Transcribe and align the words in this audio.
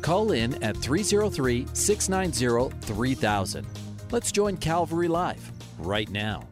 Call 0.00 0.32
in 0.32 0.62
at 0.62 0.76
303 0.76 1.66
690 1.72 2.76
3000. 2.80 3.66
Let's 4.10 4.32
join 4.32 4.56
Calvary 4.56 5.08
Live 5.08 5.52
right 5.78 6.08
now. 6.08 6.46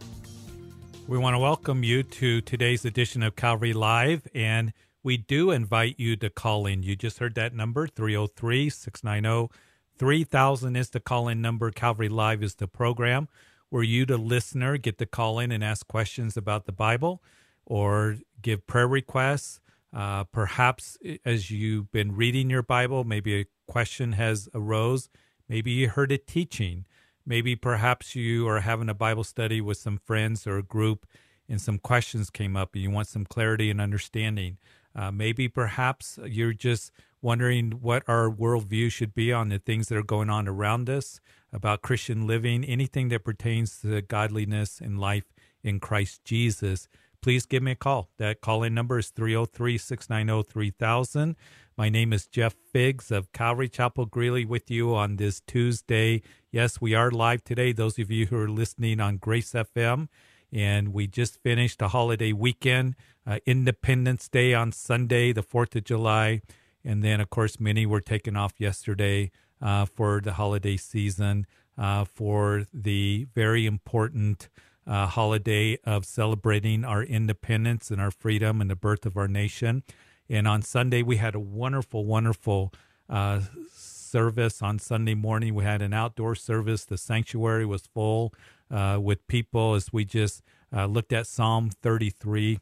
We 1.09 1.19
want 1.19 1.35
to 1.35 1.39
welcome 1.39 1.85
you 1.85 2.03
to 2.03 2.41
today's 2.41 2.85
edition 2.85 3.23
of 3.23 3.37
Calvary 3.37 3.73
Live, 3.73 4.27
and 4.35 4.73
we 5.03 5.17
do 5.17 5.53
invite 5.53 5.99
you 5.99 6.17
to 6.17 6.29
call 6.29 6.67
in. 6.67 6.83
You 6.83 6.97
just 6.97 7.21
heard 7.21 7.37
that 7.37 7.55
number 7.55 7.87
303 7.87 8.69
690 8.69 9.55
3000 9.99 10.77
is 10.77 10.91
the 10.91 11.01
call 11.01 11.29
in 11.29 11.41
number. 11.41 11.71
Calvary 11.71 12.09
Live 12.09 12.43
is 12.43 12.57
the 12.57 12.67
program 12.67 13.29
where 13.71 13.83
you, 13.83 14.05
the 14.05 14.19
listener, 14.19 14.77
get 14.77 14.99
to 14.99 15.07
call 15.07 15.39
in 15.39 15.51
and 15.51 15.65
ask 15.65 15.87
questions 15.87 16.37
about 16.37 16.67
the 16.67 16.73
Bible 16.73 17.23
or 17.65 18.17
give 18.43 18.67
prayer 18.67 18.89
requests. 18.89 19.61
Uh, 19.97 20.25
perhaps 20.25 20.99
as 21.25 21.51
you've 21.51 21.91
been 21.91 22.15
reading 22.15 22.51
your 22.51 22.63
Bible, 22.63 23.05
maybe 23.05 23.41
a 23.41 23.47
question 23.67 24.13
has 24.13 24.49
arose. 24.55 25.09
Maybe 25.49 25.73
you 25.73 25.89
heard 25.89 26.13
a 26.13 26.19
teaching 26.19 26.85
Maybe 27.27 27.57
perhaps 27.57 28.15
you 28.15 28.47
are 28.47 28.61
having 28.61 28.89
a 28.89 28.95
Bible 28.95 29.25
study 29.25 29.61
with 29.61 29.79
some 29.79 29.99
friends 29.99 30.47
or 30.47 30.59
a 30.59 30.63
group 30.63 31.07
and 31.49 31.61
some 31.61 31.79
questions 31.79 32.31
came 32.31 32.57
up 32.57 32.75
and 32.75 32.83
you 32.85 32.91
want 32.91 33.09
some 33.09 33.25
clarity 33.25 33.69
and 33.69 33.81
understanding. 33.81 34.59
Uh, 34.95 35.11
maybe 35.11 35.49
perhaps 35.49 36.21
you're 36.25 36.53
just 36.53 36.93
wondering 37.21 37.73
what 37.73 38.05
our 38.07 38.31
worldview 38.31 38.93
should 38.93 39.13
be 39.13 39.33
on 39.33 39.49
the 39.49 39.59
things 39.59 39.89
that 39.89 39.99
are 39.99 40.05
going 40.05 40.31
on 40.31 40.47
around 40.47 40.89
us 40.89 41.21
about 41.53 41.83
Christian 41.83 42.29
living, 42.29 42.65
anything 42.65 43.09
that 43.09 43.25
pertains 43.25 43.81
to 43.81 44.01
godliness 44.03 44.81
and 44.81 45.01
life 45.01 45.25
in 45.65 45.81
Christ 45.81 46.25
Jesus. 46.25 46.87
Please 47.27 47.45
give 47.45 47.65
me 47.65 47.73
a 47.73 47.75
call. 47.75 48.09
That 48.19 48.41
call 48.41 48.63
in 48.63 48.73
number 48.73 49.01
is 49.01 49.09
303 49.09 49.79
690 49.79 50.49
3000. 50.49 51.35
My 51.77 51.89
name 51.89 52.13
is 52.13 52.29
Jeff 52.29 52.55
Figs 52.73 53.11
of 53.11 53.33
Calvary 53.33 53.69
Chapel 53.69 54.07
Greeley 54.07 54.45
with 54.45 54.71
you 54.71 54.95
on 54.95 55.17
this 55.17 55.41
Tuesday. 55.41 56.23
Yes, 56.53 56.81
we 56.81 56.95
are 56.95 57.11
live 57.11 57.43
today, 57.43 57.73
those 57.73 57.99
of 57.99 58.13
you 58.13 58.27
who 58.27 58.39
are 58.39 58.49
listening 58.49 59.01
on 59.01 59.17
Grace 59.17 59.55
FM. 59.55 60.07
And 60.53 60.95
we 60.95 61.09
just 61.09 61.43
finished 61.43 61.83
a 61.83 61.89
holiday 61.89 62.33
weekend, 62.33 62.95
uh, 63.27 63.41
Independence 63.45 64.29
Day 64.29 64.55
on 64.55 64.71
Sunday, 64.71 65.33
the 65.33 65.43
4th 65.43 65.75
of 65.75 65.83
July. 65.83 66.43
And 66.85 67.03
then, 67.03 67.21
of 67.21 67.29
course, 67.29 67.59
many 67.59 67.87
were 67.87 68.01
taken 68.01 68.37
off 68.37 68.53
yesterday 68.61 69.33
uh, 69.61 69.87
for 69.87 70.21
the 70.21 70.35
holiday 70.35 70.77
season, 70.77 71.49
uh, 71.77 72.05
for 72.05 72.67
the 72.73 73.27
very 73.35 73.67
important 73.67 74.49
uh, 74.87 75.07
holiday 75.07 75.79
of 75.85 76.05
celebrating 76.05 76.85
our 76.85 77.03
independence 77.03 77.91
and 77.91 78.01
our 78.01 78.11
freedom 78.11 78.61
and 78.61 78.71
the 78.71 78.77
birth 78.77 79.07
of 79.07 79.17
our 79.17 79.29
nation. 79.29 79.83
And 80.29 80.47
on 80.47 80.63
Sunday, 80.63 81.03
we 81.03 81.17
had 81.17 81.35
a 81.35 81.41
wonderful, 81.41 82.05
wonderful 82.05 82.73
uh, 83.09 83.41
service 83.73 84.63
on 84.63 84.79
Sunday 84.79 85.15
morning. 85.15 85.55
We 85.55 85.65
had 85.65 85.83
an 85.83 85.93
outdoor 85.93 86.35
service. 86.35 86.85
The 86.85 86.99
sanctuary 86.99 87.67
was 87.67 87.87
full 87.87 88.33
uh, 88.71 88.99
with 89.01 89.27
people 89.29 89.75
as 89.75 89.93
we 89.93 90.05
just 90.05 90.43
uh, 90.75 90.87
looked 90.87 91.13
at 91.13 91.27
Psalm 91.27 91.71
33 91.71 92.59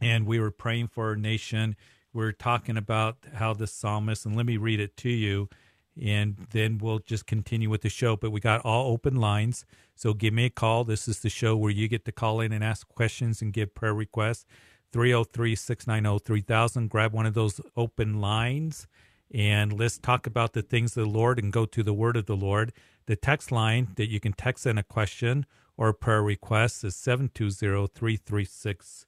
and 0.00 0.26
we 0.26 0.40
were 0.40 0.50
praying 0.50 0.88
for 0.88 1.08
our 1.08 1.16
nation. 1.16 1.76
We 2.12 2.24
are 2.24 2.32
talking 2.32 2.76
about 2.76 3.18
how 3.34 3.54
the 3.54 3.66
psalmist, 3.66 4.26
and 4.26 4.36
let 4.36 4.44
me 4.44 4.56
read 4.56 4.80
it 4.80 4.96
to 4.98 5.08
you, 5.08 5.48
and 6.00 6.46
then 6.50 6.78
we'll 6.78 7.00
just 7.00 7.26
continue 7.26 7.70
with 7.70 7.82
the 7.82 7.88
show. 7.88 8.16
But 8.16 8.30
we 8.30 8.40
got 8.40 8.60
all 8.62 8.92
open 8.92 9.16
lines. 9.16 9.64
So 9.94 10.14
give 10.14 10.34
me 10.34 10.46
a 10.46 10.50
call. 10.50 10.84
This 10.84 11.06
is 11.08 11.20
the 11.20 11.28
show 11.28 11.56
where 11.56 11.70
you 11.70 11.88
get 11.88 12.04
to 12.06 12.12
call 12.12 12.40
in 12.40 12.52
and 12.52 12.64
ask 12.64 12.88
questions 12.88 13.42
and 13.42 13.52
give 13.52 13.74
prayer 13.74 13.94
requests. 13.94 14.46
303 14.92 15.54
690 15.54 16.24
3000. 16.24 16.88
Grab 16.88 17.12
one 17.12 17.26
of 17.26 17.34
those 17.34 17.60
open 17.76 18.20
lines 18.20 18.86
and 19.32 19.78
let's 19.78 19.98
talk 19.98 20.26
about 20.26 20.52
the 20.52 20.62
things 20.62 20.96
of 20.96 21.04
the 21.04 21.10
Lord 21.10 21.38
and 21.38 21.52
go 21.52 21.64
to 21.64 21.82
the 21.82 21.94
word 21.94 22.16
of 22.16 22.26
the 22.26 22.36
Lord. 22.36 22.72
The 23.06 23.16
text 23.16 23.50
line 23.50 23.88
that 23.96 24.10
you 24.10 24.20
can 24.20 24.34
text 24.34 24.66
in 24.66 24.76
a 24.76 24.82
question 24.82 25.46
or 25.76 25.92
prayer 25.92 26.22
request 26.22 26.84
is 26.84 26.94
720 26.96 27.88
336 27.88 29.06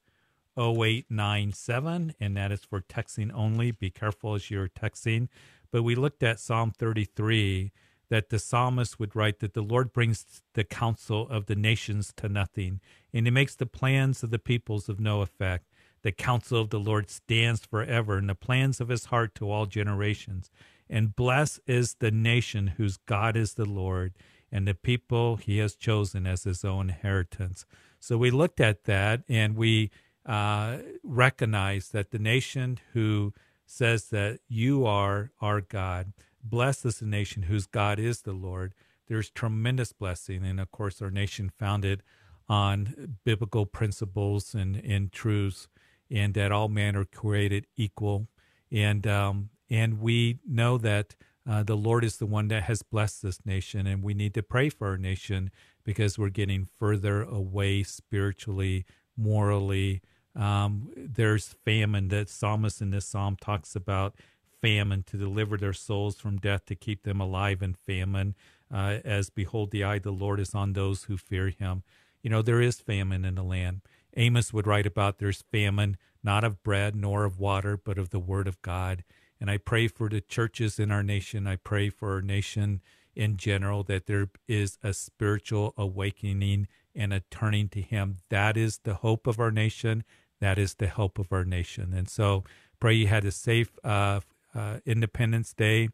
0897, 0.56 2.14
and 2.20 2.36
that 2.36 2.52
is 2.52 2.64
for 2.64 2.80
texting 2.80 3.32
only. 3.34 3.72
Be 3.72 3.90
careful 3.90 4.34
as 4.34 4.50
you're 4.50 4.68
texting. 4.68 5.28
But 5.74 5.82
we 5.82 5.96
looked 5.96 6.22
at 6.22 6.38
Psalm 6.38 6.70
33 6.70 7.72
that 8.08 8.28
the 8.28 8.38
psalmist 8.38 9.00
would 9.00 9.16
write 9.16 9.40
that 9.40 9.54
the 9.54 9.60
Lord 9.60 9.92
brings 9.92 10.40
the 10.52 10.62
counsel 10.62 11.28
of 11.28 11.46
the 11.46 11.56
nations 11.56 12.12
to 12.18 12.28
nothing, 12.28 12.80
and 13.12 13.26
he 13.26 13.32
makes 13.32 13.56
the 13.56 13.66
plans 13.66 14.22
of 14.22 14.30
the 14.30 14.38
peoples 14.38 14.88
of 14.88 15.00
no 15.00 15.20
effect. 15.20 15.64
The 16.02 16.12
counsel 16.12 16.60
of 16.60 16.70
the 16.70 16.78
Lord 16.78 17.10
stands 17.10 17.66
forever, 17.66 18.16
and 18.18 18.28
the 18.28 18.36
plans 18.36 18.80
of 18.80 18.88
his 18.88 19.06
heart 19.06 19.34
to 19.34 19.50
all 19.50 19.66
generations. 19.66 20.48
And 20.88 21.16
blessed 21.16 21.58
is 21.66 21.94
the 21.94 22.12
nation 22.12 22.74
whose 22.76 22.96
God 22.96 23.36
is 23.36 23.54
the 23.54 23.68
Lord, 23.68 24.14
and 24.52 24.68
the 24.68 24.74
people 24.74 25.38
he 25.38 25.58
has 25.58 25.74
chosen 25.74 26.24
as 26.24 26.44
his 26.44 26.64
own 26.64 26.88
inheritance. 26.88 27.66
So 27.98 28.16
we 28.16 28.30
looked 28.30 28.60
at 28.60 28.84
that 28.84 29.24
and 29.28 29.56
we 29.56 29.90
uh, 30.24 30.78
recognize 31.02 31.88
that 31.88 32.12
the 32.12 32.20
nation 32.20 32.78
who 32.92 33.34
says 33.74 34.08
that 34.10 34.40
you 34.48 34.86
are 34.86 35.32
our 35.40 35.60
God, 35.60 36.12
blessed 36.42 36.86
is 36.86 36.98
the 37.00 37.06
nation 37.06 37.44
whose 37.44 37.66
God 37.66 37.98
is 37.98 38.22
the 38.22 38.32
Lord. 38.32 38.74
There's 39.08 39.30
tremendous 39.30 39.92
blessing. 39.92 40.44
And 40.44 40.60
of 40.60 40.70
course, 40.70 41.02
our 41.02 41.10
nation 41.10 41.50
founded 41.58 42.02
on 42.48 43.18
biblical 43.24 43.66
principles 43.66 44.54
and, 44.54 44.76
and 44.76 45.10
truths 45.10 45.68
and 46.10 46.34
that 46.34 46.52
all 46.52 46.68
men 46.68 46.96
are 46.96 47.04
created 47.04 47.66
equal. 47.76 48.28
And 48.70 49.06
um, 49.06 49.50
and 49.70 50.00
we 50.00 50.38
know 50.46 50.78
that 50.78 51.16
uh, 51.48 51.62
the 51.62 51.76
Lord 51.76 52.04
is 52.04 52.18
the 52.18 52.26
one 52.26 52.48
that 52.48 52.64
has 52.64 52.82
blessed 52.82 53.22
this 53.22 53.44
nation, 53.44 53.86
and 53.86 54.02
we 54.02 54.14
need 54.14 54.34
to 54.34 54.42
pray 54.42 54.68
for 54.68 54.88
our 54.88 54.96
nation 54.96 55.50
because 55.84 56.18
we're 56.18 56.30
getting 56.30 56.68
further 56.78 57.22
away 57.22 57.82
spiritually, 57.82 58.84
morally. 59.16 60.00
Um, 60.36 60.90
there's 60.96 61.54
famine 61.64 62.08
that 62.08 62.28
psalmist 62.28 62.80
in 62.80 62.90
this 62.90 63.06
psalm 63.06 63.36
talks 63.40 63.76
about 63.76 64.14
famine 64.60 65.04
to 65.04 65.16
deliver 65.16 65.56
their 65.56 65.72
souls 65.72 66.16
from 66.16 66.38
death 66.38 66.64
to 66.66 66.74
keep 66.74 67.02
them 67.02 67.20
alive 67.20 67.62
in 67.62 67.74
famine 67.74 68.34
uh, 68.72 68.98
as 69.04 69.30
behold 69.30 69.70
the 69.70 69.84
eye 69.84 69.96
of 69.96 70.02
the 70.02 70.10
lord 70.10 70.40
is 70.40 70.54
on 70.54 70.72
those 70.72 71.04
who 71.04 71.18
fear 71.18 71.50
him 71.50 71.82
you 72.22 72.30
know 72.30 72.40
there 72.40 72.62
is 72.62 72.80
famine 72.80 73.26
in 73.26 73.34
the 73.34 73.42
land 73.42 73.82
Amos 74.16 74.52
would 74.52 74.66
write 74.66 74.86
about 74.86 75.18
there's 75.18 75.42
famine, 75.42 75.96
not 76.22 76.44
of 76.44 76.62
bread 76.62 76.94
nor 76.94 77.24
of 77.24 77.38
water, 77.38 77.76
but 77.76 77.98
of 77.98 78.10
the 78.10 78.18
word 78.18 78.46
of 78.46 78.60
God. 78.62 79.04
And 79.40 79.50
I 79.50 79.58
pray 79.58 79.88
for 79.88 80.08
the 80.08 80.20
churches 80.20 80.78
in 80.78 80.90
our 80.90 81.02
nation. 81.02 81.46
I 81.46 81.56
pray 81.56 81.90
for 81.90 82.14
our 82.14 82.22
nation 82.22 82.80
in 83.14 83.36
general 83.36 83.82
that 83.84 84.06
there 84.06 84.30
is 84.48 84.78
a 84.82 84.92
spiritual 84.94 85.74
awakening 85.76 86.68
and 86.94 87.12
a 87.12 87.20
turning 87.30 87.68
to 87.70 87.80
Him. 87.80 88.18
That 88.30 88.56
is 88.56 88.78
the 88.78 88.94
hope 88.94 89.26
of 89.26 89.40
our 89.40 89.50
nation. 89.50 90.04
That 90.44 90.58
is 90.58 90.74
the 90.74 90.88
hope 90.88 91.18
of 91.18 91.32
our 91.32 91.46
nation. 91.46 91.94
And 91.94 92.06
so 92.06 92.44
pray 92.78 92.92
you 92.92 93.06
had 93.06 93.24
a 93.24 93.30
safe 93.30 93.78
uh, 93.82 94.20
uh, 94.54 94.80
Independence 94.84 95.54
Day. 95.54 95.88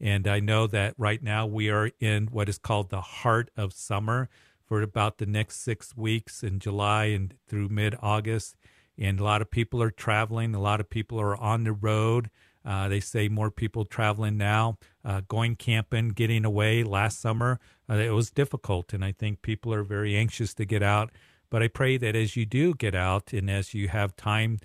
And 0.00 0.28
I 0.28 0.38
know 0.38 0.68
that 0.68 0.94
right 0.96 1.20
now 1.20 1.44
we 1.44 1.70
are 1.70 1.90
in 1.98 2.28
what 2.28 2.48
is 2.48 2.56
called 2.56 2.90
the 2.90 3.00
heart 3.00 3.50
of 3.56 3.72
summer 3.72 4.28
for 4.64 4.80
about 4.80 5.18
the 5.18 5.26
next 5.26 5.60
six 5.60 5.96
weeks 5.96 6.44
in 6.44 6.60
July 6.60 7.06
and 7.06 7.34
through 7.48 7.68
mid 7.68 7.96
August. 8.00 8.54
And 8.96 9.18
a 9.18 9.24
lot 9.24 9.42
of 9.42 9.50
people 9.50 9.82
are 9.82 9.90
traveling, 9.90 10.54
a 10.54 10.60
lot 10.60 10.78
of 10.78 10.88
people 10.88 11.20
are 11.20 11.36
on 11.36 11.64
the 11.64 11.72
road. 11.72 12.30
Uh, 12.64 12.86
they 12.86 13.00
say 13.00 13.26
more 13.26 13.50
people 13.50 13.84
traveling 13.84 14.36
now, 14.36 14.78
uh, 15.04 15.22
going 15.26 15.56
camping, 15.56 16.10
getting 16.10 16.44
away. 16.44 16.84
Last 16.84 17.20
summer, 17.20 17.58
uh, 17.90 17.94
it 17.94 18.14
was 18.14 18.30
difficult, 18.30 18.92
and 18.92 19.04
I 19.04 19.10
think 19.10 19.42
people 19.42 19.74
are 19.74 19.82
very 19.82 20.14
anxious 20.14 20.54
to 20.54 20.64
get 20.64 20.84
out. 20.84 21.10
But 21.50 21.62
I 21.62 21.68
pray 21.68 21.96
that 21.96 22.16
as 22.16 22.36
you 22.36 22.44
do 22.46 22.74
get 22.74 22.94
out 22.94 23.32
and 23.32 23.50
as 23.50 23.74
you 23.74 23.88
have 23.88 24.16
time 24.16 24.58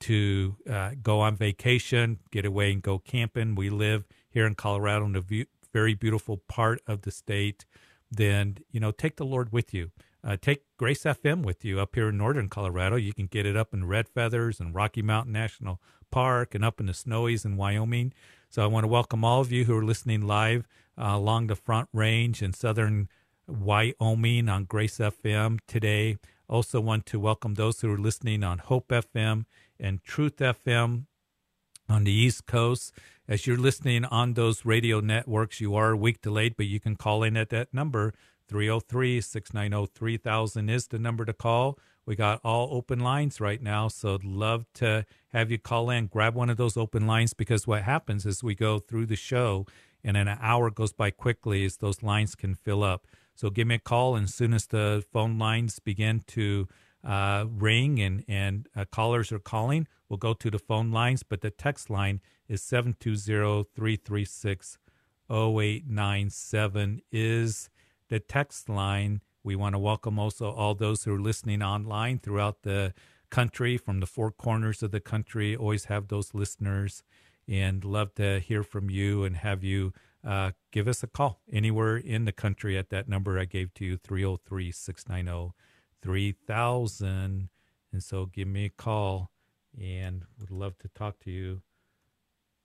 to 0.00 0.56
uh, 0.70 0.90
go 1.02 1.20
on 1.20 1.36
vacation, 1.36 2.18
get 2.30 2.44
away 2.44 2.72
and 2.72 2.82
go 2.82 2.98
camping, 2.98 3.54
we 3.54 3.70
live 3.70 4.04
here 4.30 4.46
in 4.46 4.54
Colorado 4.54 5.06
in 5.06 5.16
a 5.16 5.46
very 5.72 5.94
beautiful 5.94 6.36
part 6.36 6.80
of 6.86 7.02
the 7.02 7.10
state 7.10 7.64
then 8.10 8.58
you 8.70 8.80
know 8.80 8.90
take 8.90 9.16
the 9.16 9.26
Lord 9.26 9.52
with 9.52 9.74
you. 9.74 9.90
Uh, 10.24 10.36
take 10.40 10.64
Grace 10.76 11.04
FM 11.04 11.44
with 11.44 11.64
you 11.64 11.78
up 11.78 11.94
here 11.94 12.08
in 12.08 12.18
northern 12.18 12.48
Colorado. 12.48 12.96
You 12.96 13.12
can 13.12 13.26
get 13.26 13.46
it 13.46 13.56
up 13.56 13.72
in 13.72 13.86
Red 13.86 14.08
Feathers 14.08 14.58
and 14.58 14.74
Rocky 14.74 15.00
Mountain 15.00 15.32
National 15.32 15.80
Park 16.10 16.54
and 16.54 16.64
up 16.64 16.80
in 16.80 16.86
the 16.86 16.92
Snowies 16.92 17.44
in 17.44 17.56
Wyoming. 17.56 18.12
So 18.50 18.62
I 18.62 18.66
want 18.66 18.84
to 18.84 18.88
welcome 18.88 19.24
all 19.24 19.40
of 19.40 19.52
you 19.52 19.64
who 19.64 19.76
are 19.76 19.84
listening 19.84 20.22
live 20.26 20.66
uh, 20.98 21.10
along 21.12 21.46
the 21.46 21.54
Front 21.54 21.88
Range 21.92 22.42
in 22.42 22.52
southern 22.52 23.08
Wyoming 23.48 24.48
on 24.48 24.64
Grace 24.64 24.98
FM 24.98 25.58
today. 25.66 26.18
Also 26.48 26.80
want 26.80 27.06
to 27.06 27.18
welcome 27.18 27.54
those 27.54 27.80
who 27.80 27.92
are 27.92 27.98
listening 27.98 28.44
on 28.44 28.58
Hope 28.58 28.88
FM 28.88 29.46
and 29.80 30.04
Truth 30.04 30.36
FM 30.36 31.06
on 31.88 32.04
the 32.04 32.12
East 32.12 32.46
Coast. 32.46 32.92
As 33.26 33.46
you're 33.46 33.56
listening 33.56 34.04
on 34.04 34.34
those 34.34 34.64
radio 34.64 35.00
networks, 35.00 35.60
you 35.60 35.74
are 35.74 35.92
a 35.92 35.96
week 35.96 36.20
delayed, 36.20 36.56
but 36.56 36.66
you 36.66 36.78
can 36.78 36.96
call 36.96 37.22
in 37.22 37.36
at 37.36 37.48
that 37.50 37.72
number. 37.72 38.12
303 38.48 39.20
690 39.20 39.92
3000 39.94 40.68
is 40.68 40.86
the 40.88 40.98
number 40.98 41.24
to 41.24 41.32
call. 41.32 41.78
We 42.06 42.16
got 42.16 42.40
all 42.42 42.68
open 42.72 43.00
lines 43.00 43.40
right 43.40 43.62
now, 43.62 43.88
so 43.88 44.18
love 44.22 44.64
to 44.74 45.04
have 45.28 45.50
you 45.50 45.58
call 45.58 45.90
in. 45.90 46.06
Grab 46.06 46.34
one 46.34 46.48
of 46.48 46.56
those 46.56 46.76
open 46.76 47.06
lines 47.06 47.34
because 47.34 47.66
what 47.66 47.82
happens 47.82 48.24
is 48.24 48.42
we 48.42 48.54
go 48.54 48.78
through 48.78 49.06
the 49.06 49.16
show 49.16 49.66
and 50.02 50.16
an 50.16 50.28
hour 50.40 50.70
goes 50.70 50.92
by 50.92 51.10
quickly 51.10 51.64
as 51.64 51.76
those 51.76 52.02
lines 52.02 52.34
can 52.34 52.54
fill 52.54 52.82
up. 52.82 53.06
So 53.38 53.50
give 53.50 53.68
me 53.68 53.76
a 53.76 53.78
call, 53.78 54.16
and 54.16 54.24
as 54.24 54.34
soon 54.34 54.52
as 54.52 54.66
the 54.66 55.04
phone 55.12 55.38
lines 55.38 55.78
begin 55.78 56.24
to 56.26 56.66
uh, 57.04 57.44
ring 57.48 58.00
and, 58.00 58.24
and 58.26 58.68
uh, 58.74 58.84
callers 58.90 59.30
are 59.30 59.38
calling, 59.38 59.86
we'll 60.08 60.16
go 60.16 60.34
to 60.34 60.50
the 60.50 60.58
phone 60.58 60.90
lines. 60.90 61.22
But 61.22 61.42
the 61.42 61.50
text 61.52 61.88
line 61.88 62.20
is 62.48 62.64
720 62.64 63.68
336 63.76 64.78
0897 65.30 67.02
is 67.12 67.70
the 68.08 68.18
text 68.18 68.68
line. 68.68 69.20
We 69.44 69.54
want 69.54 69.76
to 69.76 69.78
welcome 69.78 70.18
also 70.18 70.50
all 70.50 70.74
those 70.74 71.04
who 71.04 71.14
are 71.14 71.20
listening 71.20 71.62
online 71.62 72.18
throughout 72.18 72.62
the 72.62 72.92
country, 73.30 73.76
from 73.76 74.00
the 74.00 74.06
four 74.06 74.32
corners 74.32 74.82
of 74.82 74.90
the 74.90 74.98
country. 75.00 75.54
Always 75.54 75.84
have 75.84 76.08
those 76.08 76.34
listeners 76.34 77.04
and 77.46 77.84
love 77.84 78.16
to 78.16 78.40
hear 78.40 78.64
from 78.64 78.90
you 78.90 79.22
and 79.22 79.36
have 79.36 79.62
you 79.62 79.92
uh, 80.28 80.50
give 80.72 80.86
us 80.86 81.02
a 81.02 81.06
call 81.06 81.40
anywhere 81.50 81.96
in 81.96 82.26
the 82.26 82.32
country 82.32 82.76
at 82.76 82.90
that 82.90 83.08
number 83.08 83.38
I 83.38 83.46
gave 83.46 83.72
to 83.74 83.84
you 83.84 83.96
303 83.96 84.70
690 84.70 85.54
3000. 86.02 87.48
And 87.90 88.02
so 88.02 88.26
give 88.26 88.46
me 88.46 88.66
a 88.66 88.68
call 88.68 89.30
and 89.80 90.24
would 90.38 90.50
love 90.50 90.76
to 90.78 90.88
talk 90.88 91.18
to 91.20 91.30
you 91.30 91.62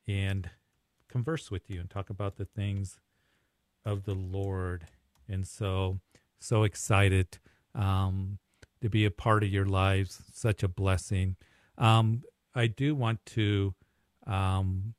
and 0.06 0.50
converse 1.07 1.50
with 1.50 1.69
you 1.69 1.80
and 1.80 1.89
talk 1.89 2.10
about 2.10 2.36
the 2.36 2.44
things 2.45 3.00
of 3.86 4.04
the 4.04 4.13
Lord. 4.13 4.88
And 5.30 5.48
so, 5.48 6.01
so 6.39 6.63
excited 6.63 7.39
um, 7.74 8.39
to 8.81 8.89
be 8.89 9.06
a 9.06 9.12
part 9.12 9.42
of 9.42 9.50
your 9.50 9.65
lives. 9.65 10.21
Such 10.33 10.63
a 10.63 10.68
blessing. 10.68 11.38
Um, 11.77 12.24
I 12.54 12.68
do 12.68 12.94
want 12.94 13.25
to 13.27 13.74
um, 14.27 14.95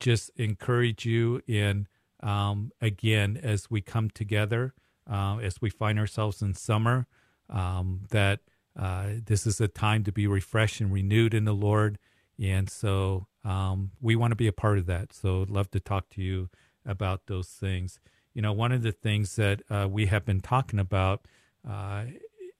just 0.00 0.30
encourage 0.36 1.06
you 1.06 1.42
in, 1.46 1.86
um, 2.20 2.72
again, 2.80 3.38
as 3.42 3.70
we 3.70 3.80
come 3.80 4.10
together, 4.10 4.74
uh, 5.10 5.38
as 5.38 5.60
we 5.60 5.70
find 5.70 5.98
ourselves 5.98 6.42
in 6.42 6.54
summer, 6.54 7.06
um, 7.48 8.02
that 8.10 8.40
uh, 8.78 9.06
this 9.24 9.46
is 9.46 9.60
a 9.60 9.68
time 9.68 10.04
to 10.04 10.12
be 10.12 10.26
refreshed 10.26 10.80
and 10.80 10.92
renewed 10.92 11.34
in 11.34 11.44
the 11.44 11.54
Lord. 11.54 11.98
And 12.40 12.70
so 12.70 13.26
um, 13.44 13.90
we 14.00 14.14
want 14.14 14.32
to 14.32 14.36
be 14.36 14.46
a 14.46 14.52
part 14.52 14.78
of 14.78 14.86
that. 14.86 15.12
So 15.12 15.42
I'd 15.42 15.50
love 15.50 15.70
to 15.72 15.80
talk 15.80 16.08
to 16.10 16.22
you 16.22 16.48
about 16.84 17.26
those 17.26 17.48
things. 17.48 17.98
You 18.34 18.42
know, 18.42 18.52
one 18.52 18.70
of 18.70 18.82
the 18.82 18.92
things 18.92 19.36
that 19.36 19.62
uh, 19.70 19.88
we 19.90 20.06
have 20.06 20.24
been 20.24 20.40
talking 20.40 20.78
about 20.78 21.26
uh, 21.68 22.04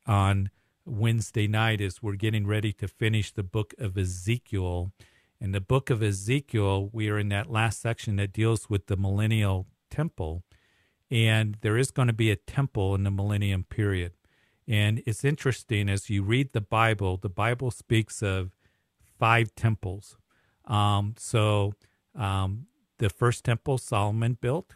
on 0.06 0.50
Wednesday 0.84 1.46
night 1.46 1.81
is 1.81 2.02
we're 2.02 2.14
getting 2.14 2.46
ready 2.46 2.72
to 2.72 2.88
finish 2.88 3.31
the 3.31 3.43
book 3.43 3.75
of 3.78 3.96
Ezekiel. 3.96 4.93
In 5.40 5.52
the 5.52 5.61
book 5.61 5.88
of 5.88 6.02
Ezekiel, 6.02 6.90
we 6.93 7.08
are 7.08 7.19
in 7.19 7.29
that 7.29 7.50
last 7.50 7.81
section 7.81 8.17
that 8.17 8.32
deals 8.32 8.69
with 8.69 8.87
the 8.87 8.96
millennial 8.96 9.67
temple. 9.90 10.43
And 11.11 11.56
there 11.61 11.79
is 11.79 11.90
going 11.90 12.08
to 12.08 12.14
be 12.14 12.31
a 12.31 12.37
temple 12.37 12.94
in 12.94 13.05
the 13.05 13.11
millennium 13.11 13.64
period. 13.64 14.12
And 14.67 15.02
it's 15.06 15.25
interesting 15.25 15.88
as 15.88 16.11
you 16.11 16.23
read 16.23 16.52
the 16.52 16.61
Bible, 16.61 17.17
the 17.17 17.31
Bible 17.31 17.70
speaks 17.70 18.23
of 18.23 18.50
five 19.19 19.55
temples. 19.55 20.17
Um, 20.67 21.14
so 21.17 21.73
um, 22.14 22.67
the 22.99 23.08
first 23.08 23.44
temple 23.44 23.79
Solomon 23.79 24.37
built, 24.38 24.75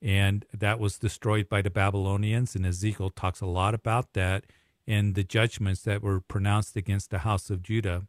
and 0.00 0.46
that 0.54 0.78
was 0.78 0.98
destroyed 0.98 1.48
by 1.48 1.60
the 1.60 1.68
Babylonians. 1.68 2.54
And 2.54 2.64
Ezekiel 2.64 3.10
talks 3.10 3.42
a 3.42 3.46
lot 3.46 3.74
about 3.74 4.14
that 4.14 4.44
in 4.86 5.12
the 5.12 5.24
judgments 5.24 5.82
that 5.82 6.02
were 6.02 6.20
pronounced 6.20 6.76
against 6.76 7.10
the 7.10 7.18
house 7.18 7.50
of 7.50 7.62
Judah. 7.62 8.06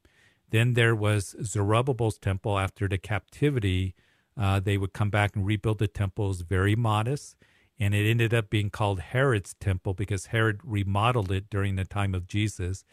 Then 0.52 0.74
there 0.74 0.96
was 0.96 1.36
Zerubbabel's 1.44 2.18
temple 2.18 2.60
after 2.60 2.88
the 2.88 2.98
captivity. 2.98 3.96
Uh, 4.38 4.60
they 4.60 4.78
would 4.78 4.94
come 4.94 5.10
back 5.10 5.36
and 5.36 5.46
rebuild 5.46 5.80
the 5.80 5.88
temple. 5.88 6.26
It 6.26 6.30
was 6.30 6.42
very 6.42 6.76
modest 6.76 7.36
and 7.82 7.96
it 7.96 8.08
ended 8.08 8.32
up 8.32 8.52
being 8.52 8.70
called 8.70 9.00
Herod's 9.00 9.56
temple 9.56 9.96
because 9.96 10.28
Herod 10.28 10.60
remodeled 10.64 11.32
it 11.32 11.50
during 11.50 11.78
the 11.78 11.84
time 11.84 12.14
of 12.14 12.28
Jesus. 12.28 12.86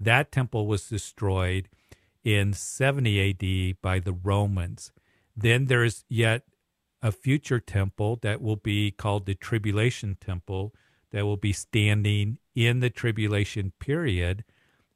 That 0.00 0.32
temple 0.32 0.66
was 0.66 0.88
destroyed 0.88 1.68
in 2.24 2.52
70 2.52 3.30
AD 3.30 3.80
by 3.80 4.00
the 4.00 4.12
Romans. 4.12 4.90
Then 5.36 5.66
there's 5.66 6.04
yet 6.08 6.42
a 7.00 7.12
future 7.12 7.60
temple 7.60 8.18
that 8.22 8.42
will 8.42 8.56
be 8.56 8.90
called 8.90 9.26
the 9.26 9.36
Tribulation 9.36 10.16
Temple 10.20 10.74
that 11.12 11.24
will 11.24 11.36
be 11.36 11.52
standing 11.52 12.38
in 12.56 12.80
the 12.80 12.90
tribulation 12.90 13.72
period. 13.78 14.42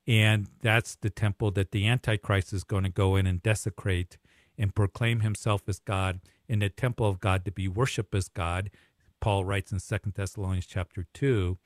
And 0.06 0.48
that's 0.62 0.94
the 0.96 1.10
temple 1.10 1.50
that 1.52 1.72
the 1.72 1.86
Antichrist 1.86 2.52
is 2.52 2.64
going 2.64 2.84
to 2.84 2.90
go 2.90 3.16
in 3.16 3.26
and 3.26 3.42
desecrate 3.42 4.18
and 4.58 4.74
proclaim 4.74 5.20
himself 5.20 5.62
as 5.68 5.78
God 5.80 6.20
in 6.48 6.60
the 6.60 6.68
temple 6.68 7.06
of 7.06 7.20
God 7.20 7.44
to 7.44 7.50
be 7.50 7.68
worshiped 7.68 8.14
as 8.14 8.28
God. 8.28 8.70
Paul 9.20 9.44
writes 9.44 9.72
in 9.72 9.80
Second 9.80 10.14
Thessalonians 10.14 10.66
chapter 10.66 11.06
2. 11.12 11.58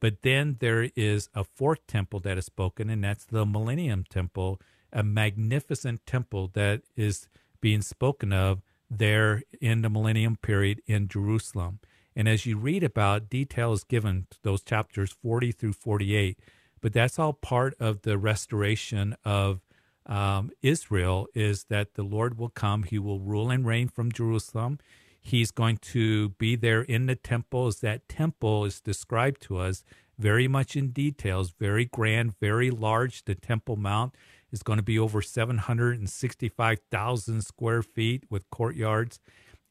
But 0.00 0.22
then 0.22 0.56
there 0.60 0.90
is 0.94 1.30
a 1.34 1.42
fourth 1.42 1.86
temple 1.86 2.20
that 2.20 2.36
is 2.36 2.44
spoken, 2.44 2.90
and 2.90 3.02
that's 3.02 3.24
the 3.24 3.46
Millennium 3.46 4.04
Temple, 4.08 4.60
a 4.92 5.02
magnificent 5.02 6.04
temple 6.06 6.50
that 6.52 6.82
is 6.96 7.28
being 7.60 7.80
spoken 7.80 8.32
of 8.32 8.60
there 8.90 9.42
in 9.60 9.82
the 9.82 9.88
Millennium 9.90 10.36
period 10.36 10.82
in 10.86 11.08
Jerusalem. 11.08 11.80
And 12.14 12.28
as 12.28 12.46
you 12.46 12.56
read 12.56 12.84
about, 12.84 13.28
details 13.30 13.84
given 13.84 14.26
those 14.42 14.62
chapters 14.62 15.12
40 15.12 15.52
through 15.52 15.72
48, 15.72 16.38
but 16.86 16.92
that's 16.92 17.18
all 17.18 17.32
part 17.32 17.74
of 17.80 18.02
the 18.02 18.16
restoration 18.16 19.16
of 19.24 19.60
um, 20.06 20.52
Israel 20.62 21.26
is 21.34 21.64
that 21.64 21.94
the 21.94 22.04
Lord 22.04 22.38
will 22.38 22.48
come, 22.48 22.84
he 22.84 22.96
will 22.96 23.18
rule 23.18 23.50
and 23.50 23.66
reign 23.66 23.88
from 23.88 24.12
Jerusalem. 24.12 24.78
He's 25.20 25.50
going 25.50 25.78
to 25.78 26.28
be 26.28 26.54
there 26.54 26.82
in 26.82 27.06
the 27.06 27.16
temple 27.16 27.72
that 27.82 28.08
temple 28.08 28.64
is 28.64 28.80
described 28.80 29.42
to 29.42 29.58
us 29.58 29.82
very 30.16 30.46
much 30.46 30.76
in 30.76 30.92
details, 30.92 31.52
very 31.58 31.86
grand, 31.86 32.38
very 32.38 32.70
large. 32.70 33.24
The 33.24 33.34
Temple 33.34 33.74
Mount 33.74 34.14
is 34.52 34.62
going 34.62 34.76
to 34.76 34.84
be 34.84 34.96
over 34.96 35.20
765,000 35.20 37.42
square 37.42 37.82
feet 37.82 38.22
with 38.30 38.48
courtyards. 38.50 39.18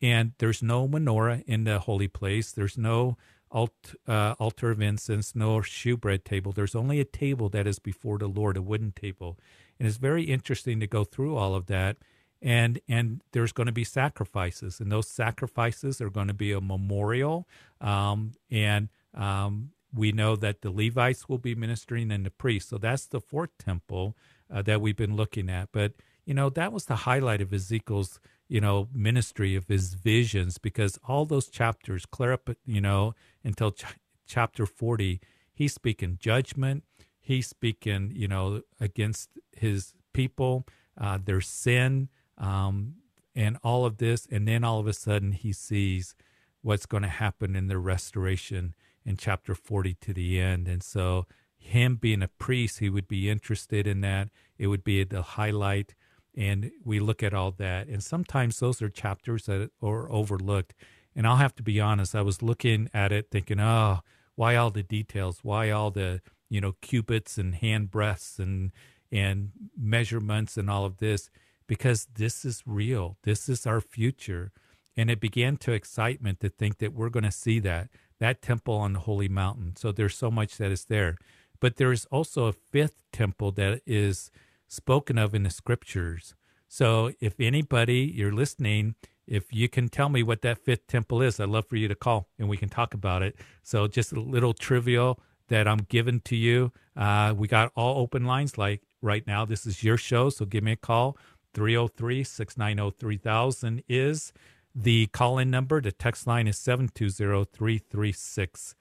And 0.01 0.33
there's 0.39 0.61
no 0.61 0.85
menorah 0.85 1.45
in 1.47 1.63
the 1.63 1.79
holy 1.79 2.09
place. 2.09 2.51
There's 2.51 2.77
no 2.77 3.15
alt, 3.55 3.95
uh, 4.07 4.35
altar 4.37 4.69
of 4.69 4.81
incense, 4.81 5.33
no 5.33 5.61
shewbread 5.61 6.25
table. 6.25 6.51
There's 6.51 6.75
only 6.75 6.99
a 6.99 7.05
table 7.05 7.47
that 7.49 7.65
is 7.65 7.79
before 7.79 8.17
the 8.17 8.27
Lord, 8.27 8.57
a 8.57 8.61
wooden 8.61 8.91
table. 8.91 9.39
And 9.79 9.87
it's 9.87 9.97
very 9.97 10.23
interesting 10.23 10.79
to 10.81 10.87
go 10.87 11.05
through 11.05 11.37
all 11.37 11.55
of 11.55 11.67
that 11.67 11.97
and 12.41 12.79
and 12.87 13.21
there's 13.31 13.53
going 13.53 13.67
to 13.67 13.73
be 13.73 13.83
sacrifices 13.83 14.79
and 14.79 14.91
those 14.91 15.07
sacrifices 15.07 16.01
are 16.01 16.09
going 16.09 16.27
to 16.27 16.33
be 16.33 16.51
a 16.51 16.61
memorial 16.61 17.47
um, 17.81 18.33
and 18.51 18.89
um, 19.13 19.71
we 19.93 20.11
know 20.11 20.35
that 20.35 20.61
the 20.61 20.69
levites 20.69 21.29
will 21.29 21.37
be 21.37 21.55
ministering 21.55 22.11
and 22.11 22.25
the 22.25 22.29
priests 22.29 22.69
so 22.69 22.77
that's 22.77 23.07
the 23.07 23.21
fourth 23.21 23.51
temple 23.57 24.15
uh, 24.53 24.61
that 24.61 24.81
we've 24.81 24.97
been 24.97 25.15
looking 25.15 25.49
at 25.49 25.69
but 25.71 25.93
you 26.25 26.33
know 26.33 26.49
that 26.49 26.73
was 26.73 26.85
the 26.85 26.97
highlight 26.97 27.41
of 27.41 27.53
ezekiel's 27.53 28.19
you 28.47 28.61
know 28.61 28.87
ministry 28.93 29.55
of 29.55 29.67
his 29.67 29.93
visions 29.93 30.57
because 30.57 30.99
all 31.07 31.25
those 31.25 31.47
chapters 31.47 32.05
clear 32.05 32.33
up 32.33 32.49
you 32.65 32.81
know 32.81 33.13
until 33.43 33.71
ch- 33.71 33.85
chapter 34.27 34.65
40 34.65 35.19
he's 35.53 35.73
speaking 35.73 36.17
judgment 36.19 36.83
he's 37.19 37.47
speaking 37.47 38.11
you 38.13 38.27
know 38.27 38.61
against 38.79 39.29
his 39.55 39.93
people 40.13 40.65
uh, 40.99 41.17
their 41.23 41.41
sin 41.41 42.09
um, 42.37 42.95
and 43.35 43.57
all 43.63 43.85
of 43.85 43.97
this. 43.97 44.27
And 44.31 44.47
then 44.47 44.63
all 44.63 44.79
of 44.79 44.87
a 44.87 44.93
sudden, 44.93 45.33
he 45.33 45.51
sees 45.51 46.15
what's 46.61 46.85
going 46.85 47.03
to 47.03 47.09
happen 47.09 47.55
in 47.55 47.67
the 47.67 47.77
restoration 47.77 48.73
in 49.05 49.17
chapter 49.17 49.53
40 49.53 49.95
to 50.01 50.13
the 50.13 50.39
end. 50.39 50.67
And 50.67 50.81
so, 50.81 51.27
him 51.57 51.95
being 51.95 52.21
a 52.21 52.27
priest, 52.27 52.79
he 52.79 52.89
would 52.89 53.07
be 53.07 53.29
interested 53.29 53.87
in 53.87 54.01
that. 54.01 54.29
It 54.57 54.67
would 54.67 54.83
be 54.83 55.03
the 55.03 55.21
highlight. 55.21 55.95
And 56.37 56.71
we 56.83 56.99
look 56.99 57.23
at 57.23 57.33
all 57.33 57.51
that. 57.51 57.87
And 57.87 58.03
sometimes 58.03 58.59
those 58.59 58.81
are 58.81 58.89
chapters 58.89 59.45
that 59.45 59.71
are 59.81 60.11
overlooked. 60.11 60.73
And 61.15 61.25
I'll 61.25 61.37
have 61.37 61.55
to 61.55 61.63
be 61.63 61.79
honest, 61.79 62.13
I 62.13 62.21
was 62.21 62.41
looking 62.41 62.89
at 62.93 63.11
it 63.11 63.27
thinking, 63.31 63.59
oh, 63.59 63.99
why 64.35 64.55
all 64.55 64.69
the 64.69 64.83
details? 64.83 65.39
Why 65.43 65.71
all 65.71 65.91
the, 65.91 66.21
you 66.49 66.59
know, 66.59 66.73
cubits 66.81 67.37
and 67.37 67.55
hand 67.55 67.91
breadths 67.91 68.39
and 68.39 68.71
and 69.11 69.51
measurements 69.77 70.57
and 70.57 70.69
all 70.69 70.83
of 70.83 70.97
this? 70.97 71.29
because 71.67 72.07
this 72.15 72.45
is 72.45 72.63
real. 72.65 73.17
This 73.23 73.49
is 73.49 73.65
our 73.65 73.81
future. 73.81 74.51
And 74.97 75.09
it 75.09 75.19
began 75.19 75.57
to 75.57 75.73
excitement 75.73 76.39
to 76.39 76.49
think 76.49 76.77
that 76.77 76.93
we're 76.93 77.09
going 77.09 77.23
to 77.23 77.31
see 77.31 77.59
that, 77.59 77.89
that 78.19 78.41
temple 78.41 78.75
on 78.75 78.93
the 78.93 78.99
holy 78.99 79.27
mountain. 79.27 79.75
So 79.75 79.91
there's 79.91 80.17
so 80.17 80.31
much 80.31 80.57
that 80.57 80.71
is 80.71 80.85
there. 80.85 81.17
But 81.59 81.77
there's 81.77 82.05
also 82.05 82.45
a 82.45 82.53
fifth 82.53 82.95
temple 83.11 83.51
that 83.53 83.81
is 83.85 84.31
spoken 84.75 85.17
of 85.17 85.33
in 85.33 85.43
the 85.43 85.49
scriptures. 85.49 86.35
So 86.67 87.11
if 87.19 87.39
anybody, 87.39 88.11
you're 88.13 88.33
listening, 88.33 88.95
if 89.27 89.51
you 89.51 89.69
can 89.69 89.89
tell 89.89 90.09
me 90.09 90.23
what 90.23 90.41
that 90.41 90.59
fifth 90.59 90.87
temple 90.87 91.21
is, 91.21 91.39
I'd 91.39 91.49
love 91.49 91.67
for 91.67 91.77
you 91.77 91.87
to 91.87 91.95
call 91.95 92.27
and 92.37 92.47
we 92.49 92.57
can 92.57 92.69
talk 92.69 92.93
about 92.93 93.23
it. 93.23 93.35
So 93.63 93.87
just 93.87 94.11
a 94.11 94.19
little 94.19 94.53
trivial 94.53 95.19
that 95.47 95.67
I'm 95.67 95.85
giving 95.89 96.19
to 96.21 96.35
you. 96.35 96.71
Uh, 96.95 97.33
we 97.35 97.47
got 97.47 97.71
all 97.75 97.99
open 97.99 98.25
lines 98.25 98.57
like 98.57 98.81
right 99.01 99.25
now. 99.25 99.45
This 99.45 99.65
is 99.65 99.83
your 99.83 99.97
show. 99.97 100.29
So 100.29 100.45
give 100.45 100.63
me 100.63 100.73
a 100.73 100.77
call. 100.77 101.17
303 101.53 102.23
690 102.23 102.97
3000 102.99 103.83
is 103.87 104.33
the 104.73 105.07
call 105.07 105.37
in 105.39 105.49
number. 105.49 105.79
The 105.81 105.91
text 105.91 106.27
line 106.27 106.47
is 106.47 106.57
720 106.57 107.45
336 107.45 108.75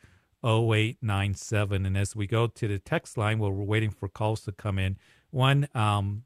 0897. 0.44 1.86
And 1.86 1.96
as 1.96 2.14
we 2.14 2.26
go 2.26 2.46
to 2.46 2.68
the 2.68 2.78
text 2.78 3.16
line, 3.16 3.38
while 3.38 3.52
we're 3.52 3.64
waiting 3.64 3.90
for 3.90 4.08
calls 4.08 4.42
to 4.42 4.52
come 4.52 4.78
in, 4.78 4.98
one 5.34 5.68
um, 5.74 6.22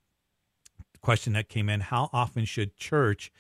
question 1.01 1.33
that 1.33 1.49
came 1.49 1.69
in 1.69 1.81
How 1.81 2.11
often 2.13 2.45
should 2.45 2.77
church 2.77 3.33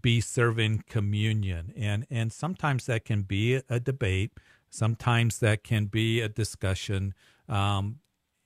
be 0.00 0.20
serving 0.20 0.84
communion? 0.88 1.72
And, 1.76 2.06
and 2.10 2.32
sometimes 2.32 2.86
that 2.86 3.04
can 3.04 3.22
be 3.22 3.60
a 3.68 3.80
debate, 3.80 4.32
sometimes 4.70 5.38
that 5.38 5.64
can 5.64 5.86
be 5.86 6.20
a 6.20 6.28
discussion. 6.28 7.14
Um, 7.48 8.00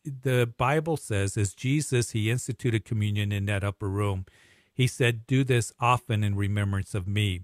the 0.04 0.52
Bible 0.56 0.96
says, 0.96 1.36
as 1.36 1.54
Jesus, 1.54 2.10
he 2.10 2.30
instituted 2.30 2.84
communion 2.84 3.32
in 3.32 3.46
that 3.46 3.64
upper 3.64 3.88
room. 3.88 4.26
He 4.74 4.86
said, 4.86 5.26
Do 5.26 5.44
this 5.44 5.72
often 5.80 6.24
in 6.24 6.34
remembrance 6.34 6.94
of 6.94 7.06
me. 7.06 7.42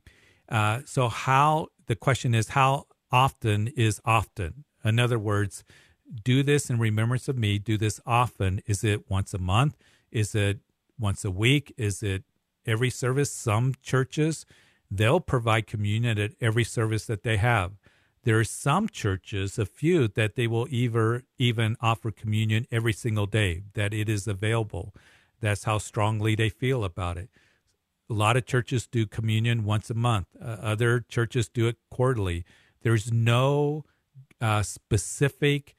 Uh, 0.48 0.80
so, 0.87 1.08
how 1.08 1.68
the 1.87 1.96
question 1.96 2.34
is, 2.34 2.50
how 2.50 2.87
often 3.12 3.68
is 3.68 4.00
often? 4.04 4.64
In 4.84 4.98
other 4.98 5.18
words, 5.18 5.64
do 6.25 6.43
this 6.43 6.71
in 6.71 6.79
remembrance 6.79 7.29
of 7.29 7.37
me. 7.37 7.59
Do 7.59 7.77
this 7.77 8.00
often. 8.07 8.61
Is 8.67 8.85
it 8.85 9.11
once 9.11 9.35
a 9.35 9.38
month? 9.38 9.77
Is 10.11 10.35
it 10.35 10.61
once 10.99 11.25
a 11.25 11.31
week? 11.31 11.73
Is 11.77 12.03
it 12.03 12.25
every 12.67 12.91
service? 12.91 13.33
Some 13.33 13.75
churches, 13.83 14.47
they'll 14.91 15.21
provide 15.21 15.67
communion 15.67 16.19
at 16.19 16.33
every 16.41 16.65
service 16.65 17.07
that 17.07 17.23
they 17.23 17.37
have. 17.37 17.73
There 18.25 18.38
are 18.38 18.45
some 18.45 18.88
churches, 18.88 19.59
a 19.59 19.65
few, 19.65 20.09
that 20.09 20.35
they 20.35 20.47
will 20.47 20.67
either 20.71 21.23
even 21.38 21.77
offer 21.81 22.11
communion 22.11 22.67
every 22.71 22.93
single 22.93 23.27
day, 23.27 23.62
that 23.75 23.95
it 23.95 24.09
is 24.09 24.27
available. 24.27 24.95
That's 25.41 25.65
how 25.65 25.79
strongly 25.79 26.35
they 26.35 26.49
feel 26.49 26.85
about 26.85 27.17
it. 27.17 27.31
A 28.11 28.15
lot 28.15 28.37
of 28.37 28.47
churches 28.47 28.87
do 28.87 29.07
communion 29.07 29.65
once 29.65 29.88
a 29.88 29.95
month. 29.95 30.27
Uh, 30.41 30.57
other 30.61 31.00
churches 31.00 31.49
do 31.49 31.69
it 31.69 31.77
quarterly. 31.91 32.45
There's 32.83 33.12
no 33.12 33.85
uh, 34.41 34.62
specific 34.62 35.75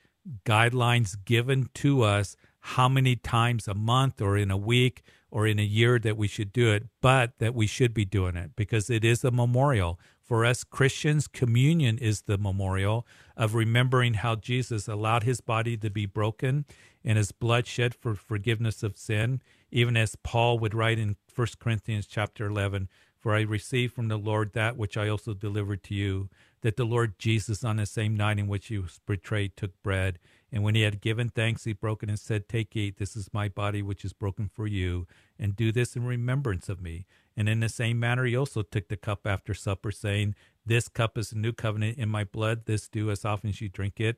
guidelines 0.46 1.16
given 1.26 1.70
to 1.76 2.04
us 2.04 2.36
how 2.62 2.90
many 2.90 3.16
times 3.16 3.68
a 3.68 3.74
month 3.74 4.22
or 4.22 4.38
in 4.38 4.52
a 4.52 4.58
week 4.58 5.02
or 5.32 5.48
in 5.48 5.60
a 5.60 5.64
year 5.64 6.00
that 6.00 6.18
we 6.18 6.28
should 6.28 6.52
do 6.52 6.72
it, 6.72 6.88
but 7.02 7.38
that 7.40 7.54
we 7.56 7.68
should 7.68 7.94
be 7.94 8.06
doing 8.06 8.36
it 8.36 8.52
because 8.56 8.90
it 8.90 9.06
is 9.06 9.24
a 9.24 9.32
memorial. 9.32 10.00
For 10.24 10.46
us 10.46 10.64
Christians, 10.64 11.28
communion 11.28 11.98
is 11.98 12.24
the 12.24 12.38
memorial 12.38 13.08
of 13.36 13.56
remembering 13.56 14.16
how 14.16 14.36
Jesus 14.36 14.88
allowed 14.88 15.24
his 15.24 15.42
body 15.42 15.78
to 15.78 15.90
be 15.90 16.06
broken 16.06 16.66
and 17.04 17.18
his 17.18 17.32
blood 17.32 17.66
shed 17.66 17.96
for 17.96 18.14
forgiveness 18.14 18.84
of 18.84 18.98
sin, 18.98 19.42
even 19.72 19.96
as 19.96 20.16
Paul 20.16 20.60
would 20.60 20.74
write 20.74 21.00
in 21.00 21.16
1 21.34 21.48
Corinthians 21.60 22.06
chapter 22.06 22.46
11, 22.48 22.90
for 23.18 23.34
I 23.34 23.42
received 23.42 23.94
from 23.94 24.08
the 24.08 24.18
Lord 24.18 24.54
that 24.54 24.78
which 24.78 24.98
I 24.98 25.08
also 25.10 25.34
delivered 25.34 25.84
to 25.84 25.96
you, 25.96 26.30
that 26.62 26.78
the 26.78 26.86
Lord 26.86 27.18
Jesus, 27.20 27.63
on 27.63 27.78
the 27.78 27.86
same 27.86 28.16
night 28.16 28.39
in 28.39 28.48
which 28.48 28.68
he 28.68 28.78
was 28.78 29.00
betrayed, 29.06 29.56
took 29.56 29.82
bread. 29.82 30.20
And 30.51 30.63
when 30.63 30.75
he 30.75 30.82
had 30.82 31.01
given 31.01 31.30
thanks, 31.30 31.63
he 31.63 31.74
broke 31.74 32.04
it 32.04 32.10
and 32.10 32.20
said, 32.20 32.50
Take, 32.50 32.75
eat, 32.75 32.98
this 32.98 33.16
is 33.16 33.34
my 33.34 33.48
body 33.48 33.82
which 33.82 34.04
is 34.04 34.13
broken 34.13 34.50
for 34.54 34.68
you, 34.68 35.08
and 35.38 35.56
do 35.56 35.72
this 35.72 35.96
in 35.96 36.06
remembrance 36.06 36.70
of 36.70 36.82
me. 36.82 37.06
And 37.38 37.48
in 37.48 37.60
the 37.60 37.70
same 37.70 38.00
manner, 38.00 38.25
he 38.25 38.36
also 38.36 38.63
took 38.63 38.88
the 38.88 38.98
cup 38.98 39.25
after 39.25 39.54
supper, 39.54 39.92
saying, 39.92 40.36
This 40.66 40.89
cup 40.89 41.18
is 41.18 41.32
a 41.32 41.38
new 41.38 41.54
covenant 41.54 41.98
in 41.98 42.10
my 42.10 42.24
blood. 42.24 42.66
This 42.66 42.88
do 42.88 43.12
as 43.12 43.24
often 43.24 43.50
as 43.50 43.62
you 43.62 43.70
drink 43.70 44.00
it 44.00 44.18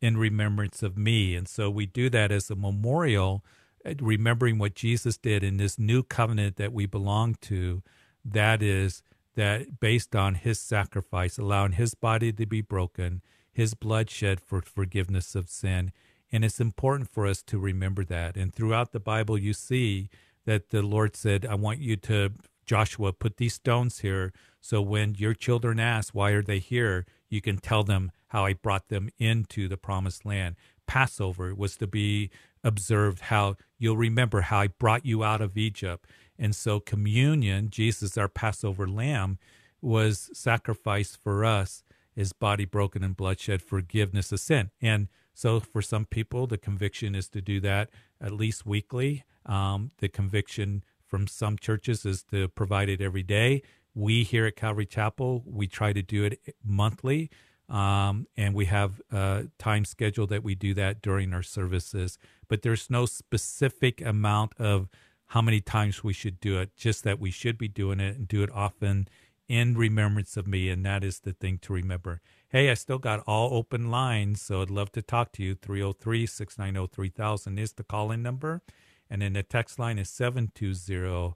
in 0.00 0.16
remembrance 0.16 0.82
of 0.82 0.98
me. 0.98 1.34
And 1.34 1.48
so 1.48 1.70
we 1.70 1.86
do 1.86 2.10
that 2.10 2.30
as 2.30 2.50
a 2.50 2.56
memorial, 2.56 3.44
uh, 3.86 3.94
remembering 4.00 4.58
what 4.58 4.74
Jesus 4.74 5.16
did 5.16 5.42
in 5.42 5.56
this 5.56 5.78
new 5.78 6.02
covenant 6.02 6.56
that 6.56 6.72
we 6.72 6.86
belong 6.86 7.36
to. 7.42 7.82
That 8.24 8.62
is 8.62 9.02
that 9.34 9.80
based 9.80 10.14
on 10.14 10.34
his 10.34 10.60
sacrifice, 10.60 11.38
allowing 11.38 11.72
his 11.72 11.94
body 11.94 12.32
to 12.32 12.46
be 12.46 12.60
broken, 12.60 13.22
his 13.52 13.74
blood 13.74 14.10
shed 14.10 14.40
for 14.40 14.60
forgiveness 14.60 15.34
of 15.34 15.48
sin. 15.48 15.92
And 16.30 16.44
it's 16.44 16.60
important 16.60 17.10
for 17.10 17.26
us 17.26 17.42
to 17.44 17.58
remember 17.58 18.04
that. 18.04 18.36
And 18.36 18.54
throughout 18.54 18.92
the 18.92 19.00
Bible, 19.00 19.36
you 19.36 19.52
see 19.52 20.08
that 20.46 20.70
the 20.70 20.82
Lord 20.82 21.14
said, 21.16 21.44
I 21.46 21.54
want 21.54 21.80
you 21.80 21.96
to, 21.96 22.32
Joshua, 22.64 23.12
put 23.12 23.36
these 23.36 23.54
stones 23.54 24.00
here. 24.00 24.32
So 24.60 24.80
when 24.80 25.14
your 25.14 25.34
children 25.34 25.78
ask, 25.78 26.14
why 26.14 26.30
are 26.30 26.42
they 26.42 26.58
here? 26.58 27.04
You 27.28 27.40
can 27.40 27.58
tell 27.58 27.84
them 27.84 28.12
how 28.28 28.46
I 28.46 28.54
brought 28.54 28.88
them 28.88 29.10
into 29.18 29.68
the 29.68 29.76
promised 29.76 30.24
land. 30.24 30.56
Passover 30.86 31.54
was 31.54 31.76
to 31.76 31.86
be 31.86 32.30
observed 32.64 33.20
how 33.20 33.56
you'll 33.78 33.96
remember 33.96 34.42
how 34.42 34.60
I 34.60 34.68
brought 34.68 35.04
you 35.04 35.22
out 35.24 35.40
of 35.40 35.56
Egypt. 35.56 36.06
And 36.38 36.54
so, 36.54 36.80
communion, 36.80 37.70
Jesus, 37.70 38.16
our 38.18 38.28
Passover 38.28 38.86
lamb, 38.86 39.38
was 39.80 40.30
sacrificed 40.32 41.18
for 41.22 41.44
us, 41.44 41.82
his 42.14 42.32
body 42.32 42.64
broken 42.64 43.02
and 43.02 43.16
bloodshed, 43.16 43.62
forgiveness 43.62 44.32
of 44.32 44.40
sin. 44.40 44.70
And 44.80 45.08
so, 45.34 45.60
for 45.60 45.82
some 45.82 46.04
people, 46.04 46.46
the 46.46 46.58
conviction 46.58 47.14
is 47.14 47.28
to 47.30 47.40
do 47.40 47.60
that 47.60 47.90
at 48.20 48.32
least 48.32 48.66
weekly. 48.66 49.24
Um, 49.46 49.90
the 49.98 50.08
conviction 50.08 50.84
from 51.06 51.26
some 51.26 51.58
churches 51.58 52.06
is 52.06 52.22
to 52.24 52.48
provide 52.48 52.88
it 52.88 53.00
every 53.00 53.22
day. 53.22 53.62
We 53.94 54.22
here 54.22 54.46
at 54.46 54.56
Calvary 54.56 54.86
Chapel, 54.86 55.42
we 55.46 55.66
try 55.66 55.92
to 55.92 56.02
do 56.02 56.24
it 56.24 56.40
monthly. 56.64 57.30
Um, 57.68 58.26
and 58.36 58.54
we 58.54 58.66
have 58.66 59.00
a 59.10 59.44
time 59.58 59.84
schedule 59.84 60.26
that 60.28 60.42
we 60.42 60.54
do 60.54 60.74
that 60.74 61.00
during 61.00 61.32
our 61.32 61.42
services. 61.42 62.18
But 62.48 62.62
there's 62.62 62.90
no 62.90 63.06
specific 63.06 64.00
amount 64.00 64.52
of 64.58 64.88
how 65.32 65.40
many 65.40 65.60
times 65.62 66.04
we 66.04 66.12
should 66.12 66.38
do 66.40 66.60
it, 66.60 66.76
just 66.76 67.04
that 67.04 67.18
we 67.18 67.30
should 67.30 67.56
be 67.56 67.66
doing 67.66 68.00
it 68.00 68.16
and 68.16 68.28
do 68.28 68.42
it 68.42 68.50
often 68.52 69.08
in 69.48 69.74
remembrance 69.74 70.36
of 70.36 70.46
me. 70.46 70.68
And 70.68 70.84
that 70.84 71.02
is 71.02 71.20
the 71.20 71.32
thing 71.32 71.56
to 71.62 71.72
remember. 71.72 72.20
Hey, 72.50 72.68
I 72.68 72.74
still 72.74 72.98
got 72.98 73.24
all 73.26 73.54
open 73.54 73.90
lines, 73.90 74.42
so 74.42 74.60
I'd 74.60 74.68
love 74.68 74.92
to 74.92 75.00
talk 75.00 75.32
to 75.32 75.42
you. 75.42 75.54
303 75.54 76.26
690 76.26 76.94
3000 76.94 77.58
is 77.58 77.72
the 77.72 77.82
call 77.82 78.10
in 78.10 78.22
number. 78.22 78.60
And 79.08 79.22
then 79.22 79.32
the 79.32 79.42
text 79.42 79.78
line 79.78 79.98
is 79.98 80.10
720 80.10 81.32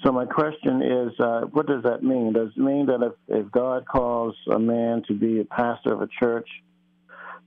So 0.03 0.13
my 0.13 0.25
question 0.25 0.83
is, 0.83 1.21
uh, 1.21 1.43
what 1.53 1.67
does 1.67 1.83
that 1.83 2.03
mean? 2.03 2.33
Does 2.33 2.51
it 2.57 2.61
mean 2.61 2.87
that 2.87 3.03
if, 3.03 3.13
if 3.29 3.51
God 3.53 3.85
calls 3.87 4.35
a 4.51 4.59
man 4.59 5.03
to 5.09 5.15
be 5.15 5.41
a 5.41 5.45
pastor 5.45 5.93
of 5.93 6.01
a 6.01 6.09
church, 6.19 6.49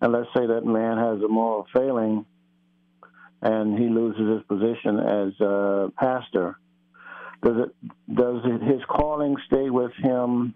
and 0.02 0.12
let's 0.12 0.30
say 0.36 0.46
that 0.46 0.66
man 0.66 0.98
has 0.98 1.22
a 1.22 1.28
moral 1.28 1.66
failing, 1.74 2.26
and 3.42 3.78
he 3.78 3.88
loses 3.88 4.38
his 4.38 4.44
position 4.44 5.00
as 5.00 5.40
a 5.42 5.92
pastor, 5.98 6.58
does 7.44 7.68
it 7.68 8.16
does 8.16 8.44
his 8.62 8.82
calling 8.88 9.36
stay 9.48 9.70
with 9.70 9.92
him 9.94 10.54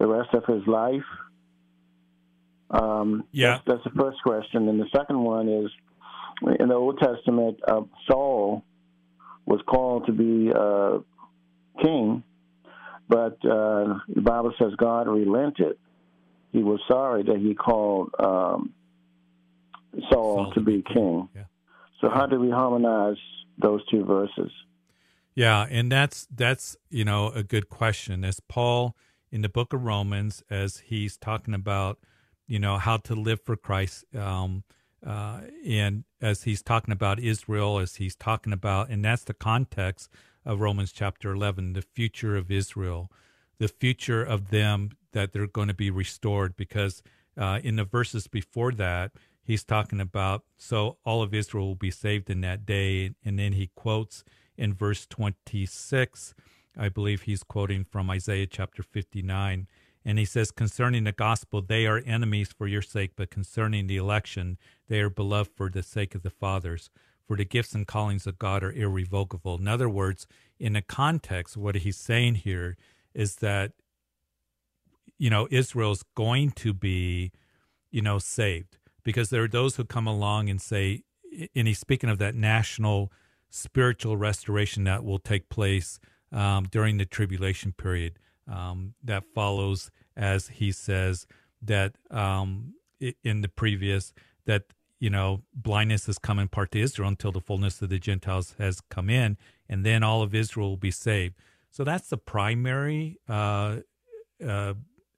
the 0.00 0.08
rest 0.08 0.30
of 0.34 0.44
his 0.46 0.66
life? 0.66 1.04
Um, 2.70 3.24
yeah, 3.30 3.58
that's, 3.66 3.82
that's, 3.84 3.94
the 3.94 4.02
first 4.02 4.18
question, 4.22 4.68
and 4.68 4.80
the 4.80 4.88
second 4.96 5.22
one 5.22 5.48
is 5.48 5.70
in 6.58 6.68
the 6.68 6.74
Old 6.74 6.98
Testament, 6.98 7.60
uh, 7.68 7.82
Saul 8.08 8.64
was 9.44 9.60
called 9.66 10.06
to 10.06 10.12
be 10.12 10.50
uh, 10.52 10.98
king, 11.82 12.22
but 13.08 13.34
uh, 13.44 13.98
the 14.08 14.22
Bible 14.22 14.52
says 14.58 14.72
God 14.76 15.08
relented. 15.08 15.76
He 16.52 16.62
was 16.62 16.80
sorry 16.88 17.24
that 17.24 17.36
he 17.36 17.54
called 17.54 18.10
um, 18.18 18.72
Saul, 20.10 20.44
Saul, 20.44 20.52
to 20.54 20.60
be 20.60 20.82
king. 20.82 21.28
Yeah. 21.34 21.44
So 22.00 22.08
how 22.08 22.26
do 22.26 22.40
we 22.40 22.50
harmonize 22.50 23.18
those 23.58 23.80
two 23.90 24.04
verses? 24.04 24.50
Yeah, 25.34 25.66
and 25.68 25.92
that's 25.92 26.26
that's 26.34 26.76
you 26.88 27.04
know 27.04 27.28
a 27.28 27.42
good 27.42 27.68
question. 27.68 28.24
As 28.24 28.40
Paul 28.40 28.96
in 29.30 29.42
the 29.42 29.48
book 29.48 29.72
of 29.72 29.82
Romans 29.82 30.42
as 30.50 30.78
he's 30.78 31.16
talking 31.16 31.54
about, 31.54 31.98
you 32.46 32.58
know, 32.58 32.78
how 32.78 32.96
to 32.98 33.14
live 33.14 33.40
for 33.42 33.56
Christ. 33.56 34.04
Um, 34.14 34.64
uh, 35.06 35.40
and 35.66 36.04
as 36.20 36.42
he's 36.42 36.62
talking 36.62 36.92
about 36.92 37.18
Israel, 37.18 37.78
as 37.78 37.96
he's 37.96 38.16
talking 38.16 38.52
about, 38.52 38.90
and 38.90 39.04
that's 39.04 39.24
the 39.24 39.34
context 39.34 40.10
of 40.44 40.60
Romans 40.60 40.92
chapter 40.92 41.32
11, 41.32 41.74
the 41.74 41.82
future 41.82 42.36
of 42.36 42.50
Israel, 42.50 43.10
the 43.58 43.68
future 43.68 44.22
of 44.22 44.50
them 44.50 44.90
that 45.12 45.32
they're 45.32 45.46
going 45.46 45.68
to 45.68 45.74
be 45.74 45.90
restored. 45.90 46.56
Because 46.56 47.02
uh, 47.36 47.60
in 47.62 47.76
the 47.76 47.84
verses 47.84 48.26
before 48.26 48.72
that, 48.72 49.12
he's 49.42 49.64
talking 49.64 50.00
about, 50.00 50.44
so 50.56 50.98
all 51.04 51.22
of 51.22 51.34
Israel 51.34 51.68
will 51.68 51.74
be 51.74 51.90
saved 51.90 52.30
in 52.30 52.40
that 52.42 52.66
day. 52.66 53.14
And 53.24 53.38
then 53.38 53.52
he 53.52 53.70
quotes 53.74 54.24
in 54.56 54.74
verse 54.74 55.06
26, 55.06 56.34
I 56.78 56.88
believe 56.88 57.22
he's 57.22 57.42
quoting 57.42 57.84
from 57.84 58.10
Isaiah 58.10 58.46
chapter 58.46 58.82
59. 58.82 59.66
And 60.04 60.18
he 60.18 60.24
says, 60.24 60.50
concerning 60.50 61.04
the 61.04 61.12
gospel, 61.12 61.60
they 61.60 61.86
are 61.86 62.02
enemies 62.06 62.52
for 62.56 62.66
your 62.66 62.82
sake, 62.82 63.12
but 63.16 63.30
concerning 63.30 63.86
the 63.86 63.98
election, 63.98 64.56
they 64.88 65.00
are 65.00 65.10
beloved 65.10 65.50
for 65.54 65.68
the 65.68 65.82
sake 65.82 66.14
of 66.14 66.22
the 66.22 66.30
fathers. 66.30 66.90
For 67.26 67.36
the 67.36 67.44
gifts 67.44 67.74
and 67.74 67.86
callings 67.86 68.26
of 68.26 68.38
God 68.38 68.64
are 68.64 68.72
irrevocable. 68.72 69.56
In 69.58 69.68
other 69.68 69.88
words, 69.88 70.26
in 70.58 70.72
the 70.72 70.82
context, 70.82 71.56
what 71.56 71.76
he's 71.76 71.96
saying 71.96 72.36
here 72.36 72.76
is 73.14 73.36
that, 73.36 73.72
you 75.18 75.30
know, 75.30 75.46
Israel's 75.50 76.02
going 76.16 76.50
to 76.52 76.72
be, 76.72 77.30
you 77.90 78.02
know, 78.02 78.18
saved 78.18 78.78
because 79.04 79.30
there 79.30 79.44
are 79.44 79.48
those 79.48 79.76
who 79.76 79.84
come 79.84 80.06
along 80.06 80.48
and 80.48 80.60
say, 80.60 81.02
and 81.54 81.68
he's 81.68 81.78
speaking 81.78 82.10
of 82.10 82.18
that 82.18 82.34
national 82.34 83.12
spiritual 83.50 84.16
restoration 84.16 84.84
that 84.84 85.04
will 85.04 85.18
take 85.18 85.48
place 85.48 86.00
um, 86.32 86.66
during 86.70 86.98
the 86.98 87.04
tribulation 87.04 87.72
period 87.72 88.18
um, 88.48 88.94
that 89.02 89.24
follows, 89.34 89.90
as 90.16 90.48
he 90.48 90.72
says 90.72 91.26
that 91.62 91.94
um, 92.10 92.74
in 93.22 93.40
the 93.40 93.48
previous 93.48 94.12
that 94.46 94.64
you 94.98 95.10
know 95.10 95.42
blindness 95.54 96.06
has 96.06 96.18
come 96.18 96.38
in 96.38 96.48
part 96.48 96.72
to 96.72 96.80
Israel 96.80 97.08
until 97.08 97.32
the 97.32 97.40
fullness 97.40 97.80
of 97.82 97.88
the 97.88 97.98
Gentiles 97.98 98.54
has 98.58 98.80
come 98.80 99.10
in, 99.10 99.36
and 99.68 99.84
then 99.84 100.02
all 100.02 100.22
of 100.22 100.34
Israel 100.34 100.70
will 100.70 100.76
be 100.76 100.90
saved. 100.90 101.34
So 101.70 101.84
that's 101.84 102.08
the 102.08 102.18
primary 102.18 103.18
uh, 103.28 103.78
uh, 104.46 104.74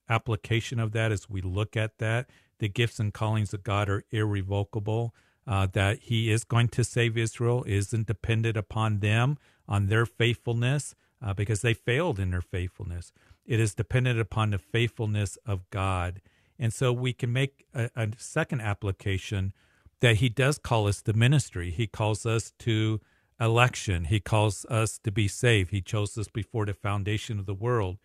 application 0.08 0.78
of 0.78 0.92
that 0.92 1.12
as 1.12 1.30
we 1.30 1.40
look 1.40 1.76
at 1.76 1.98
that. 1.98 2.28
The 2.58 2.68
gifts 2.68 3.00
and 3.00 3.12
callings 3.12 3.54
of 3.54 3.64
God 3.64 3.88
are 3.88 4.04
irrevocable. 4.10 5.14
Uh, 5.44 5.66
that 5.72 5.98
He 5.98 6.30
is 6.30 6.44
going 6.44 6.68
to 6.68 6.84
save 6.84 7.18
Israel 7.18 7.64
isn't 7.66 8.06
dependent 8.06 8.56
upon 8.56 9.00
them, 9.00 9.38
on 9.66 9.86
their 9.86 10.06
faithfulness, 10.06 10.94
uh, 11.22 11.34
because 11.34 11.62
they 11.62 11.74
failed 11.74 12.18
in 12.18 12.30
their 12.30 12.42
faithfulness. 12.42 13.12
It 13.46 13.60
is 13.60 13.74
dependent 13.74 14.20
upon 14.20 14.50
the 14.50 14.58
faithfulness 14.58 15.38
of 15.46 15.68
God. 15.70 16.20
And 16.58 16.72
so 16.72 16.92
we 16.92 17.12
can 17.12 17.32
make 17.32 17.64
a, 17.74 17.90
a 17.96 18.08
second 18.16 18.60
application 18.60 19.52
that 20.00 20.16
he 20.16 20.28
does 20.28 20.58
call 20.58 20.88
us 20.88 21.02
to 21.02 21.12
ministry. 21.12 21.70
He 21.70 21.86
calls 21.86 22.26
us 22.26 22.52
to 22.60 23.00
election. 23.40 24.04
He 24.04 24.20
calls 24.20 24.64
us 24.66 24.98
to 24.98 25.10
be 25.10 25.28
saved. 25.28 25.70
He 25.70 25.80
chose 25.80 26.16
us 26.18 26.28
before 26.28 26.66
the 26.66 26.74
foundation 26.74 27.38
of 27.38 27.46
the 27.46 27.54
world. 27.54 27.98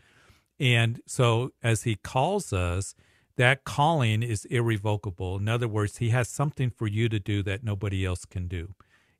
And 0.60 1.02
so 1.06 1.52
as 1.62 1.84
he 1.84 1.96
calls 1.96 2.52
us, 2.52 2.96
that 3.36 3.64
calling 3.64 4.24
is 4.24 4.46
irrevocable. 4.46 5.38
In 5.38 5.48
other 5.48 5.68
words, 5.68 5.98
he 5.98 6.10
has 6.10 6.28
something 6.28 6.72
for 6.72 6.88
you 6.88 7.08
to 7.10 7.20
do 7.20 7.44
that 7.44 7.64
nobody 7.64 8.04
else 8.04 8.26
can 8.26 8.48
do. 8.48 8.74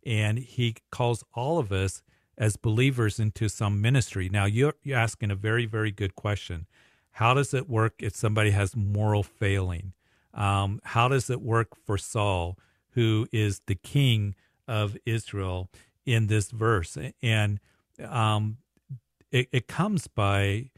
And 0.06 0.40
he 0.40 0.76
calls 0.92 1.24
all 1.36 1.60
of 1.60 1.72
us 1.72 2.02
as 2.38 2.56
believers 2.56 3.20
into 3.20 3.50
some 3.50 3.82
ministry. 3.82 4.30
Now, 4.30 4.46
you're, 4.46 4.76
you're 4.84 4.98
asking 4.98 5.32
a 5.32 5.36
very, 5.36 5.66
very 5.66 5.92
good 5.92 6.16
question. 6.16 6.68
How 7.14 7.34
does 7.34 7.54
it 7.54 7.68
work 7.68 7.96
if 8.00 8.16
somebody 8.16 8.52
has 8.52 8.76
moral 8.76 9.24
failing? 9.24 9.94
Um, 10.34 10.80
how 10.84 11.08
does 11.08 11.30
it 11.30 11.42
work 11.42 11.70
for 11.86 11.98
Saul, 11.98 12.60
who 12.92 13.28
is 13.32 13.62
the 13.66 13.76
king 13.76 14.36
of 14.68 14.96
Israel 15.06 15.70
in 16.06 16.28
this 16.28 16.52
verse? 16.52 16.96
And 17.24 17.60
um, 18.04 18.58
it, 19.32 19.50
it 19.52 19.68
comes 19.68 20.08
by 20.08 20.70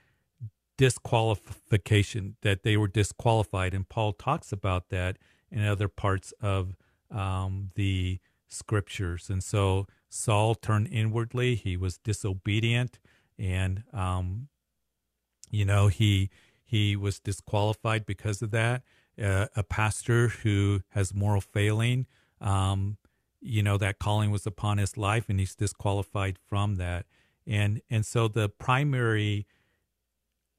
disqualification, 0.77 2.37
that 2.41 2.63
they 2.63 2.77
were 2.77 2.87
disqualified. 2.87 3.73
And 3.73 3.87
Paul 3.89 4.13
talks 4.13 4.53
about 4.53 4.87
that 4.89 5.17
in 5.51 5.65
other 5.65 5.89
parts 5.89 6.33
of 6.41 6.77
um, 7.11 7.71
the 7.75 8.19
scriptures. 8.47 9.29
And 9.29 9.43
so 9.43 9.87
Saul 10.09 10.55
turned 10.55 10.87
inwardly. 10.87 11.55
He 11.55 11.77
was 11.77 11.97
disobedient, 11.97 12.99
and 13.37 13.83
um, 13.93 14.47
you 15.49 15.65
know 15.65 15.87
he 15.87 16.29
he 16.63 16.95
was 16.95 17.19
disqualified 17.19 18.05
because 18.05 18.41
of 18.41 18.51
that. 18.51 18.83
Uh, 19.21 19.47
a 19.55 19.63
pastor 19.63 20.29
who 20.29 20.81
has 20.89 21.13
moral 21.13 21.41
failing, 21.41 22.07
um, 22.41 22.97
you 23.39 23.61
know 23.61 23.77
that 23.77 23.99
calling 23.99 24.31
was 24.31 24.45
upon 24.45 24.77
his 24.79 24.97
life, 24.97 25.29
and 25.29 25.39
he's 25.39 25.55
disqualified 25.55 26.37
from 26.47 26.75
that. 26.75 27.05
And 27.45 27.81
and 27.89 28.05
so 28.05 28.27
the 28.27 28.49
primary 28.49 29.45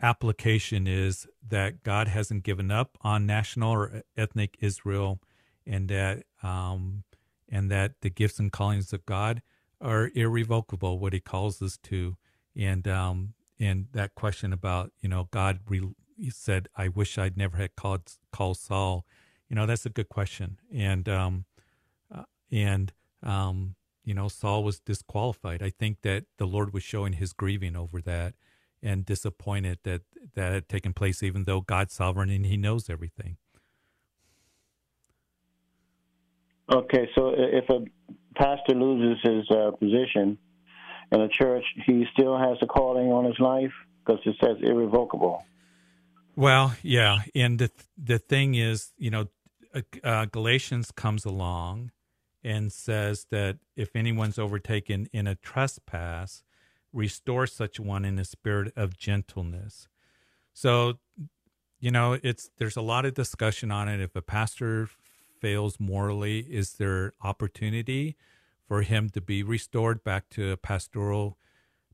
application 0.03 0.87
is 0.87 1.27
that 1.47 1.83
God 1.83 2.09
hasn't 2.09 2.43
given 2.43 2.71
up 2.71 2.97
on 3.03 3.27
national 3.27 3.73
or 3.73 4.03
ethnic 4.17 4.57
Israel, 4.61 5.21
and 5.67 5.89
that 5.89 6.25
um, 6.43 7.05
and 7.51 7.71
that 7.71 7.93
the 8.01 8.11
gifts 8.11 8.39
and 8.39 8.53
callings 8.53 8.93
of 8.93 9.05
God 9.07 9.43
are 9.81 10.11
irrevocable, 10.15 10.99
what 10.99 11.13
He 11.13 11.21
calls 11.21 11.61
us 11.63 11.79
to, 11.85 12.17
and 12.57 12.87
um, 12.87 13.35
and 13.59 13.87
that 13.93 14.15
question 14.15 14.53
about 14.53 14.93
you 15.01 15.09
know 15.09 15.29
God 15.31 15.61
re- 15.69 15.95
said, 16.31 16.69
"I 16.77 16.89
wish 16.89 17.19
I'd 17.19 17.37
never 17.37 17.57
had 17.57 17.77
called 17.77 18.13
called 18.33 18.59
Saul," 18.59 19.07
you 19.49 19.57
know 19.57 19.67
that's 19.67 19.87
a 19.87 19.91
good 19.91 20.09
question, 20.09 20.59
and 20.73 21.09
um, 21.09 21.45
uh, 22.15 22.25
and 22.53 22.93
um, 23.23 23.75
you 24.05 24.15
know 24.15 24.29
Saul 24.29 24.63
was 24.63 24.81
disqualified. 24.81 25.63
I 25.63 25.71
think 25.71 26.03
that 26.03 26.25
the 26.39 26.47
Lord 26.47 26.73
was 26.73 26.83
showing 26.83 27.15
His 27.15 27.33
grieving 27.33 27.77
over 27.77 28.01
that 28.03 28.35
and 28.83 29.05
disappointed 29.05 29.79
that 29.85 30.03
that 30.35 30.53
had 30.53 30.69
taken 30.69 30.93
place, 30.93 31.23
even 31.23 31.45
though 31.45 31.61
God's 31.61 31.95
sovereign 31.95 32.31
and 32.31 32.47
He 32.47 32.57
knows 32.57 32.89
everything. 32.91 33.37
Okay, 36.73 37.09
so 37.17 37.35
if 37.37 37.69
a 37.69 37.85
pastor 38.37 38.75
loses 38.75 39.19
his 39.23 39.51
uh, 39.51 39.73
position 39.73 40.39
in 41.11 41.21
a 41.21 41.29
church, 41.29 41.65
he 41.87 42.07
still 42.13 42.39
has 42.39 42.59
a 42.63 42.67
calling 42.67 43.09
on 43.09 43.25
his 43.25 43.39
life 43.41 43.73
because 44.05 44.21
it 44.25 44.37
says 44.43 44.57
irrevocable. 44.63 45.45
Well, 46.37 46.75
yeah, 46.83 47.23
and 47.35 47.59
the 47.59 47.71
the 47.99 48.19
thing 48.19 48.55
is, 48.55 48.93
you 48.97 49.11
know, 49.11 49.27
uh, 49.75 49.83
uh, 50.05 50.25
Galatians 50.27 50.93
comes 50.93 51.25
along 51.25 51.91
and 52.43 52.73
says 52.73 53.27
that 53.31 53.59
if 53.77 53.95
anyone's 53.95 54.39
overtaken 54.39 55.09
in 55.13 55.27
a 55.27 55.35
trespass, 55.35 56.45
restore 56.93 57.47
such 57.47 57.79
one 57.79 58.05
in 58.05 58.19
a 58.19 58.25
spirit 58.25 58.73
of 58.77 58.97
gentleness. 58.97 59.89
So, 60.53 60.95
you 61.81 61.91
know, 61.91 62.17
it's 62.23 62.51
there's 62.59 62.77
a 62.77 62.83
lot 62.83 63.05
of 63.05 63.15
discussion 63.15 63.71
on 63.71 63.89
it. 63.89 64.01
If 64.01 64.15
a 64.15 64.23
pastor 64.23 64.89
fails 65.41 65.81
morally, 65.81 66.41
is 66.41 66.75
there 66.75 67.15
opportunity 67.23 68.17
for 68.67 68.83
him 68.83 69.09
to 69.11 69.21
be 69.21 69.43
restored 69.43 70.05
back 70.05 70.29
to 70.31 70.53
a 70.53 70.57
pastoral 70.57 71.39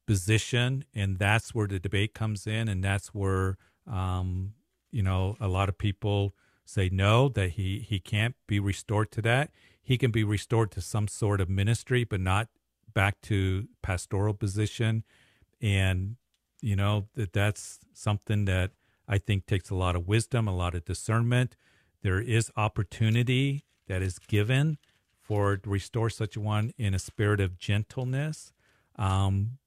position? 0.06 0.85
And 0.94 1.18
that's 1.18 1.54
where 1.54 1.66
the 1.66 1.78
debate 1.78 2.14
comes 2.14 2.46
in, 2.46 2.68
and 2.68 2.82
that's 2.82 3.09
where 3.09 3.56
um, 3.87 4.54
you 4.90 5.02
know 5.02 5.37
a 5.40 5.48
lot 5.48 5.68
of 5.68 5.78
people 5.78 6.35
say 6.64 6.88
no 6.90 7.28
that 7.30 7.50
he 7.50 7.78
he 7.78 7.98
can't 7.98 8.35
be 8.46 8.59
restored 8.61 9.11
to 9.12 9.22
that. 9.22 9.50
He 9.82 9.96
can 9.96 10.11
be 10.11 10.24
restored 10.24 10.72
to 10.72 10.80
some 10.80 11.09
sort 11.09 11.40
of 11.40 11.48
ministry, 11.48 12.04
but 12.04 12.20
not 12.20 12.48
back 12.92 13.20
to 13.22 13.68
pastoral 13.82 14.35
position. 14.35 15.04
And 15.61 16.16
you 16.61 16.76
know 16.76 17.06
that 17.14 17.32
that's 17.32 17.78
something 17.92 18.44
that 18.46 18.72
I 19.09 19.18
think 19.18 19.46
takes 19.46 19.70
a 19.70 19.74
lot 19.76 19.94
of 19.94 20.09
wisdom, 20.09 20.48
a 20.48 20.56
lot 20.56 20.74
of 20.74 20.85
discernment 20.85 21.56
there 22.02 22.20
is 22.20 22.50
opportunity 22.56 23.64
that 23.88 24.02
is 24.02 24.18
given 24.18 24.78
for 25.20 25.56
to 25.56 25.68
restore 25.68 26.11
such 26.11 26.37
one 26.37 26.72
in 26.78 26.94
a 26.94 26.98
spirit 26.98 27.40
of 27.40 27.59
gentleness 27.59 28.52
um, 28.96 29.59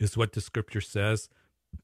is 0.00 0.16
what 0.16 0.32
the 0.32 0.40
scripture 0.40 0.80
says 0.80 1.28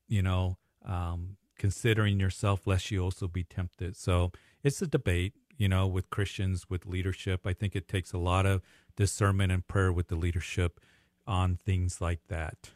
you 0.09 0.23
know 0.23 0.57
um, 0.85 1.37
considering 1.57 2.19
yourself 2.19 2.67
lest 2.67 2.91
you 2.91 3.03
also 3.03 3.29
be 3.29 3.45
tempted. 3.45 3.97
So 3.97 4.33
it's 4.63 4.81
a 4.83 4.87
debate 4.87 5.35
you 5.59 5.69
know 5.69 5.87
with 5.87 6.11
christians 6.11 6.69
with 6.69 6.87
leadership. 6.87 7.47
I 7.47 7.53
think 7.53 7.77
it 7.77 7.87
takes 7.89 8.13
a 8.13 8.19
lot 8.19 8.47
of 8.47 8.63
discernment 8.97 9.53
and 9.53 9.67
prayer 9.67 9.93
with 9.93 10.09
the 10.09 10.17
leadership 10.17 10.81
on 11.27 11.57
things 11.57 12.01
like 12.01 12.21
that. 12.29 12.71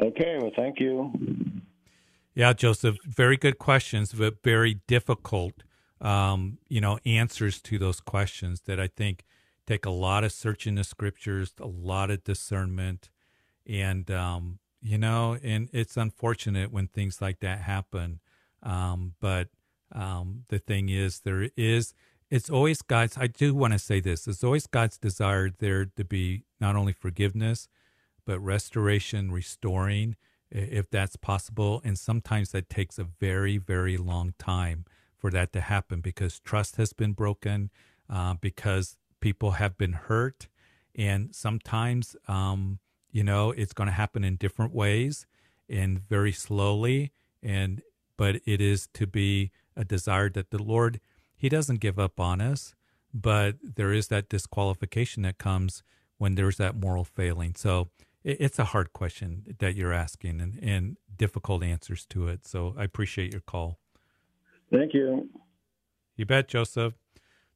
Okay 0.00 0.38
well 0.40 0.52
thank 0.56 0.78
you 0.78 1.12
yeah, 2.38 2.52
Joseph, 2.52 2.98
very 3.04 3.36
good 3.36 3.58
questions, 3.58 4.12
but 4.12 4.44
very 4.44 4.74
difficult, 4.86 5.64
um, 6.00 6.58
you 6.68 6.80
know, 6.80 7.00
answers 7.04 7.60
to 7.62 7.80
those 7.80 7.98
questions 7.98 8.60
that 8.66 8.78
I 8.78 8.86
think 8.86 9.24
take 9.66 9.84
a 9.84 9.90
lot 9.90 10.22
of 10.22 10.30
searching 10.30 10.76
the 10.76 10.84
scriptures, 10.84 11.52
a 11.60 11.66
lot 11.66 12.12
of 12.12 12.22
discernment, 12.22 13.10
and 13.66 14.08
um, 14.12 14.60
you 14.80 14.98
know, 14.98 15.36
and 15.42 15.68
it's 15.72 15.96
unfortunate 15.96 16.70
when 16.70 16.86
things 16.86 17.20
like 17.20 17.40
that 17.40 17.62
happen. 17.62 18.20
Um, 18.62 19.14
but 19.20 19.48
um, 19.90 20.44
the 20.48 20.60
thing 20.60 20.90
is, 20.90 21.22
there 21.22 21.50
is, 21.56 21.92
it's 22.30 22.48
always 22.48 22.82
God's, 22.82 23.18
I 23.18 23.26
do 23.26 23.52
want 23.52 23.72
to 23.72 23.80
say 23.80 23.98
this, 23.98 24.28
it's 24.28 24.44
always 24.44 24.68
God's 24.68 24.96
desire 24.96 25.50
there 25.58 25.86
to 25.86 26.04
be 26.04 26.44
not 26.60 26.76
only 26.76 26.92
forgiveness, 26.92 27.68
but 28.24 28.38
restoration, 28.38 29.32
restoring, 29.32 30.14
if 30.50 30.90
that's 30.90 31.16
possible. 31.16 31.80
And 31.84 31.98
sometimes 31.98 32.50
that 32.52 32.68
takes 32.68 32.98
a 32.98 33.04
very, 33.04 33.58
very 33.58 33.96
long 33.96 34.34
time 34.38 34.84
for 35.16 35.30
that 35.30 35.52
to 35.52 35.60
happen 35.60 36.00
because 36.00 36.38
trust 36.40 36.76
has 36.76 36.92
been 36.92 37.12
broken, 37.12 37.70
uh, 38.08 38.34
because 38.40 38.96
people 39.20 39.52
have 39.52 39.76
been 39.76 39.92
hurt. 39.92 40.48
And 40.94 41.34
sometimes, 41.34 42.16
um, 42.26 42.78
you 43.10 43.24
know, 43.24 43.50
it's 43.50 43.72
going 43.72 43.88
to 43.88 43.92
happen 43.92 44.24
in 44.24 44.36
different 44.36 44.74
ways 44.74 45.26
and 45.68 45.98
very 45.98 46.32
slowly. 46.32 47.12
And, 47.42 47.82
but 48.16 48.40
it 48.46 48.60
is 48.60 48.88
to 48.94 49.06
be 49.06 49.50
a 49.76 49.84
desire 49.84 50.30
that 50.30 50.50
the 50.50 50.62
Lord, 50.62 51.00
He 51.36 51.48
doesn't 51.48 51.80
give 51.80 51.98
up 51.98 52.18
on 52.18 52.40
us, 52.40 52.74
but 53.12 53.56
there 53.62 53.92
is 53.92 54.08
that 54.08 54.28
disqualification 54.28 55.22
that 55.22 55.38
comes 55.38 55.82
when 56.18 56.34
there's 56.34 56.56
that 56.56 56.76
moral 56.76 57.04
failing. 57.04 57.54
So 57.54 57.88
it's 58.24 58.58
a 58.58 58.64
hard 58.64 58.92
question 58.92 59.56
that 59.58 59.74
you're 59.74 59.92
asking 59.92 60.40
and, 60.40 60.58
and 60.62 60.96
difficult 61.16 61.62
answers 61.62 62.06
to 62.06 62.28
it. 62.28 62.46
So 62.46 62.74
I 62.76 62.84
appreciate 62.84 63.32
your 63.32 63.40
call. 63.40 63.78
Thank 64.70 64.94
you. 64.94 65.28
You 66.16 66.26
bet, 66.26 66.48
Joseph. 66.48 66.94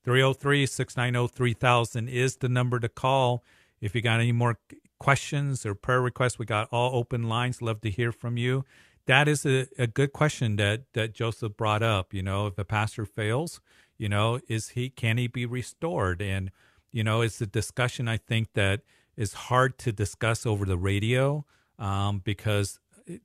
303 0.04 0.66
690 0.66 1.32
3000 1.32 2.08
is 2.08 2.36
the 2.36 2.48
number 2.48 2.80
to 2.80 2.88
call. 2.88 3.44
If 3.80 3.94
you 3.94 4.00
got 4.00 4.20
any 4.20 4.32
more 4.32 4.58
questions 4.98 5.64
or 5.64 5.74
prayer 5.74 6.00
requests, 6.00 6.38
we 6.38 6.46
got 6.46 6.68
all 6.72 6.96
open 6.96 7.28
lines. 7.28 7.62
Love 7.62 7.80
to 7.82 7.90
hear 7.90 8.12
from 8.12 8.36
you. 8.36 8.64
That 9.06 9.28
is 9.28 9.44
a, 9.44 9.66
a 9.78 9.86
good 9.86 10.12
question 10.12 10.56
that, 10.56 10.84
that 10.94 11.12
Joseph 11.12 11.56
brought 11.56 11.82
up. 11.82 12.14
You 12.14 12.22
know, 12.22 12.46
if 12.46 12.58
a 12.58 12.64
pastor 12.64 13.04
fails, 13.04 13.60
you 13.98 14.08
know, 14.08 14.40
is 14.48 14.70
he 14.70 14.90
can 14.90 15.18
he 15.18 15.26
be 15.26 15.46
restored? 15.46 16.22
And 16.22 16.50
you 16.92 17.02
know, 17.02 17.20
it's 17.20 17.40
a 17.40 17.46
discussion 17.46 18.06
I 18.06 18.16
think 18.16 18.52
that 18.54 18.82
is 19.16 19.34
hard 19.34 19.78
to 19.78 19.92
discuss 19.92 20.46
over 20.46 20.64
the 20.64 20.78
radio 20.78 21.44
um, 21.78 22.20
because 22.24 22.78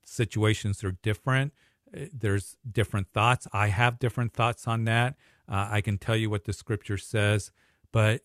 situations 0.04 0.84
are 0.84 0.92
different. 0.92 1.54
There's 1.92 2.58
different 2.70 3.08
thoughts. 3.14 3.48
I 3.54 3.68
have 3.68 4.00
different 4.00 4.34
thoughts 4.34 4.68
on 4.68 4.86
that. 4.86 5.16
Uh, 5.50 5.68
I 5.72 5.82
can 5.82 5.98
tell 5.98 6.16
you 6.16 6.30
what 6.30 6.44
the 6.44 6.54
scripture 6.54 6.98
says, 6.98 7.52
but 7.92 8.22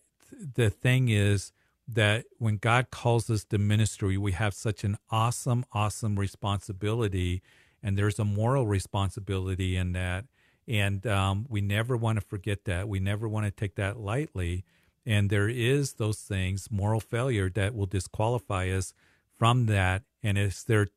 the 0.55 0.69
thing 0.69 1.09
is 1.09 1.51
that 1.87 2.25
when 2.37 2.57
God 2.57 2.89
calls 2.91 3.29
us 3.29 3.43
to 3.45 3.57
ministry, 3.57 4.17
we 4.17 4.31
have 4.33 4.53
such 4.53 4.83
an 4.83 4.97
awesome, 5.09 5.65
awesome 5.73 6.17
responsibility, 6.17 7.41
and 7.81 7.97
there's 7.97 8.19
a 8.19 8.25
moral 8.25 8.65
responsibility 8.67 9.75
in 9.75 9.93
that. 9.93 10.25
And 10.67 11.05
um, 11.05 11.45
we 11.49 11.59
never 11.59 11.97
want 11.97 12.17
to 12.17 12.25
forget 12.25 12.65
that. 12.65 12.87
We 12.87 12.99
never 12.99 13.27
want 13.27 13.45
to 13.45 13.51
take 13.51 13.75
that 13.75 13.97
lightly. 13.97 14.63
And 15.05 15.29
there 15.29 15.49
is 15.49 15.93
those 15.93 16.19
things, 16.19 16.69
moral 16.71 16.99
failure, 16.99 17.49
that 17.51 17.75
will 17.75 17.85
disqualify 17.85 18.69
us 18.69 18.93
from 19.37 19.65
that. 19.67 20.03
And 20.21 20.37
is 20.37 20.63
there 20.63 20.87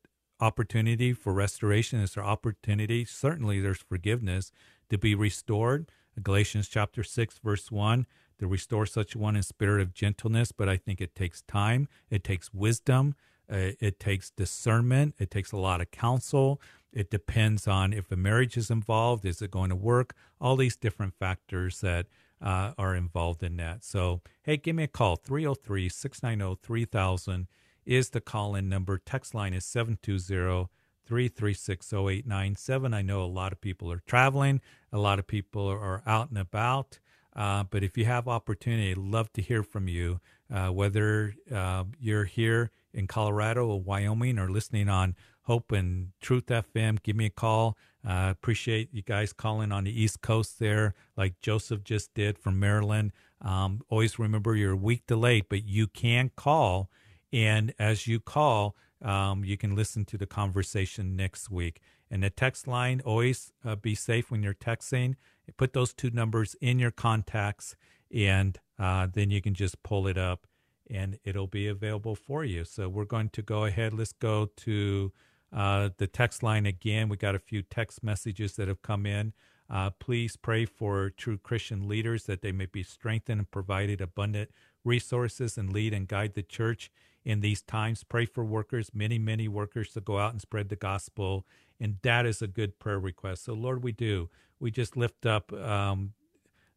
opportunity 0.40 1.12
for 1.12 1.32
restoration? 1.32 2.00
Is 2.00 2.14
there 2.14 2.24
opportunity? 2.24 3.04
Certainly, 3.04 3.60
there's 3.60 3.78
forgiveness 3.78 4.52
to 4.90 4.98
be 4.98 5.14
restored. 5.14 5.90
Galatians 6.22 6.68
chapter 6.68 7.02
6, 7.02 7.38
verse 7.38 7.70
1 7.70 8.06
to 8.38 8.46
restore 8.46 8.86
such 8.86 9.16
one 9.16 9.36
in 9.36 9.42
spirit 9.42 9.80
of 9.80 9.94
gentleness, 9.94 10.52
but 10.52 10.68
I 10.68 10.76
think 10.76 11.00
it 11.00 11.14
takes 11.14 11.42
time, 11.42 11.88
it 12.10 12.22
takes 12.22 12.52
wisdom, 12.52 13.14
uh, 13.50 13.72
it 13.80 13.98
takes 13.98 14.30
discernment, 14.30 15.14
it 15.18 15.30
takes 15.30 15.52
a 15.52 15.56
lot 15.56 15.80
of 15.80 15.90
counsel. 15.90 16.60
It 16.92 17.10
depends 17.10 17.68
on 17.68 17.92
if 17.92 18.10
a 18.10 18.16
marriage 18.16 18.56
is 18.56 18.70
involved, 18.70 19.24
is 19.24 19.42
it 19.42 19.50
going 19.50 19.70
to 19.70 19.76
work? 19.76 20.14
All 20.40 20.56
these 20.56 20.76
different 20.76 21.14
factors 21.14 21.80
that 21.80 22.06
uh, 22.40 22.72
are 22.78 22.94
involved 22.94 23.42
in 23.42 23.56
that. 23.56 23.84
So, 23.84 24.20
hey, 24.42 24.56
give 24.56 24.76
me 24.76 24.84
a 24.84 24.88
call. 24.88 25.16
303 25.16 25.88
690 25.88 26.60
3000 26.62 27.46
is 27.84 28.10
the 28.10 28.20
call 28.20 28.54
in 28.54 28.68
number. 28.68 28.98
Text 28.98 29.34
line 29.34 29.54
is 29.54 29.64
720 29.64 30.68
336 31.06 31.92
0897. 31.92 32.92
I 32.92 33.02
know 33.02 33.22
a 33.22 33.24
lot 33.24 33.52
of 33.52 33.60
people 33.60 33.90
are 33.92 34.02
traveling, 34.06 34.60
a 34.92 34.98
lot 34.98 35.18
of 35.18 35.26
people 35.26 35.66
are 35.68 36.02
out 36.06 36.30
and 36.30 36.38
about. 36.38 36.98
Uh, 37.34 37.64
but 37.64 37.84
if 37.84 37.98
you 37.98 38.06
have 38.06 38.26
opportunity, 38.26 38.92
I'd 38.92 38.96
love 38.96 39.30
to 39.34 39.42
hear 39.42 39.62
from 39.62 39.88
you, 39.88 40.20
uh, 40.52 40.68
whether 40.68 41.34
uh, 41.54 41.84
you're 42.00 42.24
here 42.24 42.70
in 42.94 43.06
Colorado 43.06 43.66
or 43.66 43.80
Wyoming 43.80 44.38
or 44.38 44.50
listening 44.50 44.88
on 44.88 45.14
Hope 45.42 45.70
and 45.70 46.12
Truth 46.20 46.46
FM. 46.46 47.02
Give 47.02 47.14
me 47.14 47.26
a 47.26 47.30
call. 47.30 47.76
Uh, 48.06 48.28
appreciate 48.30 48.88
you 48.92 49.02
guys 49.02 49.32
calling 49.32 49.72
on 49.72 49.84
the 49.84 50.02
East 50.02 50.22
Coast 50.22 50.58
there, 50.58 50.94
like 51.16 51.40
Joseph 51.40 51.82
just 51.82 52.14
did 52.14 52.38
from 52.38 52.60
Maryland. 52.60 53.12
Um, 53.40 53.80
always 53.88 54.18
remember 54.18 54.54
you're 54.54 54.72
a 54.72 54.76
week 54.76 55.02
delayed, 55.06 55.46
but 55.48 55.64
you 55.64 55.88
can 55.88 56.30
call. 56.36 56.88
And 57.32 57.74
as 57.78 58.06
you 58.06 58.20
call, 58.20 58.76
um, 59.02 59.44
you 59.44 59.56
can 59.56 59.74
listen 59.74 60.04
to 60.06 60.16
the 60.16 60.26
conversation 60.26 61.16
next 61.16 61.50
week. 61.50 61.80
And 62.10 62.22
the 62.22 62.30
text 62.30 62.68
line, 62.68 63.02
always 63.04 63.52
uh, 63.64 63.74
be 63.74 63.96
safe 63.96 64.30
when 64.30 64.42
you're 64.42 64.54
texting 64.54 65.16
put 65.56 65.72
those 65.72 65.92
two 65.92 66.10
numbers 66.10 66.56
in 66.60 66.78
your 66.78 66.90
contacts, 66.90 67.76
and 68.12 68.58
uh, 68.78 69.06
then 69.12 69.30
you 69.30 69.40
can 69.40 69.54
just 69.54 69.82
pull 69.82 70.06
it 70.06 70.18
up 70.18 70.46
and 70.88 71.18
it'll 71.24 71.48
be 71.48 71.66
available 71.66 72.14
for 72.14 72.44
you. 72.44 72.64
So 72.64 72.88
we're 72.88 73.04
going 73.04 73.30
to 73.30 73.42
go 73.42 73.64
ahead. 73.64 73.92
Let's 73.92 74.12
go 74.12 74.50
to 74.58 75.12
uh, 75.56 75.88
the 75.96 76.06
text 76.06 76.42
line 76.42 76.66
again. 76.66 77.08
We 77.08 77.16
got 77.16 77.34
a 77.34 77.40
few 77.40 77.62
text 77.62 78.04
messages 78.04 78.54
that 78.56 78.68
have 78.68 78.82
come 78.82 79.06
in. 79.06 79.32
Uh, 79.68 79.90
please 79.90 80.36
pray 80.36 80.66
for 80.66 81.10
true 81.10 81.38
Christian 81.38 81.88
leaders 81.88 82.24
that 82.24 82.42
they 82.42 82.52
may 82.52 82.66
be 82.66 82.84
strengthened 82.84 83.40
and 83.40 83.50
provided 83.50 84.00
abundant 84.00 84.50
resources 84.84 85.58
and 85.58 85.72
lead 85.72 85.92
and 85.92 86.06
guide 86.06 86.34
the 86.34 86.42
church 86.42 86.92
in 87.24 87.40
these 87.40 87.62
times. 87.62 88.04
Pray 88.04 88.26
for 88.26 88.44
workers, 88.44 88.90
many, 88.94 89.18
many 89.18 89.48
workers 89.48 89.92
to 89.94 90.00
go 90.00 90.18
out 90.18 90.32
and 90.32 90.40
spread 90.40 90.68
the 90.68 90.76
gospel. 90.76 91.44
And 91.80 91.96
that 92.02 92.26
is 92.26 92.40
a 92.40 92.46
good 92.46 92.78
prayer 92.78 93.00
request. 93.00 93.44
So, 93.44 93.54
Lord, 93.54 93.82
we 93.82 93.90
do 93.90 94.28
we 94.58 94.70
just 94.70 94.96
lift 94.96 95.26
up 95.26 95.52
um, 95.52 96.12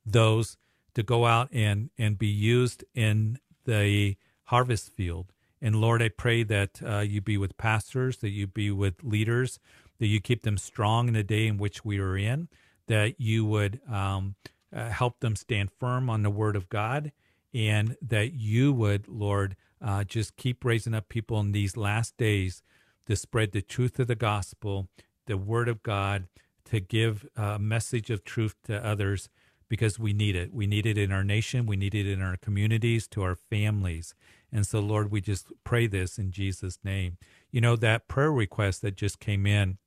those 0.06 0.58
to 0.96 1.04
go 1.04 1.26
out 1.26 1.50
and, 1.52 1.90
and 1.98 2.18
be 2.18 2.28
used 2.28 2.84
in 2.94 3.40
the 3.66 4.16
harvest 4.46 4.90
field. 4.96 5.32
And 5.62 5.76
Lord, 5.76 6.02
I 6.02 6.10
pray 6.10 6.44
that 6.44 6.82
uh, 6.86 7.00
you 7.00 7.22
be 7.22 7.38
with 7.38 7.58
pastors, 7.58 8.18
that 8.18 8.30
you 8.30 8.48
be 8.48 8.72
with 8.72 9.04
leaders, 9.04 9.60
that 10.00 10.08
you 10.08 10.22
keep 10.22 10.44
them 10.44 10.58
strong 10.58 11.08
in 11.08 11.14
the 11.14 11.24
day 11.24 11.48
in 11.48 11.58
which 11.58 11.84
we 11.84 12.00
are 12.00 12.18
in, 12.18 12.48
that 12.88 13.20
you 13.20 13.46
would 13.46 13.82
um, 13.90 14.36
uh, 14.74 14.90
help 14.90 15.20
them 15.20 15.36
stand 15.36 15.70
firm 15.72 16.10
on 16.10 16.24
the 16.24 16.30
word 16.30 16.56
of 16.56 16.70
God, 16.70 17.12
and 17.54 17.98
that 18.02 18.34
you 18.34 18.72
would, 18.72 19.08
Lord, 19.08 19.56
uh, 19.82 20.04
just 20.04 20.38
keep 20.38 20.64
raising 20.64 20.94
up 20.94 21.10
people 21.10 21.40
in 21.40 21.52
these 21.52 21.76
last 21.76 22.16
days 22.18 22.64
to 23.06 23.16
spread 23.16 23.52
the 23.52 23.62
truth 23.62 24.00
of 24.00 24.08
the 24.08 24.16
gospel, 24.16 24.88
the 25.26 25.38
word 25.38 25.68
of 25.68 25.84
God, 25.84 26.28
to 26.66 26.80
give 26.80 27.26
a 27.36 27.58
message 27.58 28.10
of 28.10 28.24
truth 28.24 28.56
to 28.66 28.86
others 28.86 29.30
because 29.68 30.00
we 30.00 30.14
need 30.14 30.36
it. 30.36 30.54
We 30.54 30.68
need 30.68 30.86
it 30.86 30.98
in 30.98 31.12
our 31.12 31.24
nation, 31.24 31.66
we 31.66 31.78
need 31.78 31.96
it 31.96 32.08
in 32.08 32.22
our 32.22 32.38
communities, 32.38 33.08
to 33.10 33.24
our 33.24 33.36
families. 33.36 34.14
And 34.52 34.66
so, 34.66 34.80
Lord, 34.80 35.12
we 35.12 35.22
just 35.22 35.48
pray 35.64 35.88
this 35.88 36.18
in 36.18 36.32
Jesus' 36.32 36.80
name. 36.84 37.18
You 37.52 37.62
know, 37.62 37.76
that 37.76 38.08
prayer 38.08 38.32
request 38.32 38.82
that 38.82 38.96
just 38.96 39.20
came 39.20 39.46
in, 39.46 39.78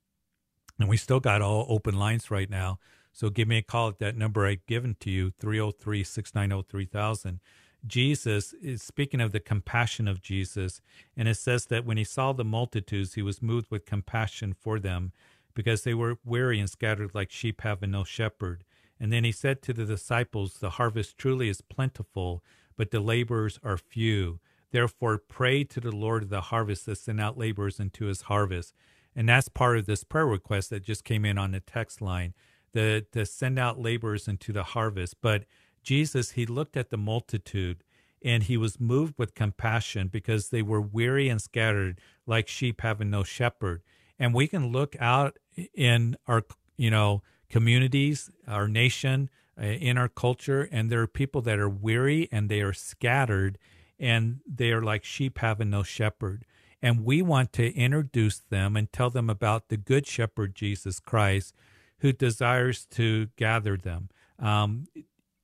and 0.79 0.89
we 0.89 0.97
still 0.97 1.21
got 1.21 1.43
all 1.43 1.67
open 1.69 1.99
lines 1.99 2.31
right 2.31 2.49
now. 2.49 2.79
So 3.13 3.29
give 3.29 3.49
me 3.49 3.59
a 3.59 3.63
call 3.63 3.89
at 3.89 3.99
that 3.99 4.17
number 4.17 4.47
I've 4.47 4.67
given 4.67 4.97
to 5.01 5.11
you, 5.11 5.33
303 5.39 6.03
690 6.03 6.67
3000. 6.69 7.41
Jesus 7.87 8.55
is 8.55 8.83
speaking 8.83 9.21
of 9.21 9.33
the 9.33 9.41
compassion 9.41 10.07
of 10.07 10.23
Jesus, 10.23 10.81
and 11.17 11.29
it 11.29 11.37
says 11.37 11.67
that 11.67 11.85
when 11.85 11.97
he 11.97 12.05
saw 12.05 12.33
the 12.33 12.45
multitudes, 12.45 13.15
he 13.15 13.23
was 13.23 13.43
moved 13.43 13.67
with 13.71 13.85
compassion 13.85 14.55
for 14.55 14.79
them 14.79 15.13
because 15.55 15.83
they 15.83 15.95
were 15.95 16.19
weary 16.25 16.61
and 16.61 16.71
scattered 16.71 17.15
like 17.15 17.31
sheep 17.31 17.61
having 17.63 17.91
no 17.91 18.05
shepherd. 18.05 18.65
And 19.01 19.13
then 19.13 19.25
he 19.25 19.33
said 19.33 19.63
to 19.63 19.73
the 19.73 19.85
disciples, 19.85 20.55
The 20.55 20.71
harvest 20.71 21.19
truly 21.19 21.49
is 21.49 21.61
plentiful, 21.61 22.43
but 22.77 22.93
the 22.93 23.01
laborers 23.01 23.59
are 23.63 23.77
few. 23.77 24.39
Therefore, 24.73 25.19
pray 25.19 25.65
to 25.65 25.81
the 25.81 25.93
Lord 25.93 26.25
of 26.25 26.31
the 26.31 26.41
harvest 26.41 26.87
to 26.87 26.97
send 26.97 27.21
out 27.21 27.39
laborers 27.39 27.79
into 27.79 28.07
his 28.07 28.23
harvest. 28.23 28.75
And 29.15 29.29
that's 29.29 29.49
part 29.49 29.79
of 29.79 29.87
this 29.87 30.05
prayer 30.05 30.27
request 30.27 30.71
that 30.71 30.83
just 30.83 31.05
came 31.05 31.25
in 31.25 31.39
on 31.39 31.53
the 31.53 31.61
text 31.61 32.01
line 32.01 32.35
the, 32.73 33.07
to 33.13 33.25
send 33.27 33.59
out 33.59 33.79
laborers 33.79 34.27
into 34.27 34.53
the 34.53 34.63
harvest. 34.63 35.17
But 35.21 35.45
Jesus, 35.83 36.33
he 36.33 36.47
looked 36.47 36.77
at 36.77 36.91
the 36.91 36.97
multitude 36.97 37.85
and 38.25 38.45
he 38.45 38.57
was 38.57 38.81
moved 38.81 39.15
with 39.19 39.35
compassion 39.35 40.09
because 40.09 40.49
they 40.49 40.63
were 40.63 40.81
weary 40.81 41.29
and 41.29 41.41
scattered 41.41 42.01
like 42.27 42.49
sheep 42.49 42.81
having 42.81 43.11
no 43.11 43.23
shepherd 43.23 43.83
and 44.19 44.33
we 44.35 44.47
can 44.47 44.71
look 44.71 44.95
out 45.01 45.39
in 45.75 46.17
our 46.27 46.43
you 46.77 46.91
know 46.91 47.23
communities 47.51 48.31
our 48.47 48.69
nation 48.69 49.29
uh, 49.61 49.65
in 49.65 49.99
our 49.99 50.09
culture 50.09 50.69
and 50.71 50.91
there 50.91 51.01
are 51.01 51.09
people 51.09 51.43
that 51.43 51.59
are 51.59 51.69
weary 51.69 52.29
and 52.31 52.49
they 52.49 52.61
are 52.61 52.73
scattered 52.73 53.59
and 54.03 54.41
they 54.45 54.73
are 54.73 54.83
like 54.83 55.05
sheep 55.05 55.39
having 55.39 55.71
no 55.71 55.83
shepherd 55.85 56.45
And 56.83 57.05
we 57.05 57.23
want 57.23 57.53
to 57.55 57.73
introduce 57.75 58.41
them 58.41 58.77
and 58.77 58.93
tell 58.93 59.09
them 59.09 59.31
about 59.31 59.69
the 59.69 59.77
Good 59.77 60.07
Shepherd 60.07 60.57
Jesus 60.57 60.99
Christ 60.99 61.55
who 62.01 62.13
desires 62.13 62.85
to 62.87 63.29
gather 63.37 63.77
them. 63.77 64.09
Um, 64.41 64.89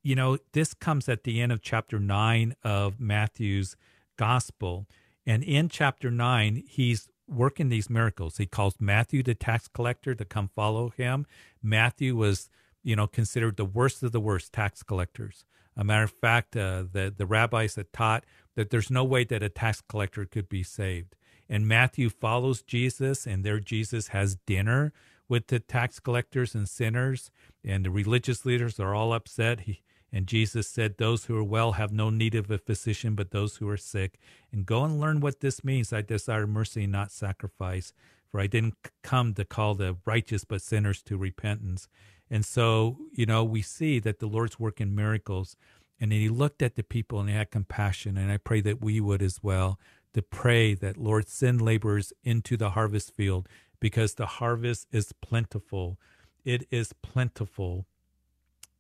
you 0.03 0.16
know, 0.16 0.38
this 0.53 0.75
comes 0.75 1.09
at 1.09 1.23
the 1.23 1.40
end 1.40 1.53
of 1.53 1.62
chapter 1.62 2.01
9 2.01 2.57
of 2.64 2.99
Matthew's 2.99 3.77
gospel. 4.16 4.88
And 5.25 5.44
in 5.44 5.68
chapter 5.68 6.11
9, 6.11 6.64
he's 6.66 7.09
working 7.29 7.68
these 7.68 7.88
miracles. 7.88 8.38
He 8.38 8.47
calls 8.47 8.75
Matthew 8.81 9.23
the 9.23 9.37
tax 9.37 9.68
collector 9.68 10.16
to 10.16 10.25
come 10.25 10.51
follow 10.57 10.88
him. 10.88 11.27
Matthew 11.62 12.16
was, 12.16 12.51
you 12.88 12.96
know, 12.96 13.07
considered 13.07 13.59
the 13.59 13.66
worst 13.66 14.03
of 14.03 14.12
the 14.12 14.20
worst 14.20 14.51
tax 14.51 14.83
collectors. 14.83 15.44
A 15.77 15.85
matter 15.85 16.05
of 16.05 16.11
fact, 16.11 16.57
uh, 16.57 16.85
the, 16.90 17.12
the 17.14 17.27
rabbis 17.27 17.74
had 17.74 17.92
taught 17.92 18.24
that 18.57 18.70
there's 18.70 18.90
no 18.90 19.05
way 19.05 19.24
that 19.24 19.42
a 19.42 19.51
tax 19.51 19.83
collector 19.87 20.24
could 20.24 20.48
be 20.48 20.62
saved. 20.62 21.14
And 21.51 21.68
Matthew 21.68 22.09
follows 22.09 22.62
Jesus, 22.62 23.27
and 23.27 23.44
there 23.44 23.61
Jesus 23.61 24.09
has 24.09 24.38
dinner 24.46 24.94
with 25.29 25.48
the 25.48 25.61
tax 25.61 26.01
collectors 26.01 26.55
and 26.55 26.66
sinners, 26.66 27.31
and 27.62 27.85
the 27.85 27.90
religious 27.90 28.46
leaders 28.46 28.81
are 28.81 28.94
all 28.94 29.12
upset. 29.12 29.61
He, 29.61 29.83
and 30.11 30.27
Jesus 30.27 30.66
said, 30.66 30.96
Those 30.96 31.27
who 31.27 31.37
are 31.37 31.44
well 31.44 31.72
have 31.72 31.92
no 31.92 32.09
need 32.09 32.35
of 32.35 32.51
a 32.51 32.57
physician, 32.57 33.14
but 33.14 33.33
those 33.33 33.57
who 33.57 33.68
are 33.68 33.77
sick. 33.77 34.18
And 34.51 34.64
go 34.64 34.83
and 34.83 34.98
learn 34.98 35.20
what 35.20 35.40
this 35.40 35.62
means. 35.62 35.92
I 35.92 36.01
desire 36.01 36.46
mercy, 36.46 36.87
not 36.87 37.12
sacrifice. 37.12 37.92
For 38.31 38.40
I 38.40 38.46
didn't 38.46 38.74
come 39.03 39.35
to 39.35 39.44
call 39.44 39.74
the 39.74 39.96
righteous, 40.07 40.44
but 40.44 40.62
sinners 40.62 41.03
to 41.03 41.16
repentance. 41.16 41.88
And 42.31 42.45
so, 42.45 42.99
you 43.12 43.27
know, 43.27 43.45
we 43.45 43.62
see 43.62 43.99
that 44.01 44.19
the 44.19 44.27
Lord's 44.27 44.59
working 44.59 44.95
miracles. 44.95 45.57
And 46.01 46.12
then 46.12 46.21
he 46.21 46.29
looked 46.29 46.62
at 46.62 46.77
the 46.77 46.83
people 46.83 47.21
and 47.21 47.29
he 47.29 47.35
had 47.35 47.51
compassion. 47.51 48.17
And 48.17 48.31
I 48.31 48.37
pray 48.37 48.61
that 48.61 48.81
we 48.81 49.01
would 49.01 49.23
as 49.23 49.43
well, 49.43 49.79
to 50.14 50.23
pray 50.23 50.75
that, 50.75 50.97
Lord, 50.97 51.29
send 51.29 51.61
laborers 51.62 52.12
into 52.23 52.57
the 52.57 52.71
harvest 52.71 53.14
field 53.14 53.49
because 53.81 54.14
the 54.14 54.27
harvest 54.27 54.88
is 54.93 55.12
plentiful. 55.23 55.99
It 56.45 56.67
is 56.71 56.93
plentiful. 56.93 57.87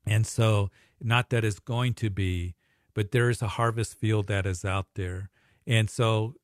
And 0.06 0.26
so, 0.26 0.70
not 1.00 1.30
that 1.30 1.44
it's 1.44 1.58
going 1.58 1.94
to 1.94 2.10
be, 2.10 2.54
but 2.94 3.12
there 3.12 3.30
is 3.30 3.42
a 3.42 3.48
harvest 3.48 3.94
field 3.94 4.26
that 4.28 4.46
is 4.46 4.64
out 4.64 4.86
there. 4.94 5.30
And 5.66 5.88
so, 5.90 6.34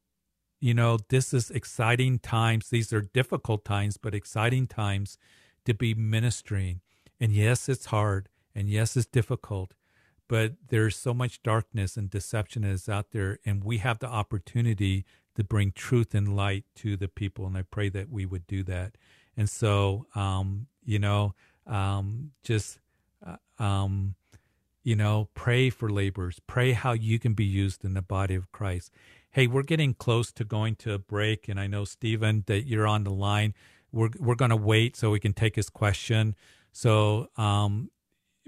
you 0.60 0.74
know, 0.74 0.98
this 1.08 1.34
is 1.34 1.50
exciting 1.50 2.18
times. 2.18 2.68
These 2.70 2.92
are 2.92 3.00
difficult 3.00 3.64
times, 3.64 3.96
but 3.96 4.14
exciting 4.14 4.66
times 4.66 5.18
to 5.64 5.74
be 5.74 5.94
ministering. 5.94 6.80
And 7.20 7.32
yes, 7.32 7.68
it's 7.68 7.86
hard. 7.86 8.28
And 8.54 8.68
yes, 8.68 8.96
it's 8.96 9.06
difficult. 9.06 9.72
But 10.28 10.54
there's 10.68 10.96
so 10.96 11.12
much 11.12 11.42
darkness 11.42 11.96
and 11.96 12.08
deception 12.08 12.62
that 12.62 12.70
is 12.70 12.88
out 12.88 13.10
there. 13.10 13.38
And 13.44 13.62
we 13.62 13.78
have 13.78 13.98
the 13.98 14.08
opportunity 14.08 15.04
to 15.36 15.44
bring 15.44 15.72
truth 15.72 16.14
and 16.14 16.36
light 16.36 16.64
to 16.76 16.96
the 16.96 17.08
people. 17.08 17.46
And 17.46 17.56
I 17.56 17.62
pray 17.62 17.88
that 17.90 18.10
we 18.10 18.24
would 18.24 18.46
do 18.46 18.62
that. 18.64 18.96
And 19.36 19.50
so, 19.50 20.06
um, 20.14 20.68
you 20.84 20.98
know, 20.98 21.34
um, 21.66 22.32
just 22.42 22.78
um, 23.58 24.14
you 24.82 24.94
know, 24.94 25.28
pray 25.34 25.70
for 25.70 25.88
laborers. 25.88 26.40
Pray 26.46 26.72
how 26.72 26.92
you 26.92 27.18
can 27.18 27.34
be 27.34 27.44
used 27.44 27.84
in 27.84 27.94
the 27.94 28.02
body 28.02 28.34
of 28.34 28.52
Christ. 28.52 28.92
Hey, 29.30 29.46
we're 29.46 29.62
getting 29.62 29.94
close 29.94 30.30
to 30.32 30.44
going 30.44 30.76
to 30.76 30.92
a 30.92 30.98
break, 30.98 31.48
and 31.48 31.58
I 31.58 31.66
know 31.66 31.84
Stephen 31.84 32.44
that 32.46 32.66
you're 32.66 32.86
on 32.86 33.04
the 33.04 33.10
line. 33.10 33.54
We're 33.90 34.10
we're 34.18 34.34
going 34.34 34.50
to 34.50 34.56
wait 34.56 34.96
so 34.96 35.10
we 35.10 35.20
can 35.20 35.32
take 35.32 35.56
his 35.56 35.70
question. 35.70 36.36
So, 36.74 37.28
um, 37.36 37.90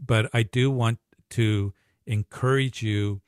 but 0.04 0.28
I 0.34 0.42
do 0.42 0.68
want 0.68 0.98
to 1.30 1.72
encourage 2.06 2.82
you 2.82 3.22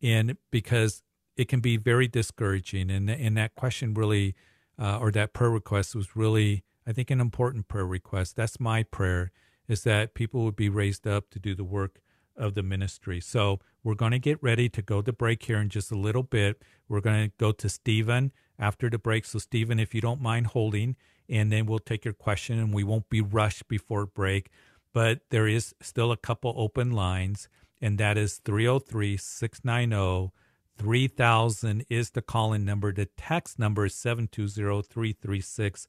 in 0.00 0.36
because 0.50 1.02
it 1.38 1.48
can 1.48 1.60
be 1.60 1.78
very 1.78 2.06
discouraging, 2.06 2.90
and 2.90 3.08
and 3.08 3.34
that 3.38 3.54
question 3.54 3.94
really, 3.94 4.36
uh, 4.78 4.98
or 4.98 5.10
that 5.12 5.32
prayer 5.32 5.50
request 5.50 5.94
was 5.94 6.14
really, 6.14 6.64
I 6.86 6.92
think, 6.92 7.10
an 7.10 7.18
important 7.18 7.66
prayer 7.66 7.86
request. 7.86 8.36
That's 8.36 8.60
my 8.60 8.82
prayer 8.82 9.32
is 9.68 9.84
that 9.84 10.12
people 10.12 10.44
would 10.44 10.56
be 10.56 10.68
raised 10.68 11.06
up 11.06 11.30
to 11.30 11.38
do 11.38 11.54
the 11.54 11.64
work 11.64 12.02
of 12.36 12.54
the 12.54 12.62
ministry. 12.62 13.20
So 13.20 13.58
we're 13.82 13.94
going 13.94 14.12
to 14.12 14.18
get 14.18 14.42
ready 14.42 14.68
to 14.68 14.82
go 14.82 15.00
to 15.00 15.12
break 15.14 15.44
here 15.44 15.58
in 15.58 15.70
just 15.70 15.90
a 15.90 15.98
little 15.98 16.22
bit. 16.22 16.60
We're 16.88 17.00
going 17.00 17.30
to 17.30 17.32
go 17.38 17.52
to 17.52 17.68
Stephen 17.70 18.32
after 18.58 18.90
the 18.90 18.98
break. 18.98 19.24
So, 19.24 19.38
Stephen, 19.38 19.78
if 19.78 19.94
you 19.94 20.02
don't 20.02 20.20
mind 20.20 20.48
holding, 20.48 20.96
and 21.32 21.50
then 21.50 21.64
we'll 21.64 21.78
take 21.78 22.04
your 22.04 22.14
question 22.14 22.58
and 22.58 22.74
we 22.74 22.84
won't 22.84 23.08
be 23.08 23.22
rushed 23.22 23.66
before 23.66 24.04
break. 24.04 24.50
But 24.92 25.22
there 25.30 25.48
is 25.48 25.74
still 25.80 26.12
a 26.12 26.16
couple 26.18 26.52
open 26.54 26.90
lines, 26.90 27.48
and 27.80 27.96
that 27.96 28.18
is 28.18 28.38
303 28.44 29.16
690 29.16 30.32
3000 30.78 31.84
is 31.88 32.10
the 32.10 32.22
call 32.22 32.52
in 32.52 32.64
number. 32.64 32.92
The 32.92 33.06
text 33.16 33.58
number 33.58 33.86
is 33.86 33.94
720 33.94 34.82
336 34.82 35.86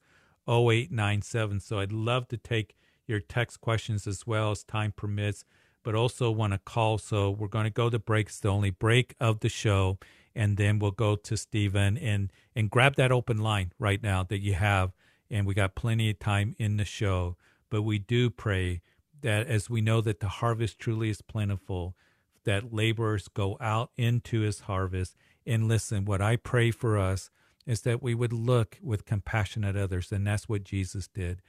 0897. 0.48 1.60
So 1.60 1.80
I'd 1.80 1.92
love 1.92 2.28
to 2.30 2.38
take 2.38 2.76
your 3.06 3.20
text 3.20 3.60
questions 3.60 4.08
as 4.08 4.26
well 4.26 4.52
as 4.52 4.64
time 4.64 4.94
permits, 4.96 5.44
but 5.84 5.96
also 5.96 6.32
want 6.32 6.54
to 6.54 6.60
call. 6.60 6.98
So 6.98 7.30
we're 7.30 7.48
going 7.48 7.66
to 7.66 7.70
go 7.70 7.90
to 7.90 8.00
break. 8.00 8.28
It's 8.28 8.40
the 8.40 8.50
only 8.50 8.70
break 8.70 9.16
of 9.20 9.42
the 9.42 9.50
show, 9.50 9.98
and 10.34 10.56
then 10.56 10.80
we'll 10.80 10.92
go 10.92 11.16
to 11.18 11.36
Stephen 11.36 11.98
and 11.98 12.32
and 12.56 12.70
grab 12.70 12.96
that 12.96 13.12
open 13.12 13.40
line 13.40 13.74
right 13.78 14.02
now 14.02 14.24
that 14.24 14.40
you 14.40 14.54
have. 14.54 14.94
And 15.30 15.46
we 15.46 15.54
got 15.54 15.76
plenty 15.76 16.10
of 16.10 16.20
time 16.20 16.56
in 16.60 16.78
the 16.78 16.86
show, 16.86 17.38
but 17.70 17.82
we 17.82 18.00
do 18.00 18.30
pray 18.30 18.82
that 19.22 19.48
as 19.48 19.70
we 19.70 19.82
know 19.82 20.02
that 20.02 20.20
the 20.20 20.28
harvest 20.28 20.80
truly 20.80 21.10
is 21.10 21.22
plentiful, 21.22 21.96
that 22.44 22.74
laborers 22.74 23.28
go 23.28 23.58
out 23.60 23.92
into 23.98 24.42
his 24.42 24.62
harvest. 24.62 25.16
And 25.46 25.68
listen, 25.68 26.06
what 26.06 26.22
I 26.22 26.36
pray 26.36 26.72
for 26.72 26.98
us 26.98 27.30
is 27.66 27.82
that 27.82 28.04
we 28.04 28.14
would 28.14 28.34
look 28.34 28.78
with 28.82 29.06
compassion 29.06 29.64
at 29.64 29.78
others, 29.78 30.12
and 30.12 30.28
that's 30.28 30.50
what 30.50 30.64
Jesus 30.64 31.08
did. 31.08 31.42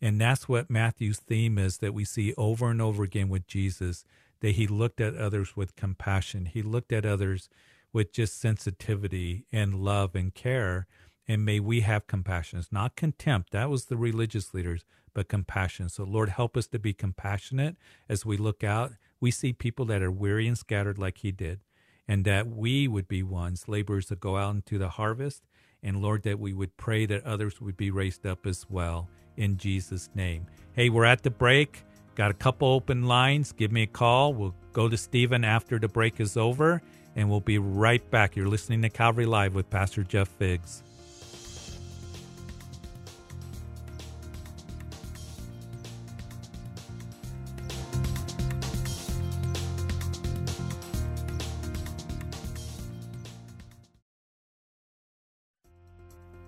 And 0.00 0.20
that's 0.20 0.48
what 0.48 0.68
Matthew's 0.68 1.20
theme 1.20 1.58
is 1.58 1.78
that 1.78 1.94
we 1.94 2.04
see 2.04 2.34
over 2.36 2.68
and 2.68 2.82
over 2.82 3.02
again 3.02 3.28
with 3.28 3.46
Jesus 3.46 4.04
that 4.40 4.56
he 4.56 4.66
looked 4.66 5.00
at 5.00 5.16
others 5.16 5.56
with 5.56 5.76
compassion. 5.76 6.46
He 6.46 6.60
looked 6.60 6.92
at 6.92 7.06
others 7.06 7.48
with 7.92 8.12
just 8.12 8.40
sensitivity 8.40 9.46
and 9.52 9.76
love 9.76 10.14
and 10.14 10.34
care. 10.34 10.86
And 11.28 11.44
may 11.44 11.60
we 11.60 11.80
have 11.80 12.06
compassion. 12.06 12.58
It's 12.58 12.72
not 12.72 12.96
contempt. 12.96 13.52
That 13.52 13.70
was 13.70 13.84
the 13.84 13.96
religious 13.96 14.52
leaders, 14.52 14.84
but 15.14 15.28
compassion. 15.28 15.88
So, 15.88 16.04
Lord, 16.04 16.30
help 16.30 16.56
us 16.56 16.66
to 16.68 16.78
be 16.78 16.92
compassionate 16.92 17.76
as 18.08 18.26
we 18.26 18.36
look 18.36 18.64
out. 18.64 18.92
We 19.20 19.30
see 19.30 19.52
people 19.52 19.84
that 19.86 20.02
are 20.02 20.10
weary 20.10 20.48
and 20.48 20.58
scattered 20.58 20.98
like 20.98 21.18
he 21.18 21.30
did, 21.30 21.60
and 22.08 22.24
that 22.24 22.48
we 22.48 22.88
would 22.88 23.06
be 23.06 23.22
ones, 23.22 23.68
laborers 23.68 24.06
that 24.06 24.18
go 24.18 24.36
out 24.36 24.54
into 24.56 24.78
the 24.78 24.88
harvest. 24.88 25.42
And, 25.82 26.02
Lord, 26.02 26.22
that 26.24 26.40
we 26.40 26.52
would 26.52 26.76
pray 26.76 27.06
that 27.06 27.24
others 27.24 27.60
would 27.60 27.76
be 27.76 27.90
raised 27.90 28.26
up 28.26 28.46
as 28.46 28.66
well 28.68 29.08
in 29.36 29.56
Jesus' 29.56 30.10
name. 30.14 30.46
Hey, 30.74 30.90
we're 30.90 31.04
at 31.04 31.22
the 31.22 31.30
break. 31.30 31.84
Got 32.14 32.30
a 32.30 32.34
couple 32.34 32.68
open 32.68 33.06
lines. 33.06 33.52
Give 33.52 33.72
me 33.72 33.82
a 33.82 33.86
call. 33.86 34.34
We'll 34.34 34.54
go 34.72 34.88
to 34.88 34.96
Stephen 34.96 35.44
after 35.44 35.78
the 35.78 35.88
break 35.88 36.20
is 36.20 36.36
over, 36.36 36.82
and 37.16 37.30
we'll 37.30 37.40
be 37.40 37.58
right 37.58 38.08
back. 38.10 38.36
You're 38.36 38.48
listening 38.48 38.82
to 38.82 38.90
Calvary 38.90 39.26
Live 39.26 39.54
with 39.54 39.70
Pastor 39.70 40.02
Jeff 40.02 40.28
Figs. 40.28 40.82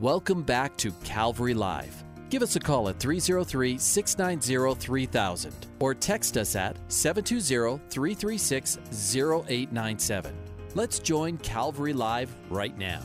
Welcome 0.00 0.42
back 0.42 0.76
to 0.78 0.90
Calvary 1.04 1.54
Live. 1.54 2.02
Give 2.28 2.42
us 2.42 2.56
a 2.56 2.60
call 2.60 2.88
at 2.88 2.98
303 2.98 3.78
690 3.78 4.80
3000 4.80 5.54
or 5.78 5.94
text 5.94 6.36
us 6.36 6.56
at 6.56 6.76
720 6.88 7.80
336 7.90 8.78
0897. 8.90 10.34
Let's 10.74 10.98
join 10.98 11.38
Calvary 11.38 11.92
Live 11.92 12.34
right 12.50 12.76
now. 12.76 13.02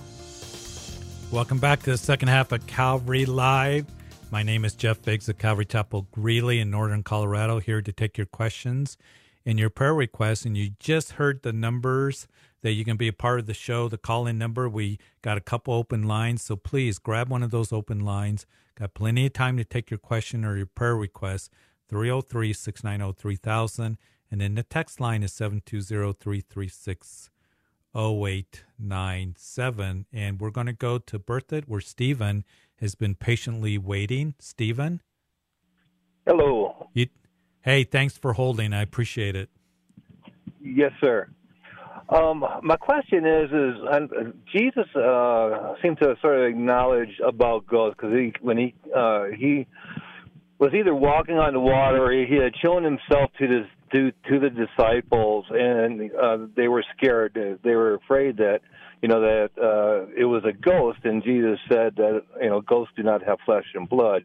Welcome 1.30 1.60
back 1.60 1.84
to 1.84 1.92
the 1.92 1.98
second 1.98 2.30
half 2.30 2.52
of 2.52 2.66
Calvary 2.66 3.28
Live. 3.28 3.86
My 4.32 4.42
name 4.42 4.66
is 4.66 4.74
Jeff 4.74 4.98
Figs 4.98 5.30
of 5.30 5.38
Calvary 5.38 5.66
Chapel 5.66 6.08
Greeley 6.10 6.60
in 6.60 6.72
Northern 6.72 7.04
Colorado, 7.04 7.60
here 7.60 7.84
to 7.84 7.94
take 7.94 8.18
your 8.18 8.26
questions 8.26 8.98
and 9.46 9.60
your 9.60 9.70
prayer 9.70 9.94
requests. 9.94 10.44
And 10.44 10.58
you 10.58 10.72
just 10.80 11.14
heard 11.14 11.44
the 11.44 11.54
numbers 11.54 12.28
that 12.62 12.74
you 12.74 12.84
can 12.84 12.98
be 12.98 13.08
a 13.08 13.14
part 13.14 13.40
of 13.40 13.46
the 13.46 13.54
show, 13.54 13.88
the 13.88 13.98
call 13.98 14.28
in 14.28 14.38
number. 14.38 14.68
We 14.68 15.00
got 15.22 15.38
a 15.38 15.42
couple 15.42 15.74
open 15.74 16.04
lines, 16.04 16.44
so 16.44 16.56
please 16.56 17.00
grab 17.00 17.30
one 17.30 17.44
of 17.44 17.52
those 17.52 17.72
open 17.72 18.00
lines. 18.00 18.46
Got 18.76 18.94
plenty 18.94 19.26
of 19.26 19.34
time 19.34 19.58
to 19.58 19.64
take 19.64 19.92
your 19.92 19.98
question 19.98 20.46
or 20.46 20.58
your 20.58 20.66
prayer 20.66 20.96
request. 20.96 21.52
303 21.90 22.54
690 22.54 23.20
3000. 23.20 23.98
And 24.32 24.42
then 24.42 24.56
the 24.56 24.64
text 24.64 25.00
line 25.00 25.24
is 25.24 25.34
720 25.34 26.14
336 26.14 27.30
0897. 27.96 30.06
And 30.14 30.40
we're 30.40 30.52
going 30.52 30.68
to 30.68 30.74
go 30.74 31.00
to 31.00 31.20
Berthoud, 31.20 31.64
where 31.68 31.82
Stephen 31.82 32.46
has 32.78 32.96
been 32.96 33.16
patiently 33.16 33.78
waiting. 33.78 34.36
Stephen? 34.40 35.02
Hello. 36.26 36.88
You, 36.94 37.08
hey, 37.62 37.84
thanks 37.84 38.18
for 38.18 38.34
holding. 38.34 38.74
I 38.74 38.82
appreciate 38.82 39.36
it. 39.36 39.50
Yes, 40.62 40.92
sir. 41.02 41.30
Um, 42.10 42.44
my 42.64 42.76
question 42.76 43.26
is, 43.26 43.52
is 43.52 43.76
uh, 43.88 44.00
Jesus 44.52 44.88
uh, 44.96 45.76
seemed 45.82 46.00
to 46.00 46.16
sort 46.22 46.40
of 46.40 46.48
acknowledge 46.48 47.20
about 47.24 47.68
ghosts 47.68 47.98
because 48.00 48.16
he, 48.16 48.34
when 48.42 48.58
he 48.58 48.74
uh, 48.96 49.26
he 49.38 49.68
was 50.58 50.74
either 50.74 50.94
walking 50.94 51.38
on 51.38 51.54
the 51.54 51.60
water 51.60 52.06
or 52.06 52.12
he 52.12 52.36
had 52.36 52.54
shown 52.64 52.84
himself 52.84 53.32
to 53.40 53.48
the 53.48 53.68
to, 53.92 54.12
to 54.30 54.40
the 54.40 54.50
disciples, 54.50 55.46
and 55.50 56.12
uh, 56.14 56.38
they 56.56 56.68
were 56.68 56.84
scared. 56.98 57.60
They 57.64 57.76
were 57.76 57.96
afraid 57.96 58.38
that 58.38 58.62
you 59.02 59.08
know 59.08 59.22
that 59.22 59.50
uh, 59.58 60.12
it 60.16 60.26
was 60.26 60.44
a 60.46 60.52
ghost, 60.52 61.00
and 61.04 61.24
Jesus 61.24 61.60
said 61.68 61.96
that 61.98 62.24
you 62.42 62.50
know 62.50 62.62
ghosts 62.62 62.94
do 62.96 63.04
not 63.04 63.24
have 63.24 63.38
flesh 63.46 63.66
and 63.76 63.88
blood. 63.88 64.24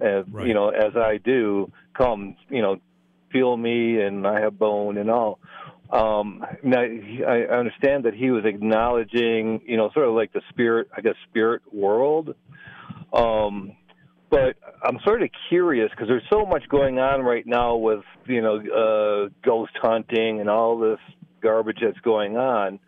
As 0.00 0.24
right. 0.30 0.46
you 0.46 0.54
know, 0.54 0.70
as 0.70 0.96
I 0.96 1.18
do, 1.18 1.70
come 1.94 2.36
you 2.48 2.62
know, 2.62 2.80
feel 3.30 3.56
me, 3.56 4.00
and 4.00 4.26
I 4.26 4.40
have 4.40 4.58
bone 4.58 4.96
and 4.96 5.10
all. 5.10 5.38
Um, 5.92 6.44
now 6.62 6.80
I 6.80 7.42
understand 7.52 8.04
that 8.04 8.14
he 8.14 8.30
was 8.30 8.44
acknowledging, 8.44 9.60
you 9.66 9.76
know, 9.76 9.90
sort 9.92 10.06
of 10.08 10.14
like 10.14 10.32
the 10.32 10.42
spirit, 10.50 10.88
I 10.96 11.00
guess, 11.00 11.16
spirit 11.28 11.62
world. 11.72 12.34
Um, 13.12 13.72
but 14.30 14.56
I'm 14.84 14.98
sort 15.04 15.22
of 15.22 15.30
curious 15.48 15.90
because 15.90 16.06
there's 16.06 16.22
so 16.30 16.46
much 16.46 16.68
going 16.68 17.00
on 17.00 17.22
right 17.22 17.44
now 17.44 17.74
with, 17.74 18.04
you 18.26 18.40
know, 18.40 18.56
uh, 18.58 19.30
ghost 19.44 19.72
hunting 19.82 20.40
and 20.40 20.48
all 20.48 20.78
this 20.78 21.00
garbage 21.40 21.78
that's 21.82 21.98
going 22.00 22.36
on, 22.36 22.78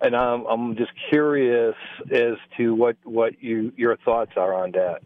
and 0.00 0.16
I'm 0.16 0.44
I'm 0.46 0.76
just 0.76 0.90
curious 1.10 1.76
as 2.10 2.34
to 2.56 2.74
what 2.74 2.96
what 3.04 3.40
you 3.42 3.72
your 3.76 3.96
thoughts 3.98 4.32
are 4.36 4.52
on 4.54 4.72
that. 4.72 5.02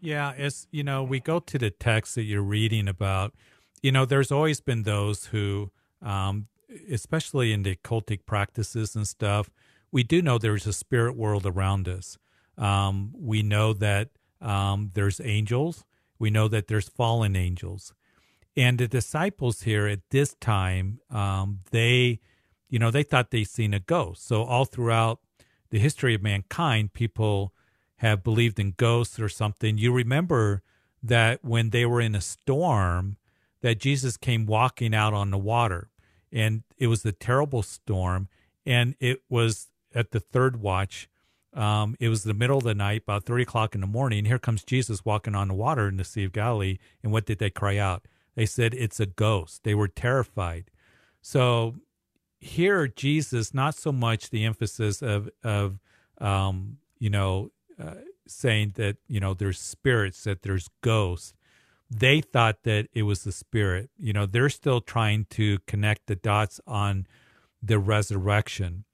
Yeah, 0.00 0.32
as 0.36 0.66
you 0.70 0.82
know, 0.82 1.04
we 1.04 1.20
go 1.20 1.38
to 1.38 1.58
the 1.58 1.70
text 1.70 2.14
that 2.16 2.24
you're 2.24 2.42
reading 2.42 2.88
about. 2.88 3.34
You 3.82 3.92
know, 3.92 4.04
there's 4.04 4.32
always 4.32 4.60
been 4.60 4.82
those 4.82 5.26
who 5.26 5.70
um, 6.02 6.46
especially 6.90 7.52
in 7.52 7.62
the 7.62 7.76
cultic 7.76 8.26
practices 8.26 8.94
and 8.94 9.06
stuff, 9.06 9.50
we 9.90 10.02
do 10.02 10.20
know 10.20 10.38
there's 10.38 10.66
a 10.66 10.72
spirit 10.72 11.16
world 11.16 11.46
around 11.46 11.88
us. 11.88 12.18
Um, 12.56 13.12
we 13.18 13.42
know 13.42 13.72
that 13.72 14.10
um, 14.40 14.90
there's 14.94 15.20
angels. 15.20 15.84
We 16.18 16.30
know 16.30 16.48
that 16.48 16.68
there's 16.68 16.88
fallen 16.88 17.36
angels. 17.36 17.94
And 18.56 18.78
the 18.78 18.88
disciples 18.88 19.62
here 19.62 19.86
at 19.86 20.00
this 20.10 20.34
time, 20.40 20.98
um, 21.10 21.60
they, 21.70 22.20
you 22.68 22.78
know, 22.78 22.90
they 22.90 23.04
thought 23.04 23.30
they 23.30 23.44
seen 23.44 23.72
a 23.72 23.78
ghost. 23.78 24.26
So 24.26 24.42
all 24.42 24.64
throughout 24.64 25.20
the 25.70 25.78
history 25.78 26.14
of 26.14 26.22
mankind, 26.22 26.92
people 26.92 27.52
have 27.98 28.24
believed 28.24 28.58
in 28.58 28.74
ghosts 28.76 29.20
or 29.20 29.28
something. 29.28 29.78
You 29.78 29.92
remember 29.92 30.62
that 31.02 31.44
when 31.44 31.70
they 31.70 31.86
were 31.86 32.00
in 32.00 32.16
a 32.16 32.20
storm, 32.20 33.16
that 33.60 33.78
Jesus 33.78 34.16
came 34.16 34.46
walking 34.46 34.94
out 34.94 35.14
on 35.14 35.30
the 35.30 35.38
water 35.38 35.90
and 36.32 36.62
it 36.76 36.86
was 36.88 37.02
the 37.02 37.12
terrible 37.12 37.62
storm. 37.62 38.28
And 38.66 38.94
it 39.00 39.22
was 39.28 39.68
at 39.94 40.10
the 40.10 40.20
third 40.20 40.60
watch. 40.60 41.08
Um, 41.54 41.96
it 41.98 42.08
was 42.08 42.24
the 42.24 42.34
middle 42.34 42.58
of 42.58 42.64
the 42.64 42.74
night, 42.74 43.02
about 43.02 43.24
three 43.24 43.42
o'clock 43.42 43.74
in 43.74 43.80
the 43.80 43.86
morning. 43.86 44.26
Here 44.26 44.38
comes 44.38 44.62
Jesus 44.62 45.04
walking 45.04 45.34
on 45.34 45.48
the 45.48 45.54
water 45.54 45.88
in 45.88 45.96
the 45.96 46.04
Sea 46.04 46.24
of 46.24 46.32
Galilee. 46.32 46.78
And 47.02 47.12
what 47.12 47.26
did 47.26 47.38
they 47.38 47.50
cry 47.50 47.78
out? 47.78 48.06
They 48.34 48.46
said, 48.46 48.74
It's 48.74 49.00
a 49.00 49.06
ghost. 49.06 49.64
They 49.64 49.74
were 49.74 49.88
terrified. 49.88 50.70
So 51.22 51.76
here, 52.38 52.86
Jesus, 52.86 53.54
not 53.54 53.74
so 53.74 53.90
much 53.90 54.30
the 54.30 54.44
emphasis 54.44 55.02
of, 55.02 55.30
of 55.42 55.78
um, 56.18 56.78
you 56.98 57.10
know, 57.10 57.50
uh, 57.82 57.94
saying 58.26 58.74
that, 58.76 58.98
you 59.08 59.18
know, 59.18 59.34
there's 59.34 59.58
spirits, 59.58 60.24
that 60.24 60.42
there's 60.42 60.68
ghosts, 60.82 61.32
they 61.90 62.20
thought 62.20 62.64
that 62.64 62.88
it 62.92 63.02
was 63.02 63.24
the 63.24 63.32
spirit. 63.32 63.90
You 63.96 64.12
know, 64.12 64.26
they're 64.26 64.50
still 64.50 64.80
trying 64.80 65.26
to 65.30 65.58
connect 65.66 66.06
the 66.06 66.16
dots 66.16 66.60
on 66.66 67.06
the 67.62 67.78
resurrection. 67.78 68.84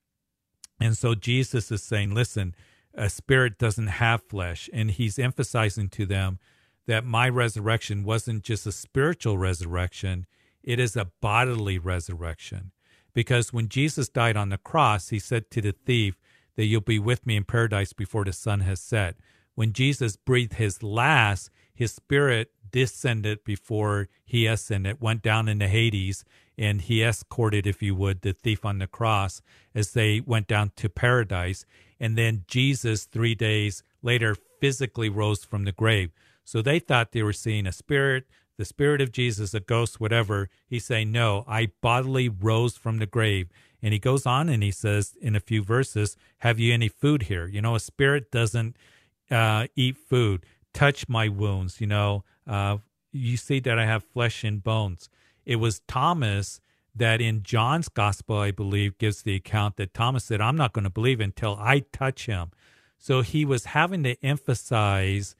And 0.80 0.96
so 0.96 1.14
Jesus 1.14 1.70
is 1.70 1.82
saying, 1.82 2.14
listen, 2.14 2.54
a 2.94 3.08
spirit 3.08 3.58
doesn't 3.58 3.88
have 3.88 4.22
flesh. 4.22 4.70
And 4.72 4.90
he's 4.90 5.18
emphasizing 5.18 5.88
to 5.90 6.06
them 6.06 6.38
that 6.86 7.04
my 7.04 7.28
resurrection 7.28 8.04
wasn't 8.04 8.44
just 8.44 8.66
a 8.66 8.72
spiritual 8.72 9.38
resurrection, 9.38 10.26
it 10.62 10.78
is 10.78 10.96
a 10.96 11.10
bodily 11.20 11.78
resurrection. 11.78 12.72
Because 13.12 13.52
when 13.52 13.68
Jesus 13.68 14.08
died 14.08 14.36
on 14.36 14.48
the 14.48 14.58
cross, 14.58 15.08
he 15.08 15.18
said 15.18 15.50
to 15.50 15.60
the 15.60 15.72
thief 15.72 16.18
that 16.56 16.64
you'll 16.64 16.80
be 16.80 16.98
with 16.98 17.26
me 17.26 17.36
in 17.36 17.44
paradise 17.44 17.92
before 17.92 18.24
the 18.24 18.32
sun 18.32 18.60
has 18.60 18.80
set. 18.80 19.16
When 19.54 19.72
Jesus 19.72 20.16
breathed 20.16 20.54
his 20.54 20.82
last, 20.82 21.50
his 21.74 21.92
spirit 21.92 22.52
descended 22.70 23.44
before 23.44 24.08
he 24.24 24.46
ascended, 24.46 25.00
went 25.00 25.22
down 25.22 25.48
into 25.48 25.68
Hades, 25.68 26.24
and 26.56 26.80
he 26.80 27.02
escorted, 27.02 27.66
if 27.66 27.82
you 27.82 27.94
would, 27.94 28.22
the 28.22 28.32
thief 28.32 28.64
on 28.64 28.78
the 28.78 28.86
cross 28.86 29.42
as 29.74 29.92
they 29.92 30.20
went 30.20 30.46
down 30.46 30.72
to 30.76 30.88
paradise. 30.88 31.66
And 31.98 32.16
then 32.16 32.44
Jesus, 32.46 33.04
three 33.04 33.34
days 33.34 33.82
later, 34.02 34.36
physically 34.60 35.08
rose 35.08 35.44
from 35.44 35.64
the 35.64 35.72
grave. 35.72 36.10
So 36.44 36.62
they 36.62 36.78
thought 36.78 37.12
they 37.12 37.22
were 37.22 37.32
seeing 37.32 37.66
a 37.66 37.72
spirit, 37.72 38.24
the 38.56 38.64
spirit 38.64 39.00
of 39.00 39.10
Jesus, 39.10 39.54
a 39.54 39.60
ghost, 39.60 40.00
whatever. 40.00 40.48
He's 40.66 40.84
saying, 40.84 41.10
No, 41.10 41.44
I 41.48 41.72
bodily 41.80 42.28
rose 42.28 42.76
from 42.76 42.98
the 42.98 43.06
grave. 43.06 43.48
And 43.82 43.92
he 43.92 43.98
goes 43.98 44.26
on 44.26 44.48
and 44.48 44.62
he 44.62 44.70
says 44.70 45.14
in 45.20 45.34
a 45.34 45.40
few 45.40 45.62
verses, 45.62 46.16
Have 46.38 46.58
you 46.60 46.72
any 46.72 46.88
food 46.88 47.24
here? 47.24 47.46
You 47.46 47.62
know, 47.62 47.74
a 47.74 47.80
spirit 47.80 48.30
doesn't 48.30 48.76
uh, 49.30 49.66
eat 49.74 49.96
food. 49.96 50.44
Touch 50.74 51.08
my 51.08 51.28
wounds, 51.28 51.80
you 51.80 51.86
know, 51.86 52.24
uh, 52.46 52.78
you 53.12 53.36
see 53.36 53.60
that 53.60 53.78
I 53.78 53.86
have 53.86 54.04
flesh 54.04 54.44
and 54.44 54.62
bones. 54.62 55.08
It 55.46 55.56
was 55.56 55.80
Thomas 55.86 56.60
that 56.94 57.20
in 57.20 57.42
John's 57.42 57.88
gospel, 57.88 58.38
I 58.38 58.50
believe, 58.50 58.98
gives 58.98 59.22
the 59.22 59.36
account 59.36 59.76
that 59.76 59.94
Thomas 59.94 60.24
said, 60.24 60.40
I'm 60.40 60.56
not 60.56 60.72
going 60.72 60.84
to 60.84 60.90
believe 60.90 61.20
until 61.20 61.56
I 61.60 61.84
touch 61.92 62.26
him. 62.26 62.50
So 62.98 63.20
he 63.20 63.44
was 63.44 63.66
having 63.66 64.02
to 64.02 64.16
emphasize 64.24 65.36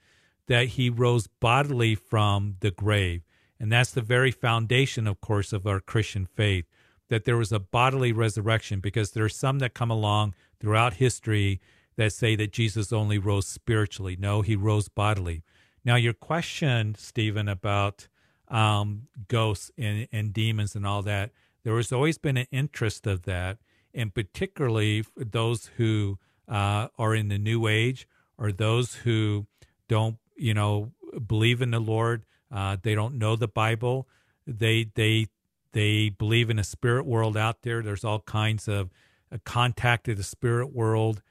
that 0.47 0.67
he 0.69 0.89
rose 0.89 1.27
bodily 1.27 1.95
from 1.95 2.55
the 2.59 2.71
grave. 2.71 3.23
And 3.59 3.71
that's 3.71 3.91
the 3.91 4.01
very 4.01 4.31
foundation, 4.31 5.07
of 5.07 5.21
course, 5.21 5.53
of 5.53 5.65
our 5.65 5.79
Christian 5.79 6.25
faith, 6.25 6.65
that 7.09 7.25
there 7.25 7.37
was 7.37 7.51
a 7.51 7.59
bodily 7.59 8.11
resurrection, 8.11 8.79
because 8.79 9.11
there 9.11 9.23
are 9.25 9.29
some 9.29 9.59
that 9.59 9.73
come 9.73 9.91
along 9.91 10.33
throughout 10.59 10.95
history 10.95 11.61
that 11.97 12.13
say 12.13 12.35
that 12.35 12.51
Jesus 12.51 12.91
only 12.91 13.17
rose 13.17 13.47
spiritually. 13.47 14.17
No, 14.19 14.41
he 14.41 14.55
rose 14.55 14.87
bodily. 14.89 15.43
Now, 15.83 15.95
your 15.95 16.13
question, 16.13 16.95
Stephen, 16.97 17.47
about 17.47 18.07
um, 18.47 19.07
ghosts 19.27 19.71
and, 19.77 20.07
and 20.11 20.33
demons 20.33 20.75
and 20.75 20.85
all 20.85 21.01
that, 21.03 21.31
there 21.63 21.75
has 21.77 21.91
always 21.91 22.17
been 22.17 22.37
an 22.37 22.47
interest 22.51 23.07
of 23.07 23.23
that, 23.23 23.57
and 23.93 24.13
particularly 24.13 25.01
for 25.03 25.23
those 25.23 25.71
who 25.77 26.19
uh, 26.47 26.89
are 26.97 27.15
in 27.15 27.27
the 27.27 27.37
New 27.37 27.67
Age 27.67 28.07
or 28.37 28.51
those 28.51 28.95
who 28.95 29.47
don't, 29.87 30.17
you 30.35 30.53
know, 30.53 30.91
believe 31.25 31.61
in 31.61 31.71
the 31.71 31.79
Lord. 31.79 32.25
Uh, 32.51 32.77
they 32.81 32.93
don't 32.93 33.15
know 33.15 33.35
the 33.35 33.47
Bible. 33.47 34.07
They 34.45 34.91
they 34.95 35.27
they 35.71 36.09
believe 36.09 36.49
in 36.49 36.59
a 36.59 36.63
spirit 36.63 37.05
world 37.05 37.35
out 37.35 37.63
there. 37.63 37.81
There's 37.81 38.03
all 38.03 38.19
kinds 38.19 38.67
of 38.67 38.91
uh, 39.31 39.37
contact 39.43 40.05
to 40.05 40.15
the 40.15 40.23
spirit 40.23 40.73
world, 40.73 41.21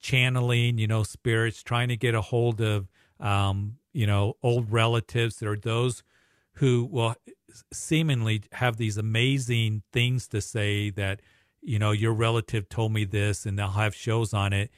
channeling, 0.00 0.78
you 0.78 0.86
know, 0.86 1.02
spirits, 1.02 1.62
trying 1.62 1.88
to 1.88 1.96
get 1.96 2.14
a 2.14 2.20
hold 2.20 2.60
of 2.60 2.88
um, 3.20 3.76
you 3.92 4.06
know, 4.06 4.36
old 4.42 4.72
relatives. 4.72 5.36
There 5.36 5.52
are 5.52 5.56
those 5.56 6.02
who 6.54 6.88
will 6.90 7.14
seemingly 7.72 8.42
have 8.52 8.76
these 8.76 8.96
amazing 8.96 9.82
things 9.92 10.28
to 10.28 10.40
say 10.40 10.90
that, 10.90 11.20
you 11.60 11.78
know, 11.78 11.90
your 11.90 12.12
relative 12.12 12.68
told 12.68 12.92
me 12.92 13.04
this, 13.04 13.46
and 13.46 13.58
they'll 13.58 13.68
have 13.68 13.94
shows 13.94 14.32
on 14.32 14.52
it. 14.52 14.70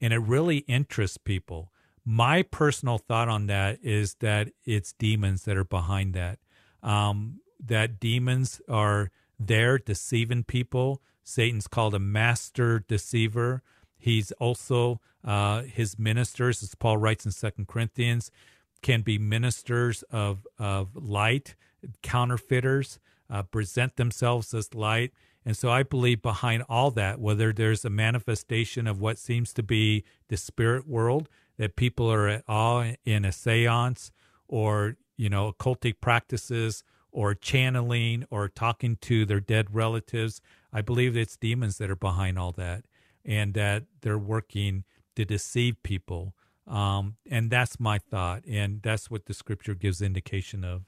And 0.00 0.12
it 0.12 0.18
really 0.18 0.58
interests 0.58 1.16
people. 1.16 1.72
My 2.04 2.42
personal 2.42 2.98
thought 2.98 3.28
on 3.28 3.46
that 3.46 3.78
is 3.82 4.14
that 4.20 4.50
it's 4.64 4.92
demons 4.92 5.42
that 5.44 5.56
are 5.56 5.64
behind 5.64 6.14
that. 6.14 6.38
Um, 6.82 7.40
that 7.64 7.98
demons 7.98 8.60
are 8.68 9.10
there 9.40 9.78
deceiving 9.78 10.44
people. 10.44 11.00
Satan's 11.24 11.66
called 11.66 11.94
a 11.94 11.98
master 11.98 12.78
deceiver. 12.80 13.62
He's 13.98 14.32
also 14.32 15.00
uh, 15.24 15.62
his 15.62 15.98
ministers, 15.98 16.62
as 16.62 16.74
Paul 16.74 16.98
writes 16.98 17.24
in 17.24 17.32
Second 17.32 17.66
Corinthians, 17.66 18.30
can 18.82 19.02
be 19.02 19.18
ministers 19.18 20.02
of 20.04 20.46
of 20.58 20.94
light, 20.94 21.56
counterfeiters, 22.02 22.98
uh, 23.28 23.42
present 23.42 23.96
themselves 23.96 24.54
as 24.54 24.74
light. 24.74 25.12
And 25.44 25.56
so 25.56 25.70
I 25.70 25.82
believe 25.82 26.22
behind 26.22 26.64
all 26.68 26.90
that, 26.92 27.20
whether 27.20 27.52
there's 27.52 27.84
a 27.84 27.90
manifestation 27.90 28.86
of 28.86 29.00
what 29.00 29.18
seems 29.18 29.52
to 29.54 29.62
be 29.62 30.04
the 30.28 30.36
spirit 30.36 30.88
world, 30.88 31.28
that 31.56 31.76
people 31.76 32.10
are 32.12 32.28
at 32.28 32.44
all 32.48 32.84
in 33.04 33.24
a 33.24 33.32
seance 33.32 34.10
or, 34.48 34.96
you 35.16 35.28
know, 35.28 35.52
occultic 35.52 36.00
practices 36.00 36.82
or 37.12 37.32
channeling 37.34 38.26
or 38.28 38.48
talking 38.48 38.96
to 39.02 39.24
their 39.24 39.40
dead 39.40 39.68
relatives, 39.72 40.40
I 40.72 40.82
believe 40.82 41.16
it's 41.16 41.36
demons 41.36 41.78
that 41.78 41.90
are 41.90 41.96
behind 41.96 42.38
all 42.38 42.52
that 42.52 42.84
and 43.26 43.52
that 43.54 43.84
they're 44.00 44.16
working 44.16 44.84
to 45.16 45.24
deceive 45.24 45.82
people. 45.82 46.34
Um, 46.66 47.16
and 47.30 47.50
that's 47.50 47.78
my 47.78 47.98
thought, 47.98 48.44
and 48.46 48.80
that's 48.82 49.10
what 49.10 49.26
the 49.26 49.34
scripture 49.34 49.74
gives 49.74 50.00
indication 50.00 50.64
of. 50.64 50.82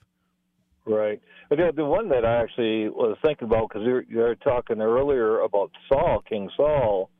Right. 0.87 1.21
The, 1.51 1.71
the 1.75 1.85
one 1.85 2.09
that 2.09 2.25
I 2.25 2.43
actually 2.43 2.89
was 2.89 3.19
thinking 3.25 3.47
about 3.47 3.69
because 3.69 3.83
you, 3.87 4.03
you 4.09 4.19
were 4.19 4.35
talking 4.37 4.81
earlier 4.81 5.41
about 5.41 5.71
Saul, 5.89 6.23
King 6.29 6.49
Saul, 6.57 7.11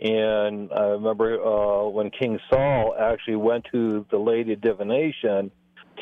and 0.00 0.70
I 0.72 0.82
remember 0.86 1.40
uh, 1.40 1.88
when 1.88 2.10
King 2.10 2.38
Saul 2.50 2.96
actually 2.98 3.36
went 3.36 3.64
to 3.72 4.04
the 4.10 4.18
Lady 4.18 4.54
of 4.54 4.60
Divination 4.60 5.52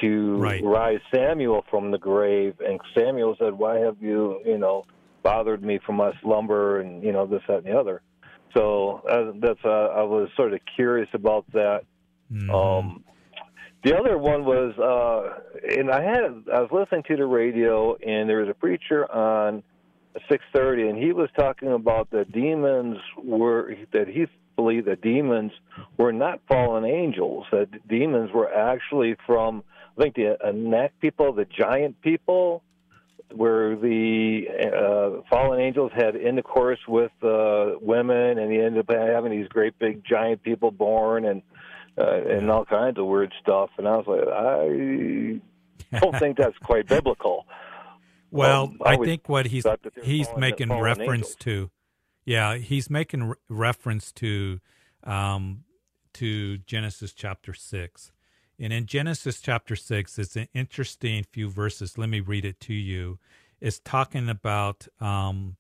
to 0.01 0.37
Right. 0.37 0.65
rise 0.65 1.01
Samuel 1.15 1.65
from 1.71 1.91
the 1.91 1.99
grave, 1.99 2.55
and 2.67 2.81
Samuel 2.97 3.37
said, 3.39 3.53
"Why 3.53 3.79
have 3.81 3.97
you, 4.01 4.41
you 4.47 4.57
know, 4.57 4.85
bothered 5.23 5.63
me 5.63 5.79
from 5.85 5.97
my 5.97 6.13
slumber?" 6.23 6.81
And 6.81 7.03
you 7.03 7.13
know 7.13 7.27
this, 7.27 7.43
that, 7.49 7.59
and 7.59 7.67
the 7.67 7.79
other. 7.79 8.01
So 8.55 9.03
uh, 9.09 9.33
that's 9.41 9.65
uh, 9.65 9.69
I 9.69 10.03
was 10.03 10.29
sort 10.37 10.53
of 10.53 10.61
curious 10.77 11.09
about 11.13 11.45
that. 11.53 11.83
Mhm. 12.33 12.51
Um, 12.51 13.05
the 13.83 13.97
other 13.97 14.19
one 14.19 14.45
was, 14.45 14.77
uh, 14.79 15.41
and 15.79 15.91
I 15.91 16.03
had 16.03 16.25
I 16.53 16.61
was 16.61 16.71
listening 16.71 17.05
to 17.05 17.17
the 17.17 17.27
radio, 17.27 17.95
and 17.97 18.29
there 18.29 18.41
was 18.41 18.49
a 18.49 18.55
preacher 18.55 19.11
on 19.11 19.63
six 20.29 20.45
thirty, 20.53 20.89
and 20.89 20.99
he 20.99 21.13
was 21.13 21.31
talking 21.37 21.73
about 21.73 22.11
the 22.11 22.25
demons 22.25 22.99
were 23.17 23.75
that 23.93 24.09
he 24.09 24.27
believed 24.57 24.87
that 24.87 25.01
demons 25.01 25.53
were 25.97 26.13
not 26.13 26.41
fallen 26.47 26.85
angels; 26.85 27.47
that 27.53 27.69
demons 27.89 28.31
were 28.33 28.53
actually 28.53 29.17
from 29.27 29.63
I 29.97 30.03
think 30.03 30.15
the 30.17 30.37
Anak 30.45 30.93
people, 31.01 31.33
the 31.33 31.47
giant 31.47 32.01
people, 32.03 32.63
where 33.33 33.77
the 33.77 34.47
uh, 34.75 35.23
fallen 35.31 35.61
angels 35.61 35.93
had 35.95 36.17
intercourse 36.17 36.79
with 36.89 37.13
uh, 37.23 37.73
women, 37.81 38.39
and 38.39 38.51
he 38.53 38.61
ended 38.61 38.89
up 38.89 38.97
having 38.97 39.31
these 39.33 39.49
great 39.49 39.79
big 39.79 40.03
giant 40.05 40.43
people 40.43 40.71
born, 40.71 41.25
and 41.25 41.43
uh, 41.99 42.21
and 42.29 42.51
all 42.51 42.65
kinds 42.65 42.99
of 42.99 43.07
weird 43.07 43.33
stuff. 43.41 43.71
And 43.79 43.87
I 43.89 43.97
was 43.97 44.07
like, 44.07 44.29
I 45.93 45.99
don't 46.01 46.19
think 46.19 46.37
that's 46.39 46.57
quite 46.59 46.87
biblical. 46.87 47.47
Well, 48.33 48.67
Um, 48.67 48.79
I 48.87 48.93
I 48.93 48.97
think 48.97 49.29
what 49.29 49.47
he's 49.47 49.65
thought 49.65 49.83
that 49.83 49.93
they're 49.97 50.05
he's 50.05 50.27
fallen- 50.29 50.41
making 50.41 50.69
fallen 50.69 50.85
reference 50.85 51.11
angels. 51.31 51.35
to, 51.41 51.71
yeah, 52.25 52.55
he's 52.59 52.89
making 52.89 53.25
re- 53.31 53.35
reference 53.49 54.13
to, 54.13 54.61
um, 55.03 55.65
to 56.13 56.59
Genesis 56.59 57.13
chapter 57.13 57.53
six, 57.55 58.13
and 58.61 58.73
in 58.73 58.87
Genesis 58.87 59.41
chapter 59.41 59.75
six, 59.75 60.19
it's 60.19 60.37
an 60.37 60.49
interesting 60.55 61.25
few 61.25 61.49
verses. 61.49 61.97
Let 61.99 62.09
me 62.11 62.21
read 62.21 62.45
it 62.45 62.61
to 62.61 62.75
you. 62.75 63.19
It's 63.61 63.81
talking 63.81 64.29
about, 64.29 64.87
um, 65.01 65.57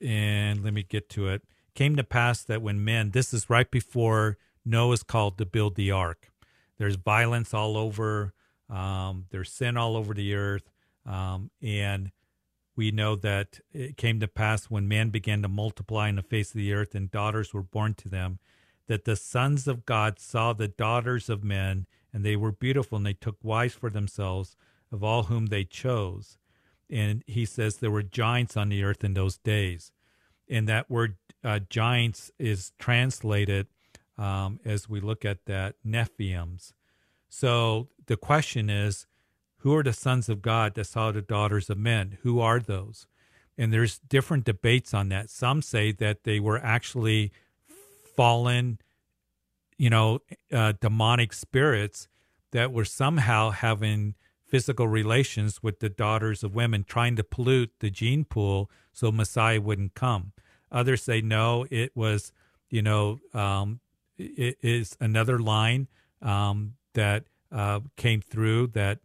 and 0.00 0.64
let 0.64 0.72
me 0.72 0.82
get 0.82 1.08
to 1.10 1.28
it. 1.28 1.42
Came 1.74 1.94
to 1.96 2.04
pass 2.04 2.42
that 2.42 2.62
when 2.62 2.84
men, 2.84 3.10
this 3.10 3.32
is 3.32 3.48
right 3.48 3.70
before 3.70 4.38
Noah 4.64 4.94
is 4.94 5.02
called 5.02 5.38
to 5.38 5.46
build 5.46 5.76
the 5.76 5.90
ark. 5.90 6.30
There's 6.78 6.96
violence 6.96 7.54
all 7.54 7.76
over. 7.76 8.32
Um, 8.70 9.26
there's 9.30 9.52
sin 9.52 9.76
all 9.76 9.96
over 9.96 10.14
the 10.14 10.34
earth. 10.34 10.70
Um, 11.06 11.50
and 11.62 12.10
we 12.76 12.90
know 12.90 13.16
that 13.16 13.60
it 13.72 13.96
came 13.96 14.20
to 14.20 14.28
pass 14.28 14.66
when 14.66 14.86
men 14.86 15.10
began 15.10 15.42
to 15.42 15.48
multiply 15.48 16.08
in 16.08 16.16
the 16.16 16.22
face 16.22 16.50
of 16.50 16.56
the 16.56 16.72
earth 16.72 16.94
and 16.94 17.10
daughters 17.10 17.52
were 17.52 17.62
born 17.62 17.94
to 17.94 18.08
them, 18.08 18.38
that 18.88 19.04
the 19.04 19.16
sons 19.16 19.68
of 19.68 19.86
God 19.86 20.18
saw 20.18 20.52
the 20.52 20.68
daughters 20.68 21.28
of 21.28 21.44
men, 21.44 21.86
and 22.12 22.24
they 22.24 22.36
were 22.36 22.52
beautiful, 22.52 22.96
and 22.96 23.06
they 23.06 23.12
took 23.12 23.36
wives 23.42 23.74
for 23.74 23.90
themselves 23.90 24.56
of 24.90 25.04
all 25.04 25.24
whom 25.24 25.46
they 25.46 25.64
chose. 25.64 26.38
And 26.90 27.22
he 27.26 27.44
says 27.44 27.76
there 27.76 27.90
were 27.90 28.02
giants 28.02 28.56
on 28.56 28.70
the 28.70 28.82
earth 28.82 29.04
in 29.04 29.14
those 29.14 29.36
days. 29.36 29.92
And 30.48 30.66
that 30.68 30.90
word 30.90 31.16
uh, 31.44 31.60
giants 31.68 32.30
is 32.38 32.72
translated 32.78 33.66
um, 34.16 34.58
as 34.64 34.88
we 34.88 35.00
look 35.00 35.24
at 35.24 35.44
that 35.44 35.76
Nephilims. 35.86 36.72
So 37.28 37.88
the 38.06 38.16
question 38.16 38.70
is, 38.70 39.06
who 39.58 39.74
are 39.76 39.82
the 39.82 39.92
sons 39.92 40.28
of 40.28 40.40
God 40.40 40.74
that 40.74 40.86
saw 40.86 41.12
the 41.12 41.20
daughters 41.20 41.68
of 41.68 41.76
men? 41.76 42.18
Who 42.22 42.40
are 42.40 42.60
those? 42.60 43.06
And 43.58 43.72
there's 43.72 43.98
different 43.98 44.44
debates 44.44 44.94
on 44.94 45.08
that. 45.10 45.28
Some 45.30 45.62
say 45.62 45.92
that 45.92 46.24
they 46.24 46.40
were 46.40 46.58
actually 46.58 47.32
fallen, 48.18 48.80
you 49.76 49.88
know, 49.88 50.18
uh, 50.52 50.72
demonic 50.80 51.32
spirits 51.32 52.08
that 52.50 52.72
were 52.72 52.84
somehow 52.84 53.50
having 53.50 54.16
physical 54.44 54.88
relations 54.88 55.62
with 55.62 55.78
the 55.78 55.88
daughters 55.88 56.42
of 56.42 56.52
women, 56.52 56.82
trying 56.82 57.14
to 57.14 57.22
pollute 57.22 57.70
the 57.78 57.90
gene 57.90 58.24
pool 58.24 58.68
so 58.92 59.12
Messiah 59.12 59.60
wouldn't 59.60 59.94
come. 59.94 60.32
Others 60.72 61.04
say 61.04 61.20
no, 61.20 61.64
it 61.70 61.92
was, 61.94 62.32
you 62.68 62.82
know, 62.82 63.20
um, 63.34 63.78
it 64.16 64.58
is 64.62 64.96
another 64.98 65.38
line 65.38 65.86
um, 66.20 66.74
that 66.94 67.22
uh, 67.52 67.78
came 67.96 68.20
through 68.20 68.66
that, 68.66 68.98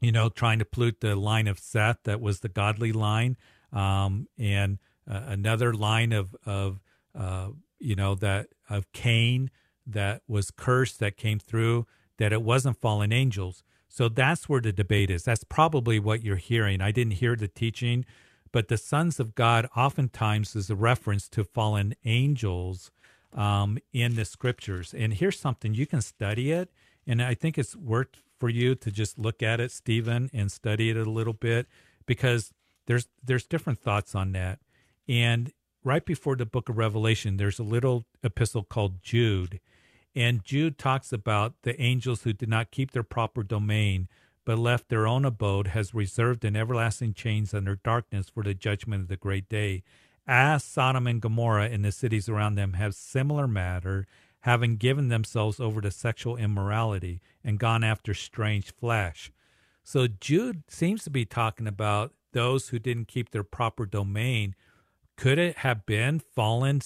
you 0.00 0.10
know, 0.10 0.28
trying 0.28 0.58
to 0.58 0.64
pollute 0.64 1.00
the 1.00 1.14
line 1.14 1.46
of 1.46 1.60
Seth 1.60 1.98
that 2.02 2.20
was 2.20 2.40
the 2.40 2.48
godly 2.48 2.90
line, 2.90 3.36
um, 3.72 4.26
and 4.36 4.78
uh, 5.08 5.20
another 5.26 5.72
line 5.72 6.10
of 6.12 6.34
of 6.44 6.80
uh, 7.16 7.50
you 7.78 7.94
know 7.94 8.14
that 8.16 8.48
of 8.68 8.90
Cain 8.92 9.50
that 9.86 10.22
was 10.28 10.50
cursed 10.50 11.00
that 11.00 11.16
came 11.16 11.38
through 11.38 11.86
that 12.18 12.32
it 12.32 12.42
wasn't 12.42 12.80
fallen 12.80 13.12
angels. 13.12 13.62
So 13.88 14.08
that's 14.08 14.48
where 14.48 14.60
the 14.60 14.72
debate 14.72 15.10
is. 15.10 15.24
That's 15.24 15.44
probably 15.44 15.98
what 15.98 16.22
you're 16.22 16.36
hearing. 16.36 16.80
I 16.80 16.90
didn't 16.90 17.14
hear 17.14 17.36
the 17.36 17.48
teaching, 17.48 18.04
but 18.52 18.68
the 18.68 18.76
sons 18.76 19.18
of 19.18 19.34
God 19.34 19.68
oftentimes 19.76 20.54
is 20.54 20.68
a 20.68 20.76
reference 20.76 21.28
to 21.30 21.44
fallen 21.44 21.94
angels 22.04 22.90
um, 23.32 23.78
in 23.92 24.14
the 24.14 24.24
scriptures. 24.24 24.94
And 24.94 25.14
here's 25.14 25.38
something 25.40 25.74
you 25.74 25.86
can 25.86 26.02
study 26.02 26.52
it, 26.52 26.70
and 27.06 27.22
I 27.22 27.34
think 27.34 27.56
it's 27.56 27.74
worth 27.74 28.22
for 28.38 28.48
you 28.48 28.74
to 28.76 28.90
just 28.90 29.18
look 29.18 29.42
at 29.42 29.60
it, 29.60 29.72
Stephen, 29.72 30.30
and 30.32 30.52
study 30.52 30.90
it 30.90 30.96
a 30.96 31.10
little 31.10 31.32
bit 31.32 31.66
because 32.06 32.52
there's 32.86 33.08
there's 33.22 33.46
different 33.46 33.78
thoughts 33.78 34.14
on 34.14 34.32
that. 34.32 34.60
And 35.08 35.52
right 35.84 36.04
before 36.04 36.36
the 36.36 36.46
book 36.46 36.68
of 36.68 36.78
Revelation, 36.78 37.36
there's 37.36 37.58
a 37.58 37.64
little 37.64 38.06
epistle 38.22 38.62
called 38.62 39.02
Jude. 39.02 39.60
And 40.14 40.44
Jude 40.44 40.78
talks 40.78 41.12
about 41.12 41.54
the 41.62 41.80
angels 41.80 42.22
who 42.22 42.32
did 42.32 42.48
not 42.48 42.70
keep 42.70 42.90
their 42.90 43.02
proper 43.02 43.42
domain, 43.42 44.08
but 44.44 44.58
left 44.58 44.88
their 44.88 45.06
own 45.06 45.24
abode, 45.24 45.68
has 45.68 45.94
reserved 45.94 46.44
in 46.44 46.56
everlasting 46.56 47.14
chains 47.14 47.52
under 47.52 47.76
darkness 47.76 48.28
for 48.28 48.42
the 48.42 48.54
judgment 48.54 49.02
of 49.02 49.08
the 49.08 49.16
great 49.16 49.48
day. 49.48 49.82
As 50.26 50.64
Sodom 50.64 51.06
and 51.06 51.22
Gomorrah 51.22 51.68
and 51.68 51.84
the 51.84 51.92
cities 51.92 52.28
around 52.28 52.54
them 52.54 52.74
have 52.74 52.94
similar 52.94 53.46
matter, 53.46 54.06
having 54.40 54.76
given 54.76 55.08
themselves 55.08 55.60
over 55.60 55.80
to 55.80 55.90
sexual 55.90 56.36
immorality 56.36 57.20
and 57.44 57.58
gone 57.58 57.84
after 57.84 58.14
strange 58.14 58.72
flesh. 58.74 59.32
So 59.84 60.06
Jude 60.06 60.62
seems 60.68 61.04
to 61.04 61.10
be 61.10 61.24
talking 61.24 61.66
about 61.66 62.12
those 62.32 62.68
who 62.68 62.78
didn't 62.78 63.08
keep 63.08 63.30
their 63.30 63.42
proper 63.42 63.86
domain. 63.86 64.54
Could 65.18 65.38
it 65.38 65.58
have 65.58 65.84
been 65.84 66.20
fallen, 66.20 66.80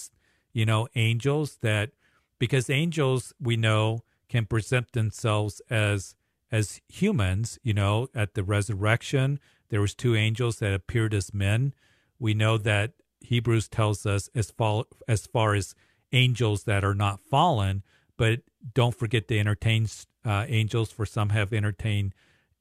you 0.53 0.65
know, 0.65 0.87
angels 0.95 1.59
that 1.61 1.91
because 2.39 2.67
angels 2.67 3.31
we 3.39 3.55
know 3.55 4.03
can 4.27 4.47
present 4.47 4.91
themselves 4.93 5.61
as 5.69 6.15
as 6.51 6.81
humans, 6.87 7.59
you 7.63 7.73
know, 7.73 8.09
at 8.13 8.33
the 8.33 8.43
resurrection 8.43 9.39
there 9.69 9.81
was 9.81 9.93
two 9.93 10.15
angels 10.15 10.57
that 10.59 10.73
appeared 10.73 11.13
as 11.13 11.33
men. 11.33 11.75
We 12.19 12.33
know 12.33 12.57
that 12.57 12.93
Hebrews 13.21 13.67
tells 13.67 14.03
us 14.05 14.29
as 14.33 14.49
far 14.49 14.85
as 15.07 15.27
far 15.27 15.53
as 15.53 15.75
angels 16.11 16.63
that 16.63 16.83
are 16.83 16.95
not 16.95 17.19
fallen, 17.19 17.83
but 18.17 18.41
don't 18.73 18.95
forget 18.95 19.27
to 19.27 19.39
entertain 19.39 19.87
uh, 20.25 20.45
angels, 20.47 20.91
for 20.91 21.05
some 21.05 21.29
have 21.29 21.53
entertained 21.53 22.15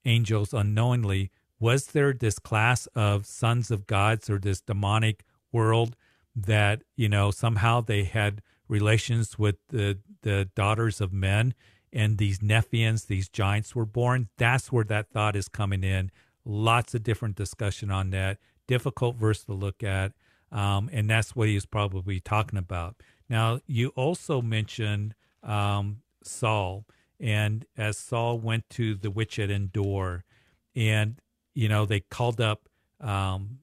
angels 0.05 0.53
unknowingly. 0.53 1.31
Was 1.59 1.87
there 1.87 2.13
this 2.13 2.39
class 2.39 2.87
of 2.95 3.25
sons 3.25 3.71
of 3.71 3.87
gods 3.87 4.29
or 4.29 4.39
this 4.39 4.61
demonic 4.61 5.25
world 5.53 5.97
that 6.35 6.83
you 6.97 7.09
know 7.09 7.31
somehow 7.31 7.81
they 7.81 8.05
had 8.05 8.43
relations 8.69 9.39
with 9.39 9.57
the 9.69 9.99
the 10.23 10.49
daughters 10.55 11.01
of 11.01 11.13
men, 11.13 11.55
and 11.93 12.19
these 12.19 12.43
Nephians, 12.43 13.05
these 13.05 13.29
giants, 13.29 13.75
were 13.75 13.87
born? 13.87 14.29
That's 14.39 14.73
where 14.73 14.85
that 14.85 15.11
thought 15.11 15.37
is 15.37 15.49
coming 15.49 15.85
in. 15.85 16.11
Lots 16.45 16.95
of 16.95 17.03
different 17.03 17.37
discussion 17.37 17.91
on 17.91 18.11
that. 18.11 18.39
Difficult 18.67 19.17
verse 19.17 19.45
to 19.45 19.53
look 19.53 19.83
at, 19.83 20.13
um, 20.51 20.89
and 20.93 21.11
that's 21.11 21.37
what 21.37 21.49
he's 21.49 21.67
probably 21.67 22.21
talking 22.21 22.59
about. 22.59 22.97
Now, 23.29 23.61
you 23.67 23.89
also 23.91 24.41
mentioned 24.41 25.15
um, 25.43 25.99
Saul, 26.23 26.87
and 27.21 27.65
as 27.77 27.99
Saul 27.99 28.39
went 28.39 28.69
to 28.71 28.95
the 28.95 29.11
witch 29.11 29.39
at 29.39 29.51
Endor, 29.51 30.25
and 30.75 31.21
you 31.55 31.69
know 31.69 31.85
they 31.85 32.01
called 32.01 32.41
up 32.41 32.69
um, 33.01 33.59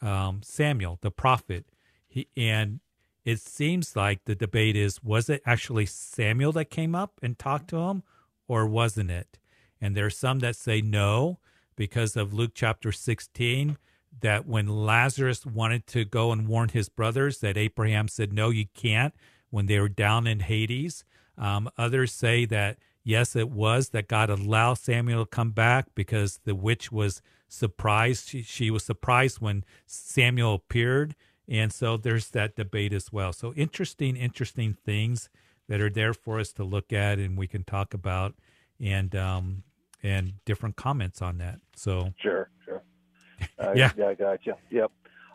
um, 0.00 0.40
Samuel, 0.42 0.98
the 1.00 1.10
prophet, 1.10 1.66
he, 2.08 2.28
and 2.36 2.80
it 3.24 3.40
seems 3.40 3.96
like 3.96 4.24
the 4.24 4.34
debate 4.34 4.76
is: 4.76 5.02
was 5.02 5.28
it 5.28 5.42
actually 5.46 5.86
Samuel 5.86 6.52
that 6.52 6.66
came 6.66 6.94
up 6.94 7.18
and 7.22 7.38
talked 7.38 7.68
to 7.70 7.78
him, 7.78 8.02
or 8.48 8.66
wasn't 8.66 9.10
it? 9.10 9.38
And 9.80 9.96
there 9.96 10.06
are 10.06 10.10
some 10.10 10.38
that 10.40 10.56
say 10.56 10.80
no, 10.80 11.38
because 11.76 12.16
of 12.16 12.32
Luke 12.32 12.52
chapter 12.54 12.92
16 12.92 13.76
that 14.20 14.46
when 14.46 14.68
Lazarus 14.68 15.46
wanted 15.46 15.86
to 15.88 16.04
go 16.04 16.32
and 16.32 16.46
warn 16.46 16.68
his 16.68 16.88
brothers, 16.88 17.38
that 17.38 17.56
Abraham 17.56 18.08
said, 18.08 18.32
No, 18.32 18.50
you 18.50 18.66
can't, 18.74 19.14
when 19.50 19.66
they 19.66 19.80
were 19.80 19.88
down 19.88 20.26
in 20.26 20.40
Hades. 20.40 21.04
Um, 21.38 21.70
others 21.78 22.12
say 22.12 22.44
that 22.46 22.78
Yes, 23.04 23.34
it 23.34 23.50
was 23.50 23.90
that 23.90 24.08
God 24.08 24.30
allowed 24.30 24.74
Samuel 24.74 25.24
to 25.24 25.30
come 25.30 25.50
back 25.50 25.86
because 25.94 26.40
the 26.44 26.54
witch 26.54 26.92
was 26.92 27.20
surprised. 27.48 28.28
She, 28.28 28.42
she 28.42 28.70
was 28.70 28.84
surprised 28.84 29.40
when 29.40 29.64
Samuel 29.86 30.54
appeared. 30.54 31.14
And 31.48 31.72
so 31.72 31.96
there's 31.96 32.30
that 32.30 32.54
debate 32.54 32.92
as 32.92 33.12
well. 33.12 33.32
So 33.32 33.52
interesting, 33.54 34.16
interesting 34.16 34.76
things 34.84 35.28
that 35.68 35.80
are 35.80 35.90
there 35.90 36.14
for 36.14 36.38
us 36.38 36.52
to 36.54 36.64
look 36.64 36.92
at 36.92 37.18
and 37.18 37.36
we 37.36 37.46
can 37.46 37.64
talk 37.64 37.94
about 37.94 38.34
and 38.80 39.14
um 39.14 39.62
and 40.02 40.34
different 40.44 40.76
comments 40.76 41.22
on 41.22 41.38
that. 41.38 41.60
So 41.76 42.12
sure, 42.20 42.50
sure. 42.64 42.82
Uh, 43.58 43.72
yeah, 43.74 43.90
yeah, 43.96 44.08
I 44.08 44.14
got 44.14 44.46
you. 44.46 44.54
Yep. 44.70 44.90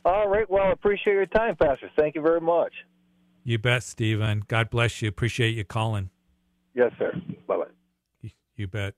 All 0.06 0.30
right. 0.30 0.50
Well, 0.50 0.64
I 0.64 0.72
appreciate 0.72 1.14
your 1.14 1.26
time, 1.26 1.58
Pastor. 1.58 1.90
Thank 1.98 2.16
you 2.16 2.22
very 2.22 2.40
much. 2.40 2.72
You 3.44 3.58
bet, 3.58 3.84
Stephen. 3.84 4.44
God 4.48 4.70
bless 4.70 5.02
you. 5.02 5.10
Appreciate 5.10 5.56
you 5.56 5.66
calling. 5.66 6.10
Yes, 6.78 6.92
sir. 7.00 7.12
Bye 7.48 7.58
bye. 7.58 8.32
You 8.56 8.68
bet. 8.68 8.94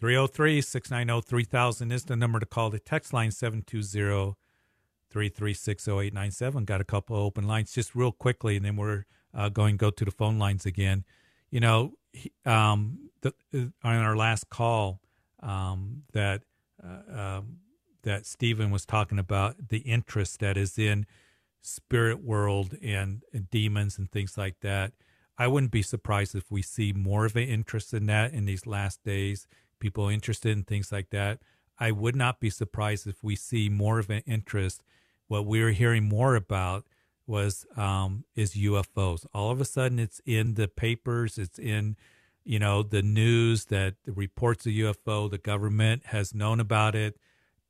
303 0.00 0.60
690 0.60 1.24
3000 1.28 1.92
is 1.92 2.04
the 2.04 2.16
number 2.16 2.40
to 2.40 2.46
call. 2.46 2.68
The 2.68 2.80
text 2.80 3.12
line 3.12 3.30
720 3.30 4.34
336 5.08 5.88
0897. 5.88 6.64
Got 6.64 6.80
a 6.80 6.84
couple 6.84 7.16
open 7.16 7.46
lines 7.46 7.72
just 7.72 7.94
real 7.94 8.10
quickly, 8.10 8.56
and 8.56 8.64
then 8.64 8.74
we're 8.76 9.04
uh, 9.32 9.50
going 9.50 9.76
go 9.76 9.90
to 9.90 10.04
the 10.04 10.10
phone 10.10 10.40
lines 10.40 10.66
again. 10.66 11.04
You 11.50 11.60
know, 11.60 11.92
um, 12.44 13.10
the, 13.20 13.32
uh, 13.54 13.66
on 13.84 13.96
our 13.96 14.16
last 14.16 14.50
call, 14.50 15.00
um, 15.40 16.02
that 16.12 16.42
uh, 16.82 17.20
um, 17.20 17.58
that 18.02 18.26
Stephen 18.26 18.72
was 18.72 18.84
talking 18.84 19.20
about 19.20 19.68
the 19.68 19.78
interest 19.78 20.40
that 20.40 20.56
is 20.56 20.76
in 20.76 21.06
spirit 21.60 22.24
world 22.24 22.76
and, 22.82 23.22
and 23.32 23.48
demons 23.50 23.96
and 23.96 24.10
things 24.10 24.36
like 24.36 24.58
that. 24.62 24.92
I 25.38 25.46
wouldn't 25.46 25.72
be 25.72 25.82
surprised 25.82 26.34
if 26.34 26.50
we 26.50 26.62
see 26.62 26.92
more 26.92 27.24
of 27.24 27.36
an 27.36 27.48
interest 27.48 27.94
in 27.94 28.06
that 28.06 28.32
in 28.32 28.44
these 28.44 28.66
last 28.66 29.02
days. 29.02 29.46
People 29.78 30.08
interested 30.08 30.56
in 30.56 30.64
things 30.64 30.92
like 30.92 31.10
that. 31.10 31.40
I 31.78 31.90
would 31.90 32.14
not 32.14 32.38
be 32.38 32.50
surprised 32.50 33.06
if 33.06 33.24
we 33.24 33.34
see 33.34 33.68
more 33.68 33.98
of 33.98 34.10
an 34.10 34.22
interest. 34.26 34.82
What 35.28 35.46
we're 35.46 35.72
hearing 35.72 36.04
more 36.04 36.36
about 36.36 36.84
was 37.26 37.66
um, 37.76 38.24
is 38.36 38.54
UFOs. 38.54 39.26
All 39.32 39.50
of 39.50 39.60
a 39.60 39.64
sudden, 39.64 39.98
it's 39.98 40.20
in 40.26 40.54
the 40.54 40.68
papers. 40.68 41.38
It's 41.38 41.58
in 41.58 41.96
you 42.44 42.58
know 42.58 42.82
the 42.82 43.02
news 43.02 43.66
that 43.66 43.94
the 44.04 44.12
reports 44.12 44.66
of 44.66 44.72
UFO. 44.72 45.30
The 45.30 45.38
government 45.38 46.06
has 46.06 46.34
known 46.34 46.60
about 46.60 46.94
it. 46.94 47.16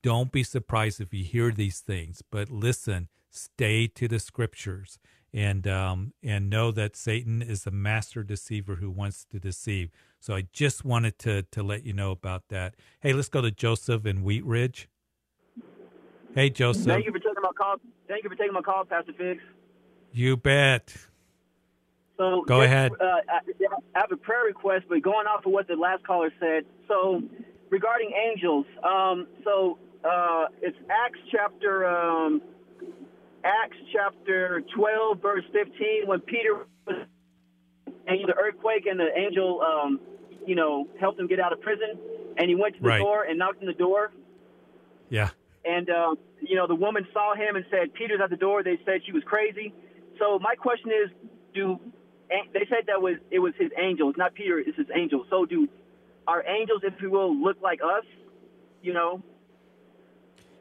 Don't 0.03 0.33
be 0.33 0.43
surprised 0.43 1.01
if 1.01 1.15
you 1.15 1.25
hear 1.25 1.53
these 1.53 1.79
things, 1.79 2.23
but 2.29 2.51
listen, 2.51 3.09
stay 3.31 3.87
to 3.87 4.09
the 4.09 4.19
scriptures 4.19 4.99
and 5.35 5.67
um, 5.67 6.13
and 6.23 6.51
know 6.51 6.71
that 6.73 6.97
Satan 6.97 7.43
is 7.43 7.65
the 7.65 7.71
master 7.71 8.23
deceiver 8.23 8.77
who 8.77 8.91
wants 8.91 9.25
to 9.27 9.39
deceive. 9.39 9.91
So 10.21 10.35
I 10.35 10.47
just 10.53 10.85
wanted 10.85 11.19
to 11.21 11.43
to 11.43 11.63
let 11.63 11.85
you 11.85 11.93
know 11.93 12.11
about 12.11 12.49
that. 12.49 12.75
Hey, 13.01 13.13
let's 13.13 13.29
go 13.29 13.41
to 13.41 13.51
Joseph 13.51 14.07
in 14.07 14.23
Wheat 14.23 14.45
Ridge. 14.45 14.89
Hey, 16.35 16.51
Joseph. 16.51 16.87
Thank 16.87 17.07
you 17.07 17.13
for 17.13 17.19
taking 17.19 17.43
my 17.43 17.51
call. 17.57 17.77
Thank 18.09 18.25
you 18.25 18.31
for 18.31 18.37
taking 18.37 18.55
my 18.55 18.63
call, 18.63 18.85
Pastor 18.85 19.13
Fix. 19.17 19.43
You 20.13 20.37
bet. 20.37 20.95
So 22.19 22.45
go 22.47 22.61
just, 22.61 22.67
ahead. 22.67 22.93
Uh, 23.01 23.05
I 23.29 23.99
have 23.99 24.13
a 24.13 24.17
prayer 24.17 24.45
request, 24.45 24.85
but 24.89 25.03
going 25.03 25.27
off 25.27 25.45
of 25.47 25.53
what 25.53 25.67
the 25.67 25.75
last 25.75 26.07
caller 26.07 26.31
said. 26.39 26.65
So 26.89 27.23
regarding 27.71 28.13
angels, 28.13 28.67
um, 28.85 29.27
so 29.45 29.79
uh, 30.05 30.47
it's 30.61 30.77
Acts 30.91 31.19
chapter 31.31 31.87
um, 31.87 32.43
Acts 33.45 33.77
chapter 33.93 34.63
12, 34.75 35.21
verse 35.21 35.45
15, 35.53 36.07
when 36.07 36.21
Peter 36.21 36.67
was 36.87 37.07
and 38.07 38.19
the 38.29 38.35
earthquake 38.35 38.87
and 38.87 38.99
the 38.99 39.09
angel, 39.17 39.61
um, 39.61 40.01
you 40.47 40.55
know, 40.55 40.89
helped 41.01 41.19
him 41.19 41.27
get 41.27 41.41
out 41.41 41.53
of 41.53 41.61
prison, 41.61 41.99
and 42.37 42.49
he 42.49 42.55
went 42.55 42.75
to 42.77 42.83
the 42.83 42.89
right. 42.89 42.99
door 42.99 43.25
and 43.25 43.39
knocked 43.39 43.61
on 43.61 43.67
the 43.67 43.73
door. 43.73 44.13
Yeah. 45.09 45.31
And 45.65 45.89
uh, 45.89 46.15
you 46.41 46.57
know, 46.57 46.67
the 46.67 46.75
woman 46.75 47.07
saw 47.13 47.35
him 47.35 47.55
and 47.55 47.65
said, 47.71 47.95
"Peter's 47.95 48.21
at 48.23 48.31
the 48.31 48.37
door." 48.37 48.63
They 48.63 48.79
said 48.85 49.03
she 49.07 49.13
was 49.13 49.23
crazy. 49.25 49.73
So 50.19 50.39
my 50.41 50.55
question 50.57 50.91
is, 50.91 51.11
do 51.55 51.79
they 52.53 52.67
said 52.69 52.87
that 52.87 53.01
was 53.01 53.17
it 53.31 53.39
was 53.39 53.55
his 53.59 53.71
angels, 53.81 54.15
not 54.17 54.35
Peter, 54.35 54.59
it's 54.59 54.77
his 54.77 54.89
angels. 54.95 55.27
So 55.31 55.45
do 55.45 55.69
our 56.27 56.45
angels, 56.47 56.83
if 56.83 56.95
you 57.01 57.11
will, 57.11 57.35
look 57.35 57.59
like 57.63 57.81
us? 57.83 58.05
You 58.83 58.93
know, 58.95 59.23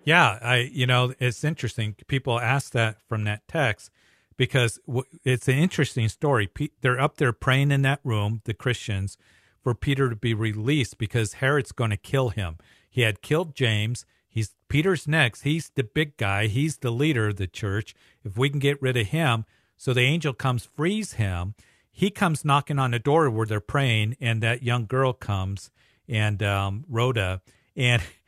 yeah, 0.03 0.39
I 0.41 0.57
you 0.71 0.87
know 0.87 1.13
it's 1.19 1.43
interesting. 1.43 1.95
People 2.07 2.39
ask 2.39 2.71
that 2.73 2.97
from 3.07 3.23
that 3.25 3.47
text 3.47 3.91
because 4.37 4.79
it's 5.23 5.47
an 5.47 5.57
interesting 5.57 6.09
story. 6.09 6.49
They're 6.81 6.99
up 6.99 7.17
there 7.17 7.33
praying 7.33 7.71
in 7.71 7.83
that 7.83 7.99
room, 8.03 8.41
the 8.45 8.53
Christians, 8.53 9.17
for 9.61 9.75
Peter 9.75 10.09
to 10.09 10.15
be 10.15 10.33
released 10.33 10.97
because 10.97 11.33
Herod's 11.33 11.71
going 11.71 11.91
to 11.91 11.97
kill 11.97 12.29
him. 12.29 12.57
He 12.89 13.01
had 13.01 13.21
killed 13.21 13.55
James. 13.55 14.05
He's 14.27 14.55
Peter's 14.67 15.07
next. 15.07 15.41
He's 15.41 15.69
the 15.69 15.83
big 15.83 16.17
guy. 16.17 16.47
He's 16.47 16.77
the 16.77 16.91
leader 16.91 17.27
of 17.27 17.35
the 17.35 17.47
church. 17.47 17.93
If 18.23 18.37
we 18.37 18.49
can 18.49 18.59
get 18.59 18.81
rid 18.81 18.97
of 18.97 19.07
him, 19.07 19.45
so 19.77 19.93
the 19.93 20.01
angel 20.01 20.33
comes, 20.33 20.65
frees 20.65 21.13
him. 21.13 21.53
He 21.91 22.09
comes 22.09 22.45
knocking 22.45 22.79
on 22.79 22.91
the 22.91 22.99
door 22.99 23.29
where 23.29 23.45
they're 23.45 23.59
praying, 23.59 24.15
and 24.21 24.41
that 24.41 24.63
young 24.63 24.85
girl 24.85 25.13
comes 25.13 25.69
and 26.07 26.41
um, 26.41 26.85
Rhoda 26.89 27.41
and 27.75 28.01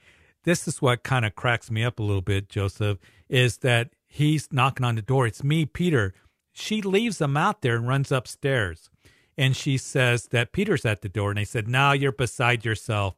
this 0.44 0.68
is 0.68 0.82
what 0.82 1.04
kind 1.04 1.26
of 1.26 1.36
cracks 1.36 1.72
me 1.72 1.84
up 1.84 2.00
a 2.00 2.04
little 2.04 2.22
bit, 2.22 2.50
Joseph, 2.50 3.00
is 3.30 3.58
that 3.58 3.90
he's 4.06 4.52
knocking 4.52 4.86
on 4.86 4.96
the 4.96 5.02
door. 5.02 5.26
It's 5.26 5.44
me, 5.44 5.66
Peter. 5.66 6.14
She 6.52 6.82
leaves 6.82 7.20
him 7.20 7.36
out 7.36 7.62
there 7.62 7.76
and 7.76 7.88
runs 7.88 8.12
upstairs. 8.12 8.90
And 9.38 9.56
she 9.56 9.78
says 9.78 10.28
that 10.28 10.52
Peter's 10.52 10.86
at 10.86 11.02
the 11.02 11.10
door. 11.10 11.32
And 11.32 11.38
they 11.40 11.46
said, 11.46 11.68
Now 11.68 11.94
you're 11.94 12.12
beside 12.12 12.64
yourself. 12.64 13.16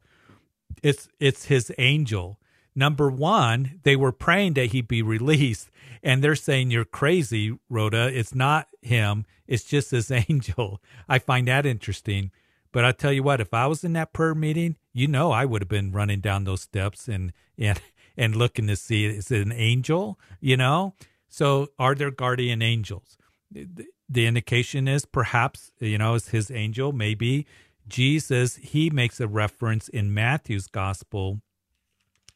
It's 0.82 1.10
it's 1.20 1.46
his 1.46 1.72
angel. 1.78 2.40
Number 2.76 3.10
one, 3.10 3.80
they 3.84 3.96
were 3.96 4.12
praying 4.12 4.54
that 4.54 4.68
he'd 4.68 4.88
be 4.88 5.02
released. 5.02 5.70
And 6.04 6.24
they're 6.24 6.36
saying, 6.36 6.72
You're 6.72 6.86
crazy, 6.86 7.58
Rhoda. 7.70 8.10
It's 8.18 8.36
not 8.36 8.68
him. 8.82 9.26
It's 9.48 9.64
just 9.64 9.92
his 9.92 10.12
angel. 10.30 10.82
I 11.10 11.20
find 11.20 11.48
that 11.48 11.66
interesting. 11.66 12.32
But 12.76 12.84
I 12.84 12.92
tell 12.92 13.14
you 13.14 13.24
what, 13.24 13.40
if 13.40 13.54
I 13.54 13.68
was 13.68 13.86
in 13.86 13.94
that 13.94 14.12
prayer 14.12 14.36
meeting, 14.36 14.76
you 14.92 15.08
know, 15.08 15.32
I 15.32 15.46
would 15.46 15.62
have 15.62 15.70
been 15.70 15.94
running 15.94 16.20
down 16.20 16.44
those 16.44 16.64
steps 16.64 17.08
and 17.08 17.32
and 17.58 17.80
and 18.18 18.36
looking 18.36 18.68
to 18.68 18.76
see 18.76 19.06
is 19.06 19.32
it 19.32 19.46
an 19.46 19.54
angel? 19.54 20.20
You 20.42 20.58
know, 20.58 20.94
so 21.30 21.70
are 21.80 21.96
there 21.96 22.12
guardian 22.12 22.62
angels? 22.62 23.18
The 23.50 24.28
indication 24.28 24.90
is 24.90 25.06
perhaps 25.06 25.72
you 25.80 25.98
know 25.98 26.16
is 26.16 26.28
his 26.28 26.52
angel. 26.52 26.92
Maybe 26.92 27.48
Jesus. 27.88 28.58
He 28.58 28.90
makes 28.90 29.22
a 29.22 29.28
reference 29.30 29.88
in 29.88 30.14
Matthew's 30.14 30.68
gospel 30.68 31.40